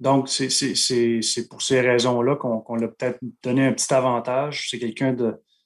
[0.00, 4.68] Donc, c'est pour ces raisons-là qu'on l'a peut-être donné un petit avantage.
[4.70, 5.16] C'est quelqu'un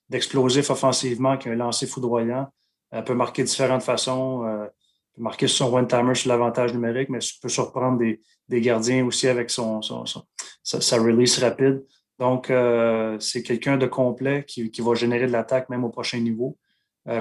[0.08, 2.48] d'explosif offensivement, qui a un lancer foudroyant,
[2.94, 4.66] euh, peut marquer de différentes façons, euh,
[5.14, 8.20] peut marquer son one-timer sur l'avantage numérique, mais peut surprendre des,
[8.60, 11.84] gardiens aussi avec son, sa, release rapide.
[12.22, 16.56] Donc, euh, c'est quelqu'un de complet qui, va générer de l'attaque même au prochain niveau.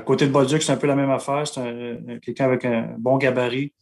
[0.06, 1.48] côté de Bolduc, c'est un peu la même affaire.
[1.48, 3.74] C'est quelqu'un avec un bon gabarit,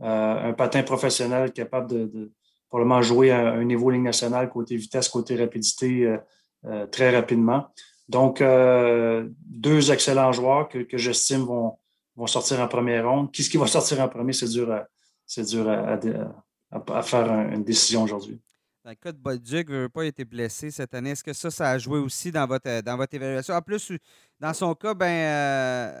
[0.00, 2.30] un patin professionnel capable de
[2.68, 6.18] probablement jouer à un niveau Ligue nationale, côté vitesse, côté rapidité, euh,
[6.66, 7.66] euh, très rapidement.
[8.08, 11.76] Donc, euh, deux excellents joueurs que, j'estime vont,
[12.16, 13.32] vont sortir en première ronde.
[13.32, 14.84] Qui ce qui va sortir en premier, c'est dur
[15.26, 18.40] c'est dur à, faire une décision aujourd'hui.
[18.88, 21.10] Le cas de Bolduc, veut pas été blessé cette année.
[21.10, 23.54] Est-ce que ça, ça a joué aussi dans votre, dans votre évaluation?
[23.54, 23.92] En plus,
[24.40, 26.00] dans son cas, ben,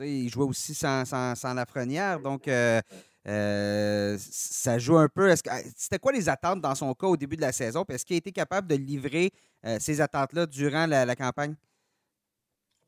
[0.00, 1.54] il jouait aussi sans, sans, sans.
[2.24, 2.80] Donc, euh,
[4.18, 5.32] ça joue un peu.
[5.76, 7.84] C'était quoi les attentes dans son cas au début de la saison?
[7.88, 9.30] Est-ce qu'il a été capable de livrer
[9.64, 11.54] euh, ces attentes-là durant la, campagne?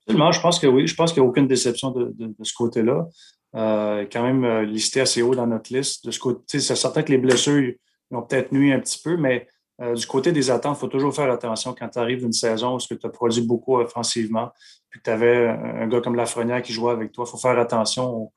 [0.09, 0.89] Absolument, je pense que oui.
[0.89, 3.07] Je pense qu'il n'y a aucune déception de, ce côté-là.
[3.55, 6.05] Euh, quand même listé assez haut dans notre liste.
[6.05, 7.75] De ce côté, c'est certain que les blessures
[8.11, 9.47] ont peut-être nuit un petit peu, mais
[9.95, 12.79] du côté des attentes, il faut toujours faire attention quand tu arrives d'une saison où
[12.79, 14.51] tu as produit beaucoup offensivement,
[14.91, 17.25] puis que tu avais un gars comme Lafrenière qui jouait avec toi.
[17.27, 18.31] Il faut faire attention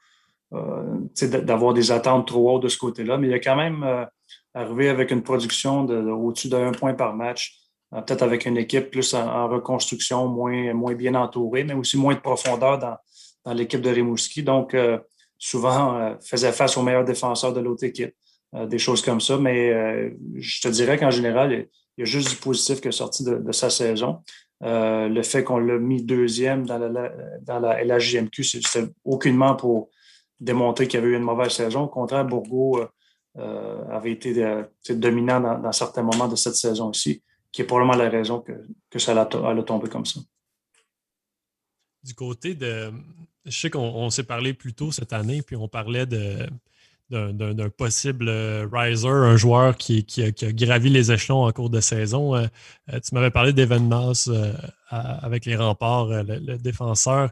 [0.51, 3.17] d'avoir des attentes trop hautes de ce côté-là.
[3.17, 4.07] Mais il y a quand même
[4.53, 7.59] arrivé avec une production de, au-dessus d'un point par match,
[7.93, 12.19] euh, peut-être avec une équipe plus en, reconstruction, moins, bien entourée, mais aussi moins de
[12.19, 14.43] profondeur dans, l'équipe de Rimouski.
[14.43, 14.99] Donc, euh,
[15.37, 18.13] souvent, euh, faisait face aux meilleurs défenseurs de l'autre équipe,
[18.53, 19.37] des choses comme ça.
[19.37, 21.67] Mais je te dirais qu'en général,
[21.97, 24.19] il y a juste du positif qui est sorti de, sa saison.
[24.61, 27.11] le fait qu'on l'a mis deuxième dans la,
[27.41, 29.89] dans la LHJMQ, c'est aucunement pour
[30.39, 31.83] démontrer qu'il y avait eu une mauvaise saison.
[31.83, 32.81] Au contraire, Bourgo
[33.37, 37.97] euh, avait été euh, dominant dans, certains moments de cette saison aussi, qui est probablement
[37.97, 38.51] la raison que,
[38.91, 40.19] que ça a, tombé comme ça.
[42.03, 42.91] Du côté de.
[43.45, 46.47] Je sais qu'on s'est parlé plus tôt cette année, puis on parlait de
[47.13, 48.29] d'un possible
[48.71, 52.35] riser, un joueur qui, qui, a, gravi les échelons en cours de saison.
[52.35, 52.47] Euh,
[52.87, 54.11] tu m'avais parlé d'Evan
[54.89, 57.29] avec les remparts, le, défenseur.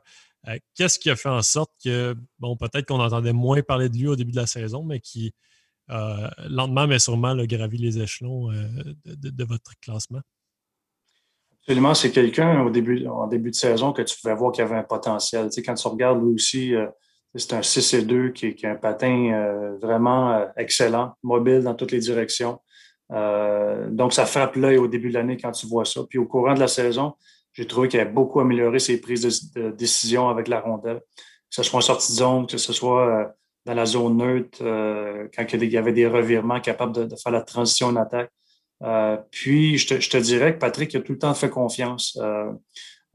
[0.75, 4.07] Qu'est-ce qui a fait en sorte que, bon, peut-être qu'on entendait moins parler de lui
[4.07, 5.33] au début de la saison, mais qui,
[5.91, 8.67] euh, lentement, mais sûrement, le gravi les échelons euh,
[9.05, 10.21] de, votre classement?
[11.61, 14.83] Absolument, c'est quelqu'un début, en début de saison que tu pouvais voir qu'il avait un
[14.83, 15.47] potentiel.
[15.47, 16.87] Tu sais, quand tu regardes lui aussi, euh,
[17.35, 21.99] c'est un 6 et 2 qui, qui un patin vraiment excellent, mobile dans toutes les
[21.99, 22.59] directions.
[23.09, 26.01] donc, ça frappe l'œil au début de l'année quand tu vois ça.
[26.09, 27.13] Puis au courant de la saison,
[27.53, 31.63] j'ai trouvé qu'il a beaucoup amélioré ses prises de, décision avec la rondelle, que ce
[31.63, 33.33] soit en sortie de zone, que ce soit
[33.65, 37.41] dans la zone neutre euh, quand il y avait des revirements capables de, faire la
[37.41, 38.31] transition en attaque.
[38.83, 42.17] Euh, puis, je te, dirais que Patrick a tout le temps fait confiance.
[42.21, 42.51] Euh,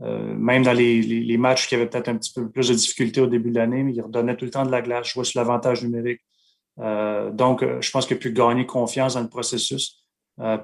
[0.00, 3.50] même dans les, matchs qui avaient peut-être un petit peu plus de difficultés au début
[3.50, 6.20] de l'année, mais il redonnait tout le temps de la glace, jouait sur l'avantage numérique.
[6.78, 10.04] donc, je pense qu'il a pu gagner confiance dans le processus.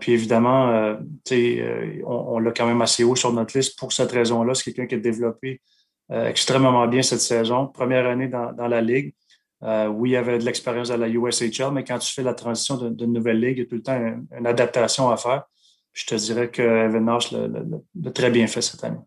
[0.00, 0.96] puis évidemment,
[1.30, 4.54] on, on l'a quand même assez haut sur notre liste pour cette raison-là.
[4.54, 5.62] C'est quelqu'un qui a développé
[6.10, 7.68] extrêmement bien cette saison.
[7.68, 9.14] Première année dans, dans la Ligue.
[9.62, 12.34] Euh, oui, il y avait de l'expérience à la USHL, mais quand tu fais la
[12.34, 15.44] transition d'une nouvelle ligue, il y a tout le temps une, adaptation à faire.
[15.92, 18.98] je te dirais que Evan Nash l'a très bien fait cette année.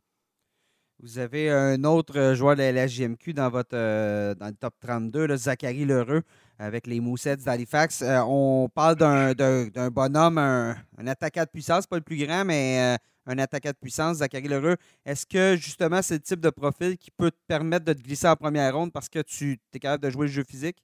[1.06, 5.28] Vous avez un autre joueur de la JMQ dans, votre, euh, dans le top 32,
[5.28, 6.24] le Zachary Lheureux,
[6.58, 8.02] avec les Moussets d'Halifax.
[8.02, 10.76] Euh, on parle d'un bonhomme, un,
[11.06, 14.78] attaquant de puissance, pas le plus grand, mais un attaquant de puissance, Zachary Lheureux.
[15.06, 18.28] Est-ce que justement c'est le type de profil qui peut te permettre de te glisser
[18.28, 20.78] en première ronde parce que tu es capable de jouer le jeu physique?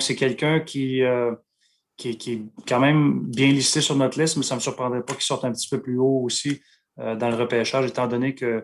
[0.00, 1.34] C'est quelqu'un qui, euh,
[1.96, 5.14] qui, est quand même bien listé sur notre liste, mais ça ne me surprendrait pas
[5.14, 6.62] qu'il sorte un petit peu plus haut aussi
[7.00, 8.60] euh, dans le repêchage, étant donné que euh,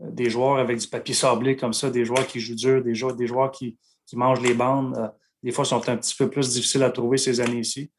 [0.00, 3.16] des joueurs avec du papier sablé comme ça, des joueurs qui jouent dur, des joueurs,
[3.16, 3.76] des joueurs qui,
[4.14, 5.12] mangent les bandes,
[5.42, 7.90] des fois sont un petit peu plus difficiles à trouver ces années-ci.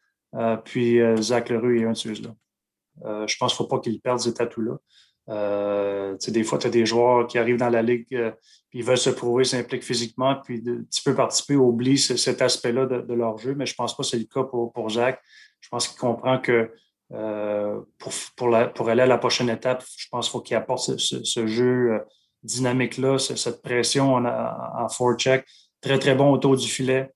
[0.66, 2.32] puis Zach Leroux est un de ceux-là.
[3.06, 4.78] Euh, je pense qu'il ne faut pas qu'ils perdent ces atouts-là.
[5.30, 8.32] Euh, des fois, tu as des joueurs qui arrivent dans la ligue, euh,
[8.70, 12.86] puis ils veulent se prouver, s'impliquent physiquement, puis de, petit peu participer, oublient cet aspect-là
[12.86, 15.22] de, leur jeu, mais je pense pas que c'est le cas pour, pour Zach.
[15.60, 16.72] Je pense qu'il comprend que
[17.10, 22.02] pour, pour, aller à la prochaine étape, je pense qu'il faut qu'il apporte ce, jeu
[22.44, 25.46] dynamique-là, cette pression en, en, forecheck.
[25.82, 27.10] Très, très bon autour du filet.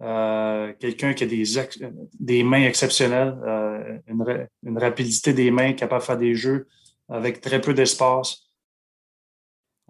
[0.00, 1.44] Euh, quelqu'un qui a des,
[2.20, 6.68] des mains exceptionnelles, euh, une, rapidité des mains, capable de faire des jeux
[7.08, 8.47] avec très peu d'espace.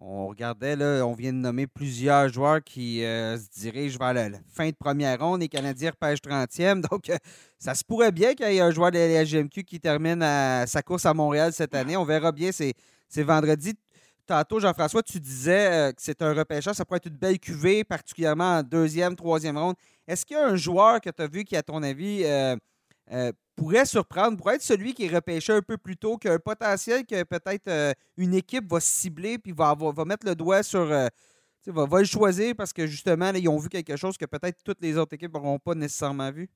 [0.01, 4.39] On regardait, là, on vient de nommer plusieurs joueurs qui euh, se dirigent vers la,
[4.49, 5.41] fin de première ronde.
[5.41, 6.81] Les Canadiens repêchent 30e.
[6.91, 7.11] Donc,
[7.59, 10.21] ça se pourrait bien qu'il y ait un joueur de la GMQ qui termine
[10.67, 11.97] sa course à Montréal cette année.
[11.97, 12.51] On verra bien.
[12.53, 13.75] C'est vendredi.
[14.25, 16.75] Tantôt, Jean-François, tu disais que c'est un repêchage.
[16.75, 19.75] Ça pourrait être une belle cuvée, particulièrement en deuxième, troisième ronde.
[20.07, 22.57] Est-ce qu'il y a un joueur que tu as vu qui, à ton avis, euh,
[23.13, 26.33] euh, pourrait surprendre, pourrait être celui qui est repêché un peu plus tôt, qui a
[26.33, 30.63] un potentiel que peut-être euh, une équipe va cibler puis va, va, mettre le doigt
[30.63, 30.87] sur.
[30.87, 31.11] va,
[31.67, 34.97] va, le choisir parce que justement, ils ont vu quelque chose que peut-être toutes les
[34.97, 36.49] autres équipes n'auront pas nécessairement vu?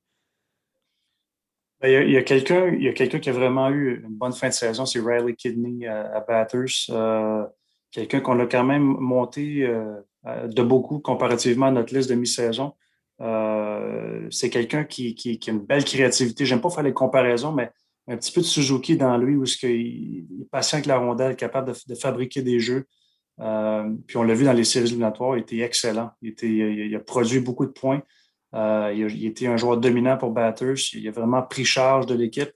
[1.80, 5.00] Ben, il y a, quelqu'un qui a vraiment eu une bonne fin de saison, c'est
[5.00, 6.86] Riley Kidney à, Batters.
[7.90, 9.68] quelqu'un qu'on a quand même monté
[10.24, 12.74] de beaucoup comparativement à notre liste de mi-saison.
[13.22, 16.44] Euh, c'est quelqu'un qui, a une belle créativité.
[16.44, 17.70] J'aime pas faire les comparaisons, mais
[18.08, 21.72] un petit peu de Suzuki dans lui où il, est patient avec la rondelle, capable
[21.86, 22.84] de, fabriquer des jeux.
[23.40, 26.10] Euh, puis on l'a vu dans les séries éliminatoires, il était excellent.
[26.20, 28.02] Il, a produit beaucoup de points.
[28.54, 30.92] Euh, il, été un joueur dominant pour Batters.
[30.94, 32.54] Il a vraiment pris charge de l'équipe.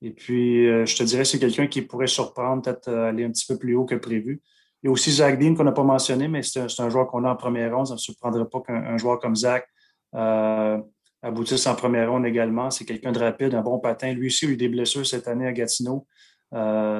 [0.00, 3.58] et puis, je te dirais, c'est quelqu'un qui pourrait surprendre, peut-être aller un petit peu
[3.58, 4.40] plus haut que prévu.
[4.82, 7.24] Il y a aussi Zach Dean qu'on n'a pas mentionné, mais c'est un, joueur qu'on
[7.24, 7.86] a en première ronde.
[7.86, 9.68] Ça ne me surprendrait pas qu'un joueur comme Zach
[10.14, 10.78] euh,
[11.22, 12.70] aboutisse en première ronde également.
[12.70, 14.12] C'est quelqu'un de rapide, un bon patin.
[14.12, 16.06] Lui aussi a eu des blessures cette année à Gatineau.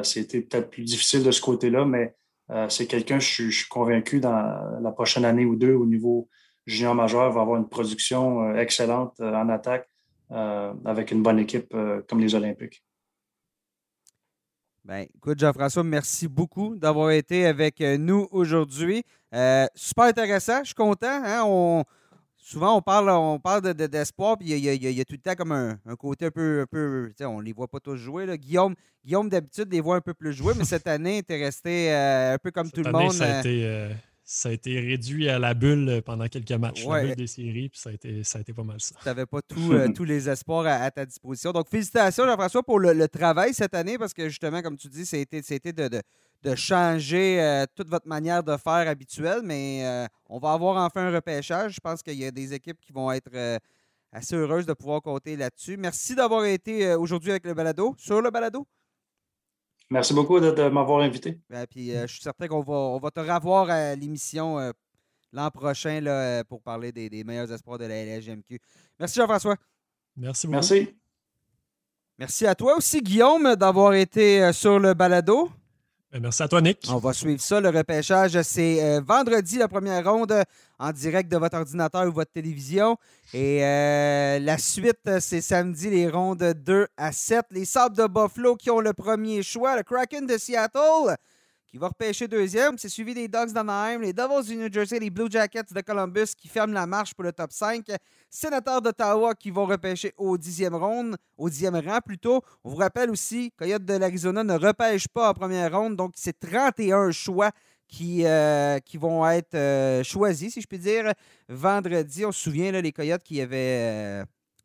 [0.03, 2.15] C'était peut-être plus difficile de ce côté-là, mais
[2.71, 6.29] c'est quelqu'un, je, suis convaincu, dans la prochaine année ou deux, au niveau
[6.65, 9.87] junior majeur, va avoir une production excellente en attaque
[10.31, 11.77] avec une bonne équipe
[12.09, 12.83] comme les Olympiques.
[14.85, 19.05] Ben, écoute, Jean-François, merci beaucoup d'avoir été avec euh, nous aujourd'hui.
[19.33, 21.23] Euh, super intéressant, je suis content.
[21.25, 21.45] Hein?
[21.47, 21.85] On,
[22.43, 25.53] souvent, on parle, on parle d'espoir, de, puis il y, a tout le temps comme
[25.53, 26.61] un, côté un peu.
[26.63, 28.27] Un peu on ne les voit pas tous jouer.
[28.27, 28.37] Là.
[28.37, 28.75] Guillaume,
[29.05, 32.35] Guillaume d'habitude, les voit un peu plus jouer, mais cette année, tu es resté euh,
[32.35, 33.13] un peu comme tout le monde.
[33.13, 33.89] Ça a été,
[34.25, 37.81] ça a été réduit à la bulle pendant quelques matchs, la bulle des séries, puis
[37.81, 38.95] ça a été, ça a été pas mal ça.
[39.01, 41.51] Tu n'avais pas euh, tous les espoirs à, ta disposition.
[41.53, 45.73] Donc, félicitations, Jean-François, pour le, travail cette année, parce que justement, comme tu dis, c'était
[45.73, 46.01] de,
[46.43, 51.09] de, changer euh, toute votre manière de faire habituelle, mais euh, on va avoir enfin
[51.09, 51.75] un repêchage.
[51.75, 53.59] Je pense qu'il y a des équipes qui vont être
[54.13, 55.77] assez heureuses de pouvoir compter là-dessus.
[55.77, 58.67] Merci d'avoir été aujourd'hui avec le balado, sur le balado.
[59.93, 61.39] Merci beaucoup de, m'avoir invité.
[61.51, 64.71] Ben, puis, euh, je suis certain qu'on va, on va te revoir à l'émission euh,
[65.35, 68.59] l'an prochain là, euh, pour parler des, meilleurs espoirs de la LGMQ.
[68.99, 69.57] Merci Jean-François.
[70.17, 70.55] Merci beaucoup.
[70.55, 70.97] Merci.
[72.19, 75.51] Merci à toi aussi, Guillaume, d'avoir été sur le balado.
[76.13, 76.87] Ben, merci à toi, Nick.
[76.91, 77.59] On va suivre ça.
[77.59, 80.45] Le repêchage, c'est euh, vendredi, la première ronde,
[80.79, 82.99] en direct de votre ordinateur ou votre télévision.
[83.33, 87.47] Et euh, la suite, c'est samedi, les rondes 2 à 7.
[87.53, 89.75] Les Sables de Buffalo qui ont le premier choix.
[89.75, 91.17] Le Kraken de Seattle
[91.73, 92.77] qui va repêcher deuxième.
[92.77, 96.35] C'est suivi des Dogs d'Anaheim, les Devils du New Jersey, les Blue Jackets de Columbus
[96.37, 97.87] qui ferment la marche pour le top 5.
[98.29, 102.43] Sénateurs d'Ottawa qui vont repêcher au dixième ronde, au dixième rang plutôt.
[102.63, 106.39] On vous rappelle aussi, Coyote de l'Arizona ne repêche pas en première ronde, donc c'est
[106.39, 107.53] 31 choix
[107.89, 111.15] qui, euh, qui vont être euh, choisis, si je puis dire,
[111.49, 112.27] vendredi.
[112.27, 114.21] On se souvient, les Coyotes qui avaient...
[114.21, 114.25] Euh,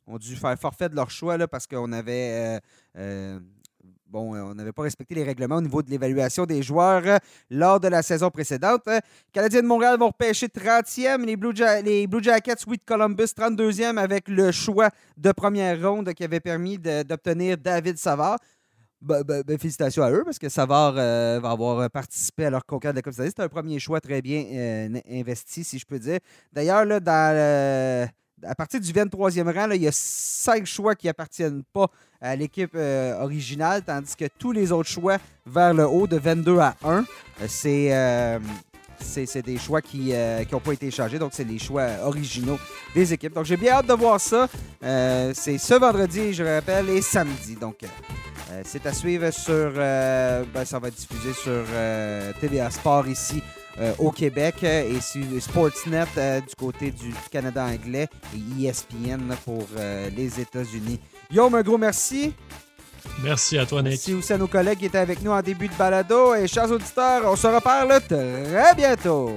[0.10, 2.62] ont dû faire forfait de leur choix là, parce qu'on avait
[4.14, 7.18] on n'avait pas respecté les règlements au niveau de l'évaluation des joueurs euh,
[7.50, 8.82] lors de la saison précédente.
[8.88, 9.00] Euh,
[9.32, 11.36] Canadiens de Montréal vont repêcher 30e, les
[12.08, 17.58] Blue, Jackets, Sweet Columbus, 32e avec le choix de première ronde qui avait permis d'obtenir
[17.58, 18.38] David Savard.
[19.00, 19.24] Ben,
[19.60, 23.14] félicitations à eux parce que Savard va avoir participé à leur conquête de la Coupe
[23.14, 26.18] C'est un premier choix très bien investi, si je peux dire.
[26.52, 28.10] D'ailleurs, dans
[28.44, 31.88] à partir du 23e rang, il y a cinq choix qui appartiennent pas
[32.22, 36.60] à l'équipe euh, originale, tandis que tous les autres choix vers le haut de 22
[36.60, 37.06] à 1,
[37.42, 38.40] euh, euh,
[39.00, 40.14] c'est des choix qui
[40.52, 42.60] n'ont pas été changés, donc c'est les choix originaux
[42.96, 43.34] des équipes.
[43.34, 44.48] Donc j'ai bien hâte de voir ça.
[44.82, 47.56] c'est ce vendredi, je rappelle, et samedi.
[47.56, 47.82] Donc
[48.64, 49.72] c'est à suivre sur.
[49.74, 51.64] Ben, ça va être diffusé sur
[52.40, 53.44] TVA Sport ici
[53.80, 59.36] euh, au Québec euh, et sur Sportsnet euh, du côté du Canada anglais et ESPN
[59.46, 59.68] pour
[60.16, 61.00] les États-Unis.
[61.32, 62.34] Yo, un gros merci.
[63.24, 63.92] Merci à toi, Nick.
[63.92, 66.34] Merci aussi à nos collègues qui étaient avec nous en début de balado.
[66.36, 69.32] Et chers auditeurs, on se reparle très bientôt.